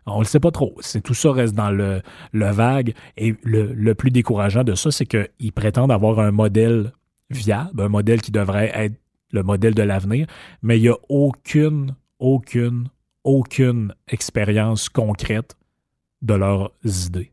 on 0.07 0.18
le 0.18 0.25
sait 0.25 0.41
pas 0.41 0.51
trop. 0.51 0.75
Tout 1.05 1.14
ça 1.14 1.31
reste 1.31 1.55
dans 1.55 1.70
le, 1.70 2.03
le 2.33 2.51
vague. 2.51 2.95
Et 3.16 3.37
le, 3.45 3.72
le 3.72 3.95
plus 3.95 4.11
décourageant 4.11 4.64
de 4.64 4.75
ça, 4.75 4.91
c'est 4.91 5.07
qu'ils 5.07 5.53
prétendent 5.53 5.93
avoir 5.93 6.18
un 6.18 6.33
modèle 6.33 6.93
viable, 7.31 7.81
un 7.81 7.89
modèle 7.89 8.20
qui 8.20 8.33
devrait 8.33 8.72
être 8.75 8.95
le 9.35 9.43
modèle 9.43 9.74
de 9.74 9.82
l'avenir, 9.82 10.26
mais 10.62 10.78
il 10.78 10.82
n'y 10.82 10.89
a 10.89 10.97
aucune, 11.09 11.95
aucune, 12.18 12.89
aucune 13.24 13.93
expérience 14.09 14.89
concrète 14.89 15.57
de 16.22 16.35
leurs 16.35 16.72
idées. 16.85 17.32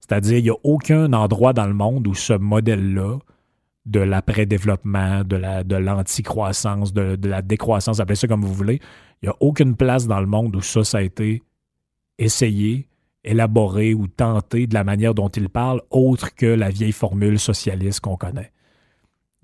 C'est-à-dire, 0.00 0.38
il 0.38 0.44
n'y 0.44 0.50
a 0.50 0.56
aucun 0.64 1.12
endroit 1.12 1.52
dans 1.52 1.66
le 1.66 1.74
monde 1.74 2.06
où 2.08 2.14
ce 2.14 2.32
modèle-là, 2.32 3.18
de 3.84 4.00
l'après-développement, 4.00 5.22
de 5.22 5.36
la 5.36 5.62
de 5.62 5.76
l'anti-croissance, 5.76 6.92
de, 6.92 7.14
de, 7.14 7.28
la 7.28 7.40
décroissance, 7.40 8.00
appelez 8.00 8.16
ça 8.16 8.26
comme 8.26 8.44
vous 8.44 8.52
voulez, 8.52 8.80
il 9.22 9.26
n'y 9.26 9.28
a 9.28 9.36
aucune 9.38 9.76
place 9.76 10.08
dans 10.08 10.18
le 10.18 10.26
monde 10.26 10.56
où 10.56 10.60
ça, 10.60 10.82
ça 10.82 10.98
a 10.98 11.02
été 11.02 11.42
essayé, 12.18 12.88
élaboré 13.22 13.94
ou 13.94 14.08
tenté 14.08 14.66
de 14.66 14.74
la 14.74 14.82
manière 14.82 15.14
dont 15.14 15.28
il 15.28 15.48
parle, 15.48 15.82
autre 15.90 16.34
que 16.34 16.46
la 16.46 16.70
vieille 16.70 16.92
formule 16.92 17.38
socialiste 17.38 18.00
qu'on 18.00 18.16
connaît. 18.16 18.50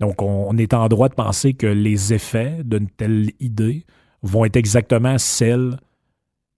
Donc, 0.03 0.21
on, 0.21 0.57
est 0.57 0.73
en 0.73 0.89
droit 0.89 1.07
de 1.07 1.13
penser 1.13 1.53
que 1.53 1.65
les 1.65 2.13
effets 2.13 2.57
d'une 2.65 2.89
telle 2.89 3.29
idée 3.39 3.85
vont 4.21 4.43
être 4.43 4.57
exactement 4.57 5.17
celles 5.17 5.77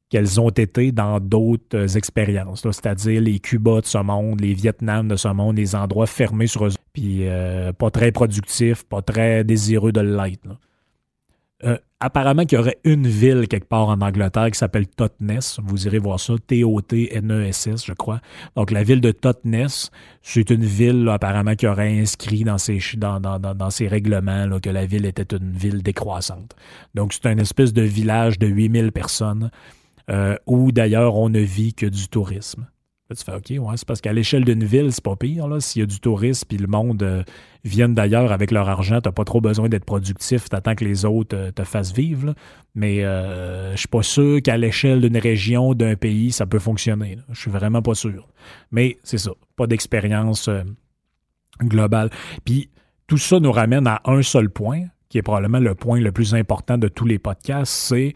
qu'elles 0.09 0.41
ont 0.41 0.49
été 0.49 0.91
dans 0.91 1.19
d'autres 1.19 1.95
expériences, 1.95 2.61
c'est-à-dire 2.63 3.21
les 3.21 3.37
Cuba 3.39 3.81
de 3.81 3.85
ce 3.85 3.99
monde, 3.99 4.41
les 4.41 4.55
Vietnam 4.55 5.07
de 5.07 5.15
ce 5.15 5.27
monde, 5.27 5.57
les 5.57 5.75
endroits 5.75 6.07
fermés 6.07 6.47
sur 6.47 6.65
eux, 6.65 6.71
puis 6.91 7.27
euh, 7.27 7.71
pas 7.71 7.91
très 7.91 8.11
productifs, 8.11 8.83
pas 8.83 9.03
très 9.03 9.43
désireux 9.43 9.91
de 9.91 10.01
l'être. 10.01 10.57
Euh, 11.65 11.77
apparemment 12.05 12.45
qu'il 12.45 12.57
y 12.57 12.61
aurait 12.61 12.77
une 12.83 13.07
ville 13.07 13.47
quelque 13.47 13.67
part 13.67 13.89
en 13.89 13.99
Angleterre 14.01 14.51
qui 14.51 14.59
s'appelle 14.59 14.87
Totnes. 14.87 15.39
Vous 15.63 15.87
irez 15.87 15.97
voir 15.97 16.19
ça. 16.19 16.35
T-O-T-N-E-S-S, 16.45 17.85
je 17.85 17.93
crois. 17.93 18.21
Donc, 18.55 18.69
la 18.69 18.83
ville 18.83 19.01
de 19.01 19.11
Totnes, 19.11 19.67
c'est 20.21 20.49
une 20.51 20.63
ville, 20.63 21.09
apparemment, 21.09 21.55
qui 21.55 21.65
aurait 21.65 21.99
inscrit 21.99 22.43
dans 22.43 22.57
ses, 22.59 22.77
règlements 23.87 24.59
que 24.59 24.69
la 24.69 24.85
ville 24.85 25.05
était 25.05 25.35
une 25.35 25.51
ville 25.51 25.81
décroissante. 25.81 26.55
Donc, 26.93 27.13
c'est 27.13 27.31
une 27.31 27.39
espèce 27.39 27.73
de 27.73 27.81
village 27.81 28.37
de 28.37 28.47
8000 28.47 28.91
personnes 28.91 29.49
euh, 30.11 30.35
où, 30.45 30.71
d'ailleurs, 30.71 31.15
on 31.15 31.29
ne 31.29 31.39
vit 31.39 31.73
que 31.73 31.87
du 31.87 32.07
tourisme 32.07 32.67
tu 33.13 33.23
fais 33.23 33.33
OK, 33.33 33.49
ouais, 33.49 33.77
c'est 33.77 33.87
parce 33.87 34.01
qu'à 34.01 34.13
l'échelle 34.13 34.45
d'une 34.45 34.63
ville, 34.63 34.91
c'est 34.91 35.03
pas 35.03 35.15
pire. 35.15 35.47
S'il 35.59 35.81
y 35.81 35.83
a 35.83 35.85
du 35.85 35.99
tourisme 35.99 36.47
puis 36.47 36.57
le 36.57 36.65
monde 36.65 37.03
euh, 37.03 37.23
vient 37.63 37.87
d'ailleurs 37.87 38.31
avec 38.31 38.49
leur 38.49 38.67
argent, 38.67 38.99
t'as 38.99 39.11
pas 39.11 39.25
trop 39.25 39.41
besoin 39.41 39.69
d'être 39.69 39.85
productif, 39.85 40.49
t'attends 40.49 40.73
que 40.73 40.83
les 40.83 41.05
autres 41.05 41.35
euh, 41.35 41.51
te 41.51 41.63
fassent 41.63 41.93
vivre. 41.93 42.33
Mais 42.73 43.05
euh, 43.05 43.73
je 43.73 43.77
suis 43.77 43.87
pas 43.87 44.01
sûr 44.01 44.41
qu'à 44.41 44.57
l'échelle 44.57 45.01
d'une 45.01 45.17
région, 45.17 45.75
d'un 45.75 45.95
pays, 45.95 46.31
ça 46.31 46.47
peut 46.47 46.59
fonctionner. 46.59 47.19
Je 47.31 47.39
suis 47.39 47.51
vraiment 47.51 47.83
pas 47.83 47.93
sûr. 47.93 48.27
Mais 48.71 48.97
c'est 49.03 49.19
ça, 49.19 49.31
pas 49.55 49.67
d'expérience 49.67 50.49
globale. 51.61 52.09
Puis 52.43 52.69
tout 53.05 53.17
ça 53.17 53.39
nous 53.39 53.51
ramène 53.51 53.85
à 53.85 54.01
un 54.05 54.23
seul 54.23 54.49
point, 54.49 54.81
qui 55.09 55.19
est 55.19 55.21
probablement 55.21 55.59
le 55.59 55.75
point 55.75 55.99
le 55.99 56.11
plus 56.11 56.33
important 56.33 56.77
de 56.77 56.87
tous 56.87 57.05
les 57.05 57.19
podcasts, 57.19 57.71
c'est 57.71 58.13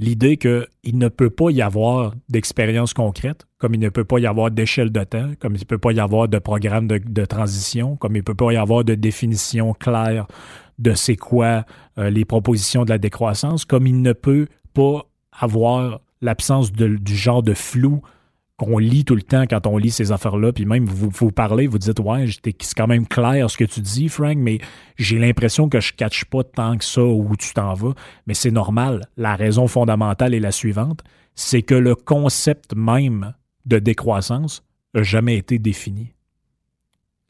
l'idée 0.00 0.38
qu'il 0.38 0.96
ne 0.98 1.08
peut 1.08 1.28
pas 1.28 1.50
y 1.50 1.60
avoir 1.60 2.14
d'expérience 2.30 2.94
concrète, 2.94 3.46
comme 3.58 3.74
il 3.74 3.80
ne 3.80 3.90
peut 3.90 4.04
pas 4.04 4.18
y 4.18 4.26
avoir 4.26 4.50
d'échelle 4.50 4.90
de 4.90 5.04
temps, 5.04 5.32
comme 5.38 5.54
il 5.54 5.60
ne 5.60 5.64
peut 5.64 5.78
pas 5.78 5.92
y 5.92 6.00
avoir 6.00 6.26
de 6.26 6.38
programme 6.38 6.88
de, 6.88 7.24
transition, 7.26 7.96
comme 7.96 8.16
il 8.16 8.20
ne 8.20 8.24
peut 8.24 8.34
pas 8.34 8.50
y 8.50 8.56
avoir 8.56 8.82
de 8.82 8.94
définition 8.94 9.74
claire 9.74 10.26
de 10.78 10.94
c'est 10.94 11.16
quoi 11.16 11.66
euh, 11.98 12.08
les 12.08 12.24
propositions 12.24 12.86
de 12.86 12.90
la 12.90 12.96
décroissance, 12.96 13.66
comme 13.66 13.86
il 13.86 14.00
ne 14.00 14.14
peut 14.14 14.46
pas 14.72 15.06
avoir 15.38 16.00
l'absence 16.22 16.72
du 16.72 17.14
genre 17.14 17.42
de 17.42 17.52
flou 17.52 18.00
qu'on 18.60 18.78
lit 18.78 19.04
tout 19.04 19.14
le 19.16 19.22
temps 19.22 19.44
quand 19.48 19.66
on 19.66 19.76
lit 19.78 19.90
ces 19.90 20.12
affaires-là, 20.12 20.52
puis 20.52 20.66
même 20.66 20.84
vous, 20.84 21.10
vous 21.10 21.32
parlez, 21.32 21.66
vous 21.66 21.78
dites 21.78 21.98
Ouais, 22.00 22.26
c'est 22.44 22.74
quand 22.76 22.86
même 22.86 23.06
clair 23.06 23.50
ce 23.50 23.56
que 23.56 23.64
tu 23.64 23.80
dis, 23.80 24.08
Frank, 24.08 24.36
mais 24.36 24.58
j'ai 24.96 25.18
l'impression 25.18 25.68
que 25.68 25.80
je 25.80 25.92
ne 25.92 25.96
catch 25.96 26.24
pas 26.26 26.44
tant 26.44 26.76
que 26.76 26.84
ça 26.84 27.02
où 27.02 27.34
tu 27.36 27.52
t'en 27.54 27.74
vas. 27.74 27.94
Mais 28.26 28.34
c'est 28.34 28.50
normal. 28.50 29.06
La 29.16 29.34
raison 29.34 29.66
fondamentale 29.66 30.34
est 30.34 30.40
la 30.40 30.52
suivante 30.52 31.02
c'est 31.40 31.62
que 31.62 31.74
le 31.74 31.94
concept 31.94 32.74
même 32.74 33.34
de 33.64 33.78
décroissance 33.78 34.62
n'a 34.94 35.02
jamais 35.02 35.36
été 35.36 35.58
défini. 35.58 36.12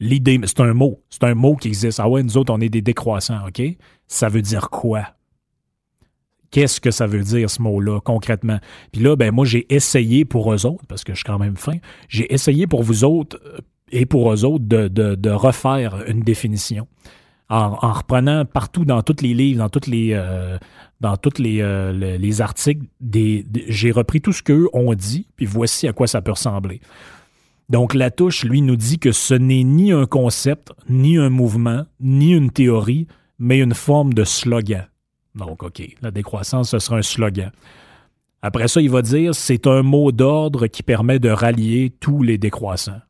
L'idée, 0.00 0.40
c'est 0.44 0.60
un 0.60 0.72
mot. 0.72 1.02
C'est 1.10 1.24
un 1.24 1.34
mot 1.34 1.54
qui 1.56 1.68
existe. 1.68 2.00
Ah 2.00 2.08
ouais, 2.08 2.22
nous 2.22 2.36
autres, 2.36 2.52
on 2.52 2.60
est 2.60 2.70
des 2.70 2.82
décroissants, 2.82 3.46
OK? 3.46 3.62
Ça 4.08 4.28
veut 4.28 4.42
dire 4.42 4.70
quoi? 4.70 5.14
Qu'est-ce 6.50 6.80
que 6.80 6.90
ça 6.90 7.06
veut 7.06 7.22
dire 7.22 7.50
ce 7.50 7.62
mot-là 7.62 8.00
concrètement? 8.00 8.58
Puis 8.92 9.02
là, 9.02 9.16
ben 9.16 9.32
moi, 9.32 9.44
j'ai 9.44 9.72
essayé 9.72 10.24
pour 10.24 10.52
eux 10.52 10.66
autres, 10.66 10.84
parce 10.88 11.04
que 11.04 11.12
je 11.12 11.18
suis 11.18 11.24
quand 11.24 11.38
même 11.38 11.56
fin, 11.56 11.76
j'ai 12.08 12.32
essayé 12.32 12.66
pour 12.66 12.82
vous 12.82 13.04
autres 13.04 13.40
euh, 13.46 13.58
et 13.92 14.06
pour 14.06 14.32
eux 14.32 14.44
autres 14.44 14.64
de, 14.66 15.30
refaire 15.30 16.04
une 16.06 16.20
définition. 16.20 16.86
En, 17.48 17.70
reprenant 17.70 18.44
partout 18.44 18.84
dans 18.84 19.02
tous 19.02 19.22
les 19.22 19.34
livres, 19.34 19.58
dans 19.58 19.68
toutes 19.68 19.88
les 19.88 20.12
euh, 20.12 20.56
dans 21.00 21.16
tous 21.16 21.42
les, 21.42 21.60
euh, 21.62 21.92
les, 21.92 22.40
articles, 22.40 22.86
j'ai 23.68 23.90
repris 23.90 24.20
tout 24.20 24.32
ce 24.32 24.42
qu'eux 24.42 24.68
ont 24.72 24.94
dit, 24.94 25.26
puis 25.34 25.46
voici 25.46 25.88
à 25.88 25.92
quoi 25.92 26.06
ça 26.06 26.22
peut 26.22 26.30
ressembler. 26.30 26.80
Donc 27.70 27.94
la 27.94 28.10
touche, 28.10 28.44
lui, 28.44 28.62
nous 28.62 28.76
dit 28.76 28.98
que 28.98 29.10
ce 29.10 29.34
n'est 29.34 29.64
ni 29.64 29.92
un 29.92 30.06
concept, 30.06 30.72
ni 30.88 31.16
un 31.16 31.30
mouvement, 31.30 31.86
ni 32.00 32.32
une 32.32 32.50
théorie, 32.50 33.08
mais 33.38 33.58
une 33.58 33.74
forme 33.74 34.12
de 34.12 34.24
slogan. 34.24 34.86
Donc, 35.34 35.62
OK, 35.62 35.82
la 36.02 36.10
décroissance, 36.10 36.70
ce 36.70 36.78
sera 36.78 36.96
un 36.96 37.02
slogan. 37.02 37.50
Après 38.42 38.68
ça, 38.68 38.80
il 38.80 38.90
va 38.90 39.02
dire 39.02 39.34
c'est 39.34 39.66
un 39.66 39.82
mot 39.82 40.12
d'ordre 40.12 40.66
qui 40.66 40.82
permet 40.82 41.18
de 41.18 41.28
rallier 41.28 41.92
tous 42.00 42.22
les 42.22 42.38
décroissants. 42.38 43.00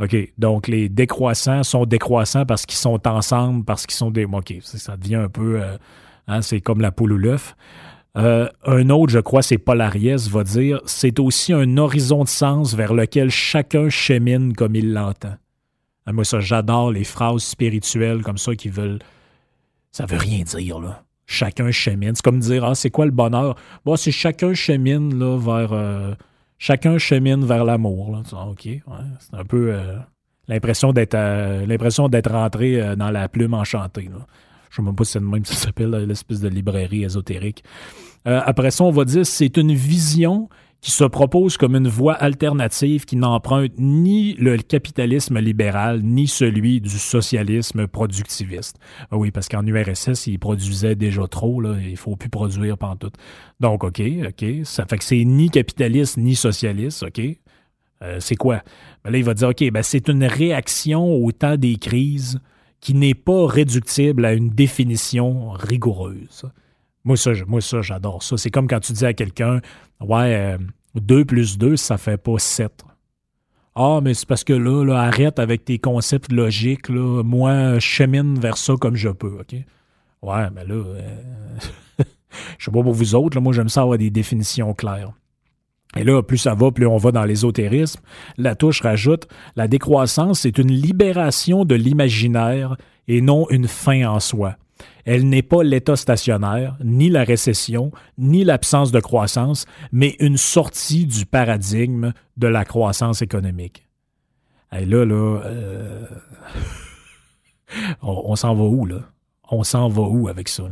OK, 0.00 0.16
donc 0.38 0.66
les 0.66 0.88
décroissants 0.88 1.62
sont 1.62 1.84
décroissants 1.84 2.46
parce 2.46 2.64
qu'ils 2.64 2.78
sont 2.78 3.06
ensemble, 3.06 3.64
parce 3.64 3.86
qu'ils 3.86 3.96
sont 3.96 4.10
des. 4.10 4.24
OK, 4.24 4.54
ça 4.62 4.96
devient 4.96 5.16
un 5.16 5.28
peu. 5.28 5.60
Euh, 5.60 5.76
hein, 6.26 6.40
c'est 6.40 6.62
comme 6.62 6.80
la 6.80 6.90
poule 6.90 7.12
ou 7.12 7.18
l'œuf. 7.18 7.54
Euh, 8.16 8.48
un 8.64 8.88
autre, 8.88 9.12
je 9.12 9.18
crois, 9.18 9.42
c'est 9.42 9.58
Polariès, 9.58 10.28
va 10.28 10.42
dire 10.42 10.80
c'est 10.84 11.20
aussi 11.20 11.52
un 11.52 11.76
horizon 11.76 12.24
de 12.24 12.28
sens 12.28 12.74
vers 12.74 12.94
lequel 12.94 13.30
chacun 13.30 13.88
chemine 13.88 14.54
comme 14.54 14.74
il 14.74 14.94
l'entend. 14.94 15.36
Ah, 16.06 16.12
moi, 16.12 16.24
ça, 16.24 16.40
j'adore 16.40 16.90
les 16.90 17.04
phrases 17.04 17.44
spirituelles 17.44 18.22
comme 18.22 18.38
ça 18.38 18.56
qui 18.56 18.70
veulent. 18.70 19.00
Ça 19.92 20.06
veut 20.06 20.16
rien 20.16 20.44
dire, 20.44 20.80
là 20.80 21.04
chacun 21.30 21.70
chemine. 21.70 22.12
C'est 22.14 22.24
comme 22.24 22.40
dire, 22.40 22.64
ah, 22.64 22.74
c'est 22.74 22.90
quoi 22.90 23.06
le 23.06 23.12
bonheur? 23.12 23.54
Bon, 23.84 23.96
c'est 23.96 24.10
chacun 24.10 24.52
chemine 24.52 25.18
là, 25.18 25.38
vers. 25.38 25.72
Euh, 25.72 26.12
chacun 26.58 26.98
chemine 26.98 27.44
vers 27.44 27.64
l'amour. 27.64 28.20
OK. 28.48 28.62
c'est 28.64 29.34
un 29.34 29.44
peu 29.44 29.72
euh, 29.72 29.96
l'impression 30.48 30.92
d'être 30.92 31.14
euh, 31.14 31.64
l'impression 31.64 32.08
d'être 32.08 32.30
rentré 32.30 32.96
dans 32.96 33.10
la 33.10 33.28
plume 33.28 33.54
enchantée. 33.54 34.10
Je 34.10 34.10
ne 34.10 34.20
sais 34.70 34.82
même 34.82 34.96
pas 34.96 35.04
si 35.04 35.12
c'est 35.12 35.20
le 35.20 35.26
même 35.26 35.44
ça 35.44 35.54
s'appelle 35.54 35.90
l'espèce 35.90 36.40
de 36.40 36.48
librairie 36.48 37.04
ésotérique. 37.04 37.64
après 38.24 38.70
ça, 38.72 38.84
on 38.84 38.90
va 38.90 39.04
dire 39.04 39.24
c'est 39.24 39.56
une 39.56 39.72
vision 39.72 40.48
qui 40.80 40.90
se 40.90 41.04
propose 41.04 41.58
comme 41.58 41.76
une 41.76 41.88
voie 41.88 42.14
alternative 42.14 43.04
qui 43.04 43.16
n'emprunte 43.16 43.72
ni 43.78 44.34
le 44.34 44.56
capitalisme 44.56 45.38
libéral, 45.38 46.00
ni 46.02 46.26
celui 46.26 46.80
du 46.80 46.98
socialisme 46.98 47.86
productiviste. 47.86 48.78
Ah 49.10 49.18
oui, 49.18 49.30
parce 49.30 49.48
qu'en 49.48 49.66
URSS, 49.66 50.26
ils 50.26 50.38
produisaient 50.38 50.94
déjà 50.94 51.26
trop, 51.26 51.60
là, 51.60 51.76
il 51.78 51.98
faut 51.98 52.16
plus 52.16 52.30
produire 52.30 52.76
tout. 52.98 53.10
Donc, 53.60 53.84
OK, 53.84 54.00
OK, 54.26 54.44
ça 54.64 54.86
fait 54.86 54.98
que 54.98 55.04
c'est 55.04 55.24
ni 55.24 55.50
capitaliste, 55.50 56.16
ni 56.16 56.34
socialiste, 56.34 57.02
OK. 57.02 57.20
Euh, 58.02 58.16
c'est 58.18 58.36
quoi? 58.36 58.62
Ben 59.04 59.10
là, 59.10 59.18
il 59.18 59.24
va 59.24 59.34
dire, 59.34 59.48
OK, 59.48 59.70
ben 59.70 59.82
c'est 59.82 60.08
une 60.08 60.24
réaction 60.24 61.14
au 61.14 61.30
temps 61.32 61.56
des 61.56 61.76
crises 61.76 62.40
qui 62.80 62.94
n'est 62.94 63.14
pas 63.14 63.46
réductible 63.46 64.24
à 64.24 64.32
une 64.32 64.48
définition 64.48 65.50
rigoureuse. 65.50 66.46
Moi, 67.04 67.16
ça, 67.16 67.32
moi, 67.46 67.60
ça 67.60 67.82
j'adore 67.82 68.22
ça. 68.22 68.36
C'est 68.36 68.50
comme 68.50 68.68
quand 68.68 68.80
tu 68.80 68.92
dis 68.92 69.06
à 69.06 69.14
quelqu'un 69.14 69.60
Ouais, 70.00 70.56
2 70.94 71.18
euh, 71.18 71.24
plus 71.24 71.58
2, 71.58 71.76
ça 71.76 71.98
fait 71.98 72.16
pas 72.16 72.38
7. 72.38 72.84
Ah, 73.74 74.00
mais 74.02 74.14
c'est 74.14 74.26
parce 74.26 74.44
que 74.44 74.52
là, 74.52 74.94
arrête 74.96 75.38
avec 75.38 75.64
tes 75.64 75.78
concepts 75.78 76.32
logiques. 76.32 76.90
Moi, 76.90 77.74
je 77.74 77.80
chemine 77.80 78.38
vers 78.38 78.56
ça 78.56 78.74
comme 78.78 78.96
je 78.96 79.08
peux, 79.08 79.38
OK? 79.40 79.54
Ouais, 80.22 80.50
mais 80.54 80.64
là, 80.66 80.74
euh, 80.74 81.18
je 82.58 82.64
sais 82.64 82.70
pas 82.70 82.82
pour 82.82 82.92
vous 82.92 83.14
autres, 83.14 83.40
moi, 83.40 83.52
j'aime 83.52 83.68
ça 83.68 83.82
avoir 83.82 83.96
des 83.96 84.10
définitions 84.10 84.74
claires. 84.74 85.12
Et 85.96 86.04
là, 86.04 86.22
plus 86.22 86.38
ça 86.38 86.54
va, 86.54 86.70
plus 86.70 86.86
on 86.86 86.98
va 86.98 87.10
dans 87.10 87.24
l'ésotérisme. 87.24 88.00
La 88.36 88.54
touche 88.54 88.80
rajoute 88.80 89.26
La 89.56 89.66
décroissance 89.66 90.44
est 90.44 90.58
une 90.58 90.70
libération 90.70 91.64
de 91.64 91.74
l'imaginaire 91.74 92.76
et 93.08 93.20
non 93.20 93.48
une 93.50 93.66
fin 93.66 94.08
en 94.08 94.20
soi. 94.20 94.56
Elle 95.12 95.28
n'est 95.28 95.42
pas 95.42 95.64
l'état 95.64 95.96
stationnaire, 95.96 96.76
ni 96.84 97.10
la 97.10 97.24
récession, 97.24 97.90
ni 98.16 98.44
l'absence 98.44 98.92
de 98.92 99.00
croissance, 99.00 99.66
mais 99.90 100.14
une 100.20 100.36
sortie 100.36 101.04
du 101.04 101.26
paradigme 101.26 102.12
de 102.36 102.46
la 102.46 102.64
croissance 102.64 103.20
économique. 103.20 103.88
Et 104.70 104.84
là, 104.84 105.04
là, 105.04 105.40
euh, 105.46 106.06
on, 108.02 108.36
s'en 108.36 108.54
va 108.54 108.62
où, 108.62 108.86
là? 108.86 109.00
On 109.50 109.64
s'en 109.64 109.88
va 109.88 110.02
où 110.02 110.28
avec 110.28 110.48
ça? 110.48 110.62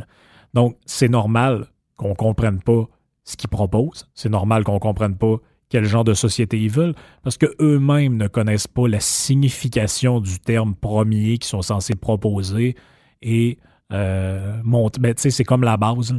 Donc, 0.54 0.76
c'est 0.86 1.08
normal 1.08 1.66
qu'on 1.96 2.10
ne 2.10 2.14
comprenne 2.14 2.62
pas 2.62 2.84
ce 3.24 3.36
qu'ils 3.36 3.50
proposent. 3.50 4.08
C'est 4.14 4.30
normal 4.30 4.62
qu'on 4.62 4.74
ne 4.74 4.78
comprenne 4.78 5.16
pas 5.16 5.38
quel 5.68 5.84
genre 5.84 6.04
de 6.04 6.14
société 6.14 6.60
ils 6.60 6.70
veulent, 6.70 6.94
parce 7.24 7.38
qu'eux-mêmes 7.38 8.16
ne 8.16 8.28
connaissent 8.28 8.68
pas 8.68 8.86
la 8.86 9.00
signification 9.00 10.20
du 10.20 10.38
terme 10.38 10.76
premier 10.76 11.38
qu'ils 11.38 11.48
sont 11.48 11.62
censés 11.62 11.96
proposer 11.96 12.76
et 13.20 13.58
euh, 13.92 14.60
ben, 15.00 15.14
c'est 15.16 15.44
comme 15.44 15.62
la 15.62 15.76
base. 15.76 16.14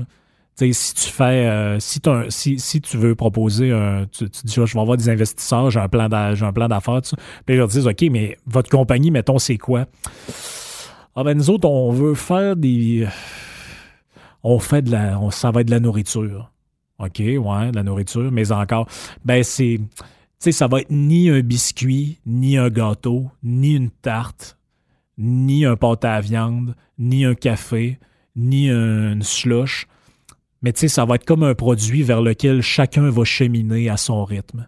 si 0.55 0.93
tu 0.93 1.09
fais, 1.09 1.47
euh, 1.47 1.79
si, 1.79 1.99
si, 2.29 2.59
si, 2.59 2.81
tu 2.81 2.97
veux 2.97 3.15
proposer 3.15 3.71
un, 3.71 4.05
tu, 4.11 4.25
dis, 4.25 4.53
je 4.53 4.61
vais 4.61 4.79
avoir 4.79 4.97
des 4.97 5.09
investisseurs, 5.09 5.69
j'ai 5.69 5.79
un 5.79 5.89
plan 5.89 6.09
d'affaires, 6.09 7.01
puis 7.01 7.55
ils 7.55 7.57
leur 7.57 7.67
disent, 7.67 7.87
OK, 7.87 8.03
mais 8.11 8.37
votre 8.45 8.69
compagnie, 8.69 9.11
mettons, 9.11 9.39
c'est 9.39 9.57
quoi? 9.57 9.85
Ah 11.15 11.23
ben, 11.23 11.37
nous 11.37 11.49
autres, 11.49 11.67
on 11.67 11.91
veut 11.91 12.15
faire 12.15 12.55
des, 12.55 13.07
on 14.43 14.59
fait 14.59 14.81
de 14.81 14.91
la, 14.91 15.19
on, 15.19 15.31
ça 15.31 15.51
va 15.51 15.61
être 15.61 15.67
de 15.67 15.71
la 15.71 15.79
nourriture. 15.79 16.51
OK, 16.99 17.19
ouais, 17.19 17.71
de 17.71 17.75
la 17.75 17.83
nourriture, 17.83 18.31
mais 18.31 18.51
encore, 18.51 18.87
ben, 19.23 19.43
c'est, 19.43 19.79
tu 19.79 20.05
sais, 20.39 20.51
ça 20.51 20.67
va 20.67 20.81
être 20.81 20.91
ni 20.91 21.29
un 21.29 21.41
biscuit, 21.41 22.19
ni 22.25 22.57
un 22.57 22.69
gâteau, 22.69 23.29
ni 23.43 23.75
une 23.75 23.89
tarte, 23.89 24.57
ni 25.19 25.65
un 25.65 25.75
pâte 25.75 26.05
à 26.05 26.19
viande, 26.21 26.75
ni 26.97 27.25
un 27.25 27.35
café, 27.35 27.99
ni 28.35 28.69
une 28.69 29.21
slush. 29.21 29.85
Mais 30.61 30.73
tu 30.73 30.79
sais, 30.79 30.87
ça 30.87 31.05
va 31.05 31.15
être 31.15 31.25
comme 31.25 31.43
un 31.43 31.53
produit 31.53 32.03
vers 32.03 32.21
lequel 32.21 32.61
chacun 32.61 33.09
va 33.09 33.23
cheminer 33.25 33.89
à 33.89 33.97
son 33.97 34.25
rythme. 34.25 34.67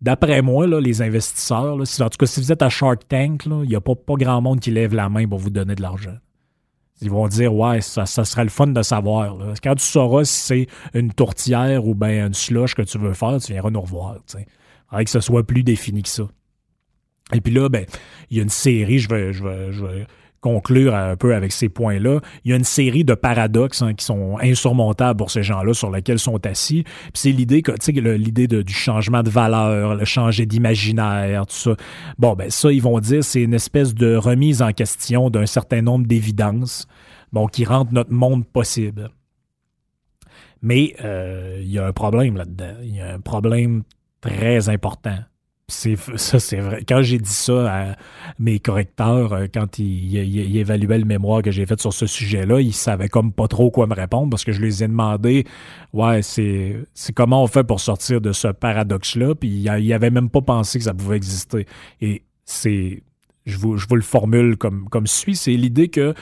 D'après 0.00 0.42
moi, 0.42 0.66
les 0.66 1.00
investisseurs, 1.00 1.74
en 1.74 2.08
tout 2.08 2.16
cas, 2.18 2.26
si 2.26 2.40
vous 2.40 2.50
êtes 2.50 2.62
à 2.62 2.68
Shark 2.68 3.06
Tank, 3.08 3.46
il 3.46 3.68
n'y 3.68 3.76
a 3.76 3.80
pas, 3.80 3.94
pas 3.94 4.14
grand 4.14 4.40
monde 4.40 4.58
qui 4.58 4.72
lève 4.72 4.94
la 4.94 5.08
main 5.08 5.28
pour 5.28 5.38
vous 5.38 5.50
donner 5.50 5.76
de 5.76 5.82
l'argent. 5.82 6.16
Ils 7.00 7.10
vont 7.10 7.26
dire, 7.28 7.54
ouais, 7.54 7.80
ça, 7.80 8.04
ça 8.06 8.24
serait 8.24 8.44
le 8.44 8.50
fun 8.50 8.68
de 8.68 8.82
savoir. 8.82 9.36
Quand 9.62 9.76
tu 9.76 9.84
sauras 9.84 10.24
si 10.24 10.40
c'est 10.40 10.66
une 10.94 11.12
tourtière 11.12 11.86
ou 11.86 11.94
bien 11.94 12.26
une 12.26 12.34
slush 12.34 12.74
que 12.74 12.82
tu 12.82 12.98
veux 12.98 13.14
faire, 13.14 13.38
tu 13.40 13.52
viendras 13.52 13.70
nous 13.70 13.80
revoir. 13.80 14.16
Il 14.34 14.44
faudrait 14.88 15.04
que 15.04 15.10
ce 15.10 15.20
soit 15.20 15.44
plus 15.44 15.62
défini 15.62 16.02
que 16.02 16.08
ça. 16.08 16.24
Et 17.32 17.40
puis 17.40 17.52
là, 17.52 17.68
ben, 17.68 17.86
il 18.30 18.36
y 18.36 18.40
a 18.40 18.42
une 18.42 18.48
série, 18.48 18.98
je 18.98 19.08
vais, 19.08 20.06
conclure 20.40 20.94
un 20.94 21.16
peu 21.16 21.34
avec 21.34 21.52
ces 21.52 21.68
points-là. 21.68 22.20
Il 22.44 22.50
y 22.50 22.54
a 22.54 22.56
une 22.56 22.64
série 22.64 23.04
de 23.04 23.14
paradoxes 23.14 23.80
hein, 23.80 23.94
qui 23.94 24.04
sont 24.04 24.38
insurmontables 24.40 25.16
pour 25.16 25.30
ces 25.30 25.44
gens-là 25.44 25.72
sur 25.72 25.90
lesquels 25.90 26.18
sont 26.18 26.44
assis. 26.44 26.82
Puis 26.82 27.12
c'est 27.14 27.30
l'idée 27.30 27.62
l'idée 28.16 28.48
du 28.48 28.72
changement 28.72 29.22
de 29.22 29.30
valeur, 29.30 29.94
le 29.94 30.04
changer 30.04 30.44
d'imaginaire, 30.44 31.46
tout 31.46 31.54
ça. 31.54 31.76
Bon, 32.18 32.34
ben 32.34 32.50
ça, 32.50 32.72
ils 32.72 32.82
vont 32.82 32.98
dire, 32.98 33.22
c'est 33.22 33.42
une 33.42 33.54
espèce 33.54 33.94
de 33.94 34.16
remise 34.16 34.62
en 34.62 34.72
question 34.72 35.30
d'un 35.30 35.46
certain 35.46 35.80
nombre 35.80 36.06
d'évidences, 36.06 36.88
bon, 37.32 37.46
qui 37.46 37.64
rendent 37.64 37.92
notre 37.92 38.12
monde 38.12 38.44
possible. 38.44 39.10
Mais 40.60 40.94
euh, 41.04 41.60
il 41.62 41.70
y 41.70 41.78
a 41.78 41.86
un 41.86 41.92
problème 41.92 42.36
là-dedans. 42.36 42.74
Il 42.82 42.96
y 42.96 43.00
a 43.00 43.14
un 43.14 43.20
problème 43.20 43.84
très 44.20 44.68
important 44.68 45.18
ça, 45.72 46.38
c'est 46.38 46.60
vrai. 46.60 46.84
Quand 46.86 47.02
j'ai 47.02 47.18
dit 47.18 47.32
ça 47.32 47.72
à 47.72 47.96
mes 48.38 48.58
correcteurs, 48.58 49.32
euh, 49.32 49.46
quand 49.52 49.78
ils, 49.78 50.56
évaluaient 50.56 50.98
le 50.98 51.04
mémoire 51.04 51.42
que 51.42 51.50
j'ai 51.50 51.64
fait 51.66 51.80
sur 51.80 51.92
ce 51.92 52.06
sujet-là, 52.06 52.60
ils 52.60 52.74
savaient 52.74 53.08
comme 53.08 53.32
pas 53.32 53.48
trop 53.48 53.70
quoi 53.70 53.86
me 53.86 53.94
répondre 53.94 54.30
parce 54.30 54.44
que 54.44 54.52
je 54.52 54.60
les 54.60 54.84
ai 54.84 54.88
demandé, 54.88 55.44
ouais, 55.92 56.22
c'est, 56.22 56.76
c'est 56.94 57.12
comment 57.12 57.42
on 57.42 57.46
fait 57.46 57.64
pour 57.64 57.80
sortir 57.80 58.20
de 58.20 58.32
ce 58.32 58.48
paradoxe-là, 58.48 59.34
puis 59.34 59.48
ils 59.48 59.92
avaient 59.92 60.10
même 60.10 60.28
pas 60.28 60.42
pensé 60.42 60.78
que 60.78 60.84
ça 60.84 60.94
pouvait 60.94 61.16
exister. 61.16 61.66
Et 62.00 62.22
c'est, 62.44 63.02
je 63.46 63.56
vous, 63.56 63.74
le 63.74 64.02
formule 64.02 64.56
comme, 64.56 64.88
comme 64.88 65.06
suit, 65.06 65.36
c'est 65.36 65.54
l'idée 65.54 65.88
que 65.88 66.14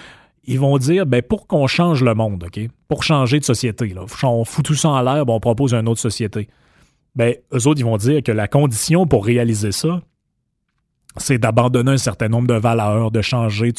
ils 0.45 0.59
vont 0.59 0.79
dire, 0.79 1.07
ben, 1.07 1.23
pour 1.23 1.47
qu'on 1.47 1.67
change 1.67 2.03
le 2.03 2.15
monde, 2.15 2.45
OK? 2.45 2.61
Pour 2.89 3.03
changer 3.05 3.39
de 3.39 3.45
société, 3.45 3.89
là, 3.89 4.05
on 4.23 4.45
fout 4.45 4.65
tout 4.65 4.75
ça 4.75 4.89
en 4.89 5.03
l'air, 5.03 5.27
ben, 5.27 5.35
on 5.35 5.41
propose 5.41 5.75
une 5.75 5.87
autre 5.89 6.01
société 6.01 6.49
ben, 7.15 7.35
eux 7.53 7.67
autres, 7.67 7.81
ils 7.81 7.85
vont 7.85 7.97
dire 7.97 8.23
que 8.23 8.33
la 8.33 8.49
condition 8.49 9.07
pour 9.07 9.25
réaliser 9.25 9.73
ça, 9.73 10.03
c'est 11.17 11.39
d'abandonner 11.39 11.93
un 11.93 11.99
certain 11.99 12.29
nombre 12.29 12.47
de 12.47 12.55
valeurs, 12.55 13.11
de 13.11 13.21
changer 13.21 13.73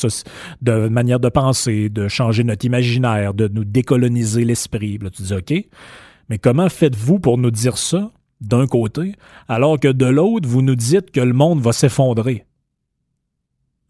de, 0.62 0.90
manière 0.90 1.20
de 1.20 1.30
penser, 1.30 1.90
de 1.90 2.08
changer 2.08 2.44
notre 2.44 2.66
imaginaire, 2.66 3.34
de 3.34 3.48
nous 3.48 3.64
décoloniser 3.64 4.44
l'esprit. 4.44 4.98
Là, 4.98 5.10
tu 5.10 5.24
dis, 5.24 5.34
OK, 5.34 5.54
mais 6.30 6.38
comment 6.40 6.68
faites-vous 6.68 7.20
pour 7.20 7.38
nous 7.38 7.52
dire 7.52 7.78
ça 7.78 8.12
d'un 8.42 8.68
côté, 8.68 9.14
alors 9.48 9.80
que 9.80 9.88
de 9.88 10.06
l'autre, 10.06 10.50
vous 10.50 10.62
nous 10.62 10.76
dites 10.76 11.12
que 11.12 11.22
le 11.22 11.34
monde 11.34 11.62
va 11.62 11.72
s'effondrer? 11.72 12.46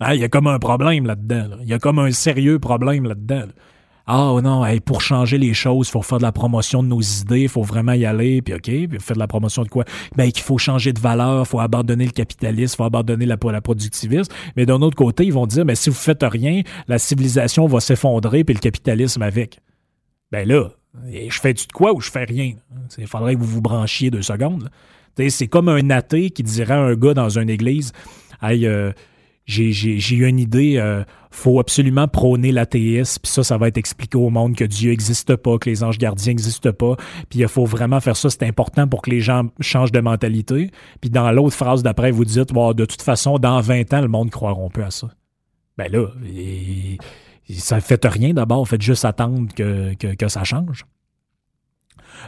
Hein, 0.01 0.13
il 0.13 0.19
y 0.19 0.23
a 0.23 0.29
comme 0.29 0.47
un 0.47 0.59
problème 0.59 1.05
là-dedans. 1.05 1.57
Il 1.61 1.69
y 1.69 1.73
a 1.73 1.79
comme 1.79 1.99
un 1.99 2.11
sérieux 2.11 2.59
problème 2.59 3.05
là-dedans. 3.05 3.45
là 3.47 3.53
ah 4.13 4.41
non, 4.41 4.65
pour 4.83 4.99
changer 4.99 5.37
les 5.37 5.53
choses, 5.53 5.87
il 5.87 5.91
faut 5.91 6.01
faire 6.01 6.17
de 6.17 6.23
la 6.23 6.33
promotion 6.33 6.83
de 6.83 6.89
nos 6.89 6.99
idées, 6.99 7.43
il 7.43 7.49
faut 7.49 7.61
vraiment 7.61 7.93
y 7.93 8.03
aller, 8.03 8.41
puis 8.41 8.53
OK, 8.53 8.99
faire 8.99 9.15
de 9.15 9.19
la 9.19 9.27
promotion 9.27 9.63
de 9.63 9.69
quoi? 9.69 9.85
Ben, 10.17 10.29
qu'il 10.33 10.43
faut 10.43 10.57
changer 10.57 10.91
de 10.91 10.99
valeur, 10.99 11.43
il 11.45 11.47
faut 11.47 11.61
abandonner 11.61 12.03
le 12.03 12.11
capitalisme, 12.11 12.73
il 12.73 12.75
faut 12.75 12.83
abandonner 12.83 13.25
la, 13.25 13.37
la 13.41 13.61
productivisme. 13.61 14.29
Mais 14.57 14.65
d'un 14.65 14.81
autre 14.81 14.97
côté, 14.97 15.23
ils 15.23 15.31
vont 15.31 15.47
dire, 15.47 15.63
mais 15.63 15.75
si 15.75 15.89
vous 15.89 15.95
faites 15.95 16.23
rien, 16.23 16.61
la 16.89 16.99
civilisation 16.99 17.67
va 17.67 17.79
s'effondrer, 17.79 18.43
puis 18.43 18.53
le 18.53 18.59
capitalisme 18.59 19.21
avec. 19.21 19.61
Ben 20.29 20.45
là, 20.45 20.71
je 21.05 21.39
fais 21.39 21.53
du 21.53 21.65
de 21.65 21.71
quoi 21.71 21.93
ou 21.93 22.01
je 22.01 22.11
fais 22.11 22.25
rien? 22.25 22.55
Il 22.97 23.07
faudrait 23.07 23.35
que 23.35 23.39
vous 23.39 23.47
vous 23.47 23.61
branchiez 23.61 24.11
deux 24.11 24.23
secondes. 24.23 24.69
C'est 25.29 25.47
comme 25.47 25.69
un 25.69 25.89
athée 25.89 26.31
qui 26.31 26.43
dirait 26.43 26.73
à 26.73 26.81
un 26.81 26.95
gars 26.95 27.13
dans 27.13 27.29
une 27.39 27.49
église, 27.49 27.93
hey, 28.41 28.67
euh, 28.67 28.91
j'ai 29.45 30.15
eu 30.15 30.27
une 30.27 30.39
idée, 30.39 30.77
euh, 30.77 31.03
faut 31.29 31.59
absolument 31.59 32.07
prôner 32.07 32.51
l'athéisme, 32.51 33.19
puis 33.23 33.31
ça, 33.31 33.43
ça 33.43 33.57
va 33.57 33.67
être 33.67 33.77
expliqué 33.77 34.17
au 34.17 34.29
monde 34.29 34.55
que 34.55 34.63
Dieu 34.63 34.91
n'existe 34.91 35.35
pas, 35.35 35.57
que 35.57 35.69
les 35.69 35.83
anges 35.83 35.97
gardiens 35.97 36.31
n'existent 36.31 36.71
pas, 36.71 36.95
puis 37.29 37.39
il 37.39 37.47
faut 37.47 37.65
vraiment 37.65 37.99
faire 37.99 38.15
ça, 38.15 38.29
c'est 38.29 38.43
important 38.43 38.87
pour 38.87 39.01
que 39.01 39.09
les 39.09 39.19
gens 39.19 39.47
changent 39.59 39.91
de 39.91 39.99
mentalité. 39.99 40.71
Puis 40.99 41.09
dans 41.09 41.31
l'autre 41.31 41.55
phrase 41.55 41.83
d'après, 41.83 42.11
vous 42.11 42.25
dites, 42.25 42.53
de 42.53 42.85
toute 42.85 43.01
façon, 43.01 43.39
dans 43.39 43.59
20 43.59 43.93
ans, 43.93 44.01
le 44.01 44.07
monde 44.07 44.29
croira 44.29 44.61
un 44.61 44.69
peu 44.69 44.83
à 44.83 44.91
ça. 44.91 45.09
Ben 45.77 45.91
là, 45.91 46.07
ça 47.49 47.77
ne 47.77 47.81
fait 47.81 48.05
rien 48.05 48.33
d'abord, 48.33 48.67
faites 48.67 48.81
juste 48.81 49.05
attendre 49.05 49.47
que 49.53 50.27
ça 50.27 50.43
change. 50.43 50.85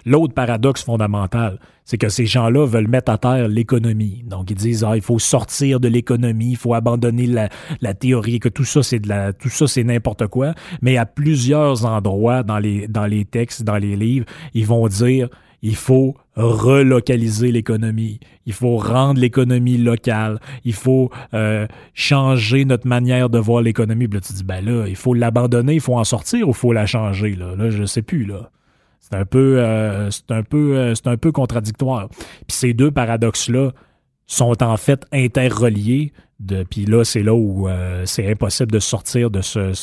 L'autre 0.05 0.33
paradoxe 0.33 0.83
fondamental, 0.83 1.59
c'est 1.85 1.97
que 1.97 2.09
ces 2.09 2.25
gens-là 2.25 2.65
veulent 2.65 2.87
mettre 2.87 3.11
à 3.11 3.17
terre 3.17 3.47
l'économie. 3.47 4.23
Donc, 4.25 4.49
ils 4.51 4.55
disent, 4.55 4.83
ah, 4.83 4.95
il 4.95 5.01
faut 5.01 5.19
sortir 5.19 5.79
de 5.79 5.87
l'économie, 5.87 6.51
il 6.51 6.57
faut 6.57 6.73
abandonner 6.73 7.27
la, 7.27 7.93
théorie, 7.93 8.39
que 8.39 8.49
tout 8.49 8.63
ça, 8.63 8.83
c'est 8.83 8.99
de 8.99 9.09
la, 9.09 9.33
tout 9.33 9.49
ça, 9.49 9.67
c'est 9.67 9.83
n'importe 9.83 10.27
quoi. 10.27 10.53
Mais 10.81 10.97
à 10.97 11.05
plusieurs 11.05 11.85
endroits 11.85 12.43
dans 12.43 12.59
les, 12.59 13.25
textes, 13.29 13.63
dans 13.63 13.77
les 13.77 13.95
livres, 13.95 14.25
ils 14.53 14.65
vont 14.65 14.87
dire, 14.87 15.29
il 15.61 15.75
faut 15.75 16.15
relocaliser 16.35 17.51
l'économie. 17.51 18.19
Il 18.45 18.53
faut 18.53 18.77
rendre 18.77 19.19
l'économie 19.19 19.77
locale. 19.77 20.39
Il 20.65 20.73
faut 20.73 21.09
euh, 21.33 21.67
changer 21.93 22.65
notre 22.65 22.87
manière 22.87 23.29
de 23.29 23.39
voir 23.39 23.61
l'économie. 23.61 24.07
Là, 24.07 24.19
tu 24.19 24.33
dis, 24.33 24.43
ben 24.43 24.63
là, 24.63 24.85
il 24.87 24.95
faut 24.95 25.13
l'abandonner, 25.13 25.75
il 25.75 25.81
faut 25.81 25.97
en 25.97 26.03
sortir 26.03 26.47
ou 26.47 26.51
il 26.51 26.57
faut 26.57 26.73
la 26.73 26.85
changer? 26.85 27.35
Là, 27.35 27.55
là 27.55 27.69
je 27.69 27.85
sais 27.85 28.01
plus. 28.01 28.25
Là. 28.25 28.49
C'est 29.03 29.17
un 29.17 29.25
peu, 29.25 29.57
euh, 29.57 30.09
euh, 30.09 30.93
c'est 30.95 31.07
un 31.07 31.17
peu 31.17 31.31
contradictoire. 31.33 32.07
Puis 32.47 32.55
ces 32.55 32.73
deux 32.73 32.89
paradoxes-là 32.89 33.71
sont 34.27 34.63
en 34.63 34.77
fait 34.77 35.05
interreliés. 35.11 36.13
Puis 36.69 36.85
là, 36.85 37.03
c'est 37.03 37.21
là 37.21 37.33
où 37.33 37.67
euh, 37.67 38.03
c'est 38.05 38.31
impossible 38.31 38.71
de 38.71 38.79
sortir 38.79 39.29
de 39.29 39.41
ce, 39.41 39.73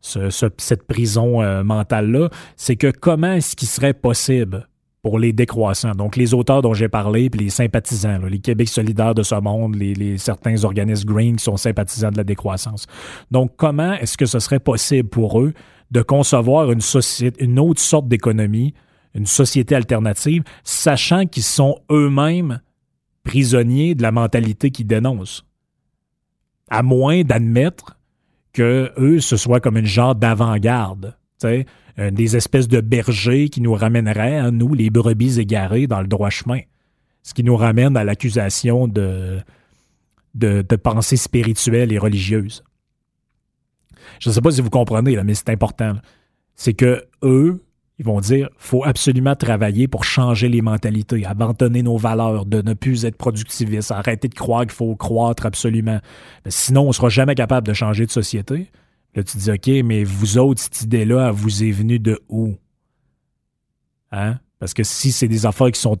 cette 0.00 0.86
prison 0.86 1.64
mentale-là. 1.64 2.30
C'est 2.56 2.76
que 2.76 2.92
comment 2.92 3.32
est-ce 3.32 3.56
qu'il 3.56 3.68
serait 3.68 3.92
possible 3.92 4.68
pour 5.02 5.18
les 5.18 5.32
décroissants? 5.32 5.92
Donc, 5.92 6.14
les 6.14 6.32
auteurs 6.32 6.62
dont 6.62 6.74
j'ai 6.74 6.88
parlé, 6.88 7.30
puis 7.30 7.40
les 7.40 7.50
sympathisants, 7.50 8.18
les 8.18 8.38
Québec 8.38 8.68
solidaires 8.68 9.16
de 9.16 9.24
ce 9.24 9.34
monde, 9.34 9.74
les, 9.74 9.94
les, 9.94 10.16
certains 10.16 10.62
organismes 10.62 11.12
green 11.12 11.36
qui 11.36 11.44
sont 11.44 11.56
sympathisants 11.56 12.12
de 12.12 12.18
la 12.18 12.24
décroissance. 12.24 12.86
Donc, 13.32 13.54
comment 13.56 13.94
est-ce 13.94 14.16
que 14.16 14.26
ce 14.26 14.38
serait 14.38 14.60
possible 14.60 15.08
pour 15.08 15.40
eux 15.40 15.52
de 15.94 16.02
concevoir 16.02 16.72
une, 16.72 17.58
autre 17.60 17.80
sorte 17.80 18.08
d'économie, 18.08 18.74
une 19.14 19.26
société 19.26 19.76
alternative, 19.76 20.42
sachant 20.64 21.24
qu'ils 21.24 21.44
sont 21.44 21.78
eux-mêmes 21.90 22.60
prisonniers 23.22 23.94
de 23.94 24.02
la 24.02 24.10
mentalité 24.10 24.72
qu'ils 24.72 24.88
dénoncent. 24.88 25.46
À 26.68 26.82
moins 26.82 27.22
d'admettre 27.22 27.96
que 28.52 28.92
eux, 28.98 29.20
ce 29.20 29.36
soit 29.36 29.60
comme 29.60 29.76
une 29.76 29.86
genre 29.86 30.16
d'avant-garde, 30.16 31.16
des 31.96 32.36
espèces 32.36 32.66
de 32.66 32.80
bergers 32.80 33.48
qui 33.48 33.60
nous 33.60 33.74
ramèneraient, 33.74 34.38
à 34.38 34.50
nous, 34.50 34.74
les 34.74 34.90
brebis 34.90 35.38
égarées, 35.38 35.86
dans 35.86 36.00
le 36.00 36.08
droit 36.08 36.30
chemin. 36.30 36.60
Ce 37.22 37.34
qui 37.34 37.44
nous 37.44 37.56
ramène 37.56 37.96
à 37.96 38.02
l'accusation 38.02 38.88
de, 38.88 39.38
de, 40.34 40.62
de 40.68 40.76
pensée 40.76 41.16
spirituelle 41.16 41.92
et 41.92 41.98
religieuse 41.98 42.64
je 44.20 44.30
ne 44.30 44.34
sais 44.34 44.40
pas 44.40 44.50
si 44.50 44.60
vous 44.60 44.70
comprenez, 44.70 45.16
mais 45.22 45.34
c'est 45.34 45.50
important. 45.50 45.94
C'est 46.54 46.74
que 46.74 47.04
eux, 47.22 47.64
ils 47.98 48.04
vont 48.04 48.20
dire 48.20 48.48
faut 48.56 48.84
absolument 48.84 49.36
travailler 49.36 49.88
pour 49.88 50.04
changer 50.04 50.48
les 50.48 50.62
mentalités, 50.62 51.24
abandonner 51.24 51.82
nos 51.82 51.96
valeurs, 51.96 52.44
de 52.46 52.62
ne 52.62 52.74
plus 52.74 53.04
être 53.04 53.16
productivistes, 53.16 53.92
arrêter 53.92 54.28
de 54.28 54.34
croire 54.34 54.62
qu'il 54.62 54.72
faut 54.72 54.94
croître 54.96 55.46
absolument. 55.46 56.00
sinon, 56.48 56.82
on 56.82 56.88
ne 56.88 56.92
sera 56.92 57.08
jamais 57.08 57.34
capable 57.34 57.66
de 57.66 57.72
changer 57.72 58.06
de 58.06 58.10
société. 58.10 58.70
Là, 59.14 59.22
tu 59.22 59.38
dis 59.38 59.50
OK, 59.50 59.68
mais 59.84 60.02
vous 60.02 60.38
autres, 60.38 60.60
cette 60.60 60.82
idée-là, 60.82 61.28
elle 61.28 61.34
vous 61.34 61.62
est 61.62 61.70
venue 61.70 62.00
de 62.00 62.20
où? 62.28 62.54
Hein? 64.10 64.38
Parce 64.64 64.72
que 64.72 64.82
si 64.82 65.12
c'est 65.12 65.28
des 65.28 65.44
affaires 65.44 65.70
qui 65.70 65.78
sont 65.78 65.98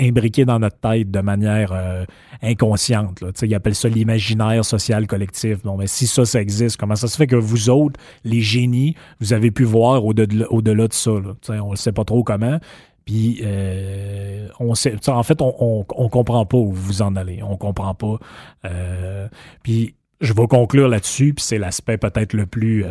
imbriquées 0.00 0.44
dans 0.44 0.58
notre 0.58 0.80
tête 0.80 1.08
de 1.08 1.20
manière 1.20 1.70
euh, 1.72 2.04
inconsciente, 2.42 3.22
ils 3.42 3.54
appellent 3.54 3.76
ça 3.76 3.88
l'imaginaire 3.88 4.64
social 4.64 5.06
collectif. 5.06 5.62
Bon, 5.62 5.76
mais 5.76 5.86
si 5.86 6.08
ça, 6.08 6.24
ça 6.24 6.40
existe, 6.40 6.78
comment 6.78 6.96
ça 6.96 7.06
se 7.06 7.16
fait 7.16 7.28
que 7.28 7.36
vous 7.36 7.70
autres, 7.70 8.00
les 8.24 8.40
génies, 8.40 8.96
vous 9.20 9.32
avez 9.34 9.52
pu 9.52 9.62
voir 9.62 10.04
au-delà 10.04 10.88
de 10.88 10.92
ça? 10.92 11.12
On 11.48 11.70
ne 11.70 11.76
sait 11.76 11.92
pas 11.92 12.02
trop 12.02 12.24
comment. 12.24 12.58
Puis, 13.04 13.40
euh, 13.44 14.48
on 14.58 14.74
sait, 14.74 14.96
en 15.08 15.22
fait, 15.22 15.40
on, 15.40 15.86
on, 15.88 16.08
comprend 16.08 16.44
pas 16.46 16.58
où 16.58 16.72
vous 16.72 17.02
en 17.02 17.14
allez. 17.14 17.40
On 17.44 17.56
comprend 17.56 17.94
pas. 17.94 18.18
Euh, 18.64 19.28
puis, 19.62 19.94
je 20.20 20.32
vais 20.32 20.48
conclure 20.48 20.88
là-dessus, 20.88 21.34
puis 21.34 21.44
c'est 21.44 21.58
l'aspect 21.58 21.98
peut-être 21.98 22.32
le 22.32 22.46
plus, 22.46 22.84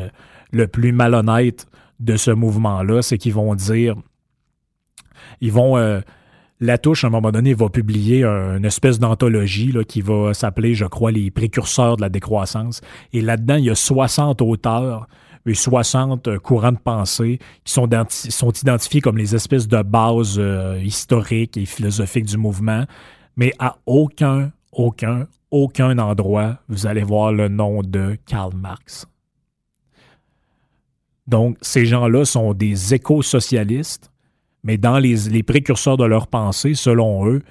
le 0.54 0.68
plus 0.70 0.94
malhonnête 0.94 1.68
de 2.00 2.16
ce 2.16 2.32
mouvement-là, 2.32 3.02
c'est 3.02 3.18
qu'ils 3.18 3.34
vont 3.34 3.56
dire 3.56 3.98
ils 5.42 5.52
vont. 5.52 5.78
Euh, 5.78 6.02
la 6.62 6.78
touche, 6.78 7.06
à 7.06 7.08
un 7.08 7.10
moment 7.10 7.32
donné, 7.32 7.54
va 7.54 7.70
publier 7.70 8.26
une 8.26 8.66
espèce 8.66 9.00
d'anthologie 9.00 9.74
qui 9.88 10.02
va 10.02 10.34
s'appeler, 10.34 10.74
je 10.74 10.84
crois, 10.84 11.10
Les 11.10 11.32
précurseurs 11.32 11.96
de 11.96 12.02
la 12.02 12.10
décroissance. 12.10 12.82
Et 13.14 13.22
là-dedans, 13.22 13.56
il 13.56 13.64
y 13.64 13.70
a 13.70 13.76
60 13.76 14.42
auteurs 14.42 15.08
et 15.46 15.54
60 15.54 16.28
euh, 16.28 16.40
courants 16.40 16.72
de 16.72 16.78
pensée 16.78 17.40
qui 17.64 17.74
sont, 17.74 17.88
identifiés 18.62 19.02
comme 19.02 19.18
les 19.18 19.36
espèces 19.36 19.68
de 19.68 19.82
bases 19.82 20.36
euh, 20.38 20.80
historiques 20.84 21.58
et 21.58 21.66
philosophiques 21.66 22.26
du 22.26 22.38
mouvement. 22.38 22.86
Mais 23.36 23.54
à 23.60 23.78
aucun, 23.86 24.52
aucun, 24.72 25.28
aucun 25.52 25.98
endroit, 25.98 26.58
vous 26.68 26.88
allez 26.88 27.04
voir 27.04 27.32
le 27.32 27.48
nom 27.48 27.82
de 27.82 28.18
Karl 28.26 28.54
Marx. 28.56 29.08
Donc, 31.28 31.58
ces 31.62 31.86
gens-là 31.86 32.26
sont 32.26 32.54
des 32.54 32.94
éco-socialistes 32.94 34.12
mais 34.64 34.78
dans 34.78 35.00
les, 35.00 35.44
précurseurs 35.44 35.98
de 35.98 36.06
leur 36.06 36.28
pensée, 36.28 36.74
selon 36.74 37.28
eux, 37.28 37.42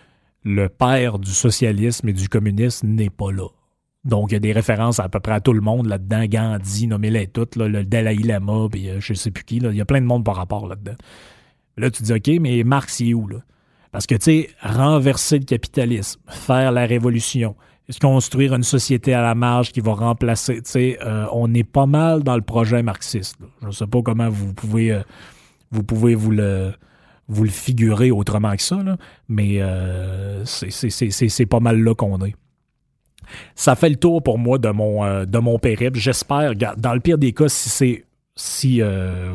le 0.44 0.68
père 0.68 1.18
du 1.18 1.30
socialisme 1.30 2.09
et 2.09 2.12
du 2.12 2.28
communisme 2.28 2.88
n'est 2.88 3.11
pas 3.11 3.32
là. 3.32 3.48
Donc, 4.04 4.30
il 4.30 4.34
y 4.34 4.36
a 4.36 4.40
des 4.40 4.52
références 4.52 5.00
à 5.00 5.09
peu 5.09 5.20
près 5.20 5.32
à 5.32 5.40
tout 5.40 5.52
le 5.52 5.61
monde 5.61 5.86
là-dedans. 5.86 6.24
Gandhi, 6.26 6.86
nommez-les 6.86 7.26
toutes, 7.26 7.56
le 7.56 7.84
Dalai 7.84 8.14
Lama, 8.14 8.68
puis 8.70 8.88
euh, 8.88 9.00
je 9.00 9.12
sais 9.14 9.30
plus 9.30 9.44
qui. 9.44 9.56
Il 9.56 9.74
y 9.74 9.80
a 9.80 9.84
plein 9.84 10.00
de 10.00 10.06
monde 10.06 10.24
par 10.24 10.36
rapport 10.36 10.66
là-dedans. 10.66 10.96
Là, 11.76 11.90
tu 11.90 12.02
dis, 12.02 12.12
OK, 12.12 12.28
mais 12.40 12.62
Marx, 12.64 13.00
il 13.00 13.11
est 13.11 13.14
où, 13.14 13.26
là? 13.26 13.38
Parce 13.90 14.06
que, 14.06 14.14
tu 14.14 14.22
sais, 14.22 14.50
renverser 14.62 15.38
le 15.38 15.44
capitalisme, 15.44 16.20
faire 16.28 16.72
la 16.72 16.86
révolution, 16.86 17.56
construire 18.00 18.54
une 18.54 18.62
société 18.62 19.14
à 19.14 19.22
la 19.22 19.34
marge 19.34 19.72
qui 19.72 19.80
va 19.80 19.94
remplacer, 19.94 20.56
tu 20.56 20.70
sais, 20.70 20.98
euh, 21.02 21.26
on 21.32 21.52
est 21.54 21.64
pas 21.64 21.86
mal 21.86 22.22
dans 22.22 22.36
le 22.36 22.42
projet 22.42 22.82
marxiste. 22.82 23.38
Je 23.62 23.68
ne 23.68 23.72
sais 23.72 23.86
pas 23.86 24.02
comment 24.02 24.28
vous 24.28 24.52
pouvez, 24.52 24.92
euh, 24.92 25.00
vous 25.70 25.82
pouvez 25.82 26.14
vous 26.14 26.30
le 26.30 26.74
vous 27.29 27.45
le 27.45 27.51
figurer 27.51 28.11
autrement 28.11 28.57
que 28.57 28.62
ça, 28.62 28.79
mais 29.29 29.61
c'est 30.45 31.47
pas 31.47 31.61
mal 31.61 31.83
là 31.83 31.95
qu'on 31.95 32.24
est. 32.24 32.35
Ça 33.55 33.76
fait 33.76 33.91
le 33.91 33.97
tour 33.97 34.22
pour 34.22 34.39
moi 34.39 34.59
de 34.59 34.70
mon, 34.70 35.24
de 35.24 35.39
mon 35.39 35.59
périple. 35.59 35.99
J'espère, 35.99 36.55
dans 36.55 36.95
le 36.95 37.01
pire 37.01 37.18
des 37.18 37.33
cas, 37.33 37.49
si 37.49 37.68
c'est 37.68 38.05
si 38.39 38.81
euh, 38.81 39.35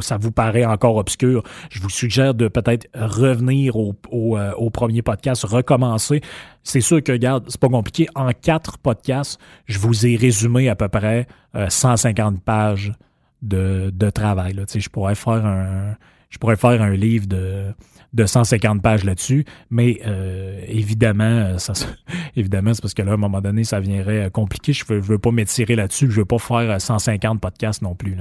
ça 0.00 0.18
vous 0.18 0.30
paraît 0.30 0.66
encore 0.66 0.96
obscur, 0.96 1.42
je 1.70 1.80
vous 1.80 1.88
suggère 1.88 2.34
de 2.34 2.46
peut-être 2.46 2.86
revenir 2.94 3.74
au, 3.76 3.96
euh, 4.12 4.70
premier 4.70 5.02
podcast, 5.02 5.44
recommencer. 5.44 6.20
C'est 6.62 6.82
sûr 6.82 7.02
que, 7.02 7.12
regarde, 7.12 7.44
c'est 7.48 7.60
pas 7.60 7.70
compliqué. 7.70 8.06
En 8.14 8.30
quatre 8.32 8.78
podcasts, 8.78 9.40
je 9.64 9.78
vous 9.78 10.06
ai 10.06 10.16
résumé 10.16 10.68
à 10.68 10.76
peu 10.76 10.88
près 10.88 11.26
150 11.68 12.34
euh, 12.34 12.38
pages 12.44 12.92
de, 13.40 13.90
de 13.92 14.10
travail. 14.10 14.54
Je 14.72 14.88
pourrais 14.88 15.14
faire 15.14 15.44
un. 15.46 15.96
Je 16.32 16.38
pourrais 16.38 16.56
faire 16.56 16.80
un 16.80 16.94
livre 16.94 17.26
de, 17.26 17.74
de 18.14 18.24
150 18.24 18.80
pages 18.82 19.04
là-dessus. 19.04 19.44
Mais 19.70 20.00
euh, 20.06 20.62
évidemment, 20.66 21.24
euh, 21.24 21.58
ça, 21.58 21.74
évidemment, 22.36 22.72
c'est 22.72 22.80
parce 22.80 22.94
que 22.94 23.02
là, 23.02 23.12
à 23.12 23.14
un 23.14 23.18
moment 23.18 23.42
donné, 23.42 23.64
ça 23.64 23.80
viendrait 23.80 24.24
euh, 24.24 24.30
compliqué. 24.30 24.72
Je 24.72 24.86
veux, 24.86 24.98
veux 24.98 25.18
pas 25.18 25.30
m'étirer 25.30 25.76
là-dessus. 25.76 26.10
Je 26.10 26.16
veux 26.16 26.24
pas 26.24 26.38
faire 26.38 26.80
150 26.80 27.38
podcasts 27.38 27.82
non 27.82 27.94
plus. 27.94 28.16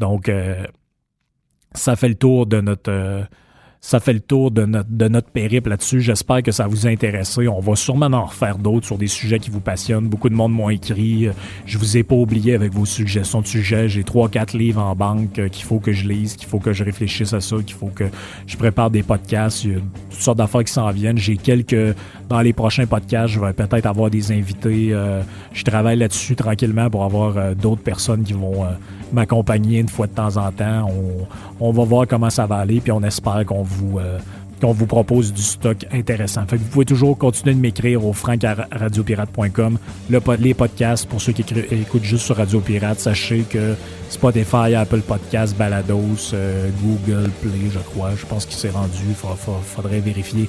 Donc, 0.00 0.30
ça 1.72 1.94
fait 1.94 2.08
le 2.08 2.16
tour 2.16 2.46
de 2.46 2.60
notre 2.60 3.28
ça 3.84 3.98
fait 3.98 4.12
le 4.12 4.20
tour 4.20 4.52
de 4.52 4.64
notre, 4.64 4.88
de 4.88 5.08
notre 5.08 5.28
périple 5.28 5.68
là-dessus. 5.70 6.00
J'espère 6.00 6.40
que 6.44 6.52
ça 6.52 6.68
vous 6.68 6.86
a 6.86 6.90
intéressé. 6.90 7.48
On 7.48 7.58
va 7.58 7.74
sûrement 7.74 8.06
en 8.06 8.26
refaire 8.26 8.56
d'autres 8.56 8.86
sur 8.86 8.96
des 8.96 9.08
sujets 9.08 9.40
qui 9.40 9.50
vous 9.50 9.60
passionnent. 9.60 10.06
Beaucoup 10.06 10.28
de 10.28 10.36
monde 10.36 10.52
m'ont 10.52 10.70
écrit. 10.70 11.28
Je 11.66 11.78
vous 11.78 11.96
ai 11.96 12.04
pas 12.04 12.14
oublié 12.14 12.54
avec 12.54 12.72
vos 12.72 12.84
suggestions 12.84 13.40
de 13.40 13.46
sujets. 13.48 13.88
J'ai 13.88 14.04
trois, 14.04 14.28
quatre 14.28 14.52
livres 14.52 14.80
en 14.80 14.94
banque 14.94 15.36
euh, 15.40 15.48
qu'il 15.48 15.64
faut 15.64 15.80
que 15.80 15.92
je 15.92 16.06
lise, 16.06 16.36
qu'il 16.36 16.48
faut 16.48 16.60
que 16.60 16.72
je 16.72 16.84
réfléchisse 16.84 17.32
à 17.32 17.40
ça, 17.40 17.56
qu'il 17.56 17.74
faut 17.74 17.90
que 17.92 18.04
je 18.46 18.56
prépare 18.56 18.88
des 18.88 19.02
podcasts. 19.02 19.64
Il 19.64 19.72
y 19.72 19.74
a 19.74 19.78
toutes 20.10 20.20
sortes 20.20 20.38
d'affaires 20.38 20.62
qui 20.62 20.72
s'en 20.72 20.88
viennent. 20.92 21.18
J'ai 21.18 21.36
quelques... 21.36 21.96
Dans 22.28 22.40
les 22.40 22.52
prochains 22.52 22.86
podcasts, 22.86 23.34
je 23.34 23.40
vais 23.40 23.52
peut-être 23.52 23.86
avoir 23.86 24.10
des 24.10 24.30
invités. 24.30 24.90
Euh, 24.92 25.22
je 25.52 25.64
travaille 25.64 25.98
là-dessus 25.98 26.36
tranquillement 26.36 26.88
pour 26.88 27.02
avoir 27.02 27.36
euh, 27.36 27.54
d'autres 27.54 27.82
personnes 27.82 28.22
qui 28.22 28.32
vont 28.32 28.64
m'accompagner 29.12 29.78
une 29.78 29.88
fois 29.88 30.06
de 30.06 30.12
temps 30.12 30.36
en 30.36 30.50
temps. 30.50 30.90
On, 31.60 31.68
on, 31.68 31.72
va 31.72 31.84
voir 31.84 32.06
comment 32.06 32.30
ça 32.30 32.46
va 32.46 32.56
aller, 32.56 32.80
puis 32.80 32.92
on 32.92 33.02
espère 33.02 33.44
qu'on 33.46 33.62
vous, 33.62 33.98
euh, 33.98 34.18
vous 34.60 34.86
propose 34.86 35.32
du 35.32 35.42
stock 35.42 35.84
intéressant. 35.92 36.46
Fait 36.46 36.56
que 36.56 36.62
vous 36.62 36.68
pouvez 36.68 36.84
toujours 36.84 37.18
continuer 37.18 37.54
de 37.54 37.60
m'écrire 37.60 38.06
au 38.06 38.12
francaradiopirate.com. 38.12 39.78
Le, 40.10 40.20
les 40.38 40.54
podcasts, 40.54 41.06
pour 41.06 41.20
ceux 41.20 41.32
qui 41.32 41.44
écoutent 41.72 42.04
juste 42.04 42.24
sur 42.24 42.36
Radio 42.36 42.60
Pirate, 42.60 43.00
sachez 43.00 43.40
que 43.40 43.74
Spotify, 44.08 44.74
Apple 44.76 45.00
Podcasts, 45.00 45.56
Balados, 45.56 46.32
euh, 46.32 46.68
Google 46.82 47.30
Play, 47.40 47.70
je 47.70 47.78
crois, 47.80 48.10
je 48.16 48.26
pense 48.26 48.46
qu'il 48.46 48.56
s'est 48.56 48.70
rendu. 48.70 48.98
Il 49.08 49.14
faudrait 49.14 50.00
vérifier 50.00 50.48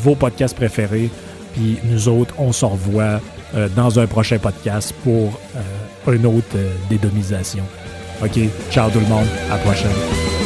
vos 0.00 0.14
podcasts 0.14 0.56
préférés. 0.56 1.10
Puis 1.54 1.78
nous 1.84 2.08
autres, 2.08 2.34
on 2.38 2.52
se 2.52 2.66
revoit 2.66 3.20
euh, 3.54 3.68
dans 3.74 3.98
un 3.98 4.06
prochain 4.06 4.38
podcast 4.38 4.94
pour 5.02 5.40
une 6.12 6.26
autre 6.26 6.56
dédomisation. 6.90 7.64
OK, 8.22 8.38
ciao 8.70 8.90
tout 8.90 9.00
le 9.00 9.06
monde, 9.06 9.26
à 9.50 9.56
la 9.56 9.58
prochaine. 9.58 10.45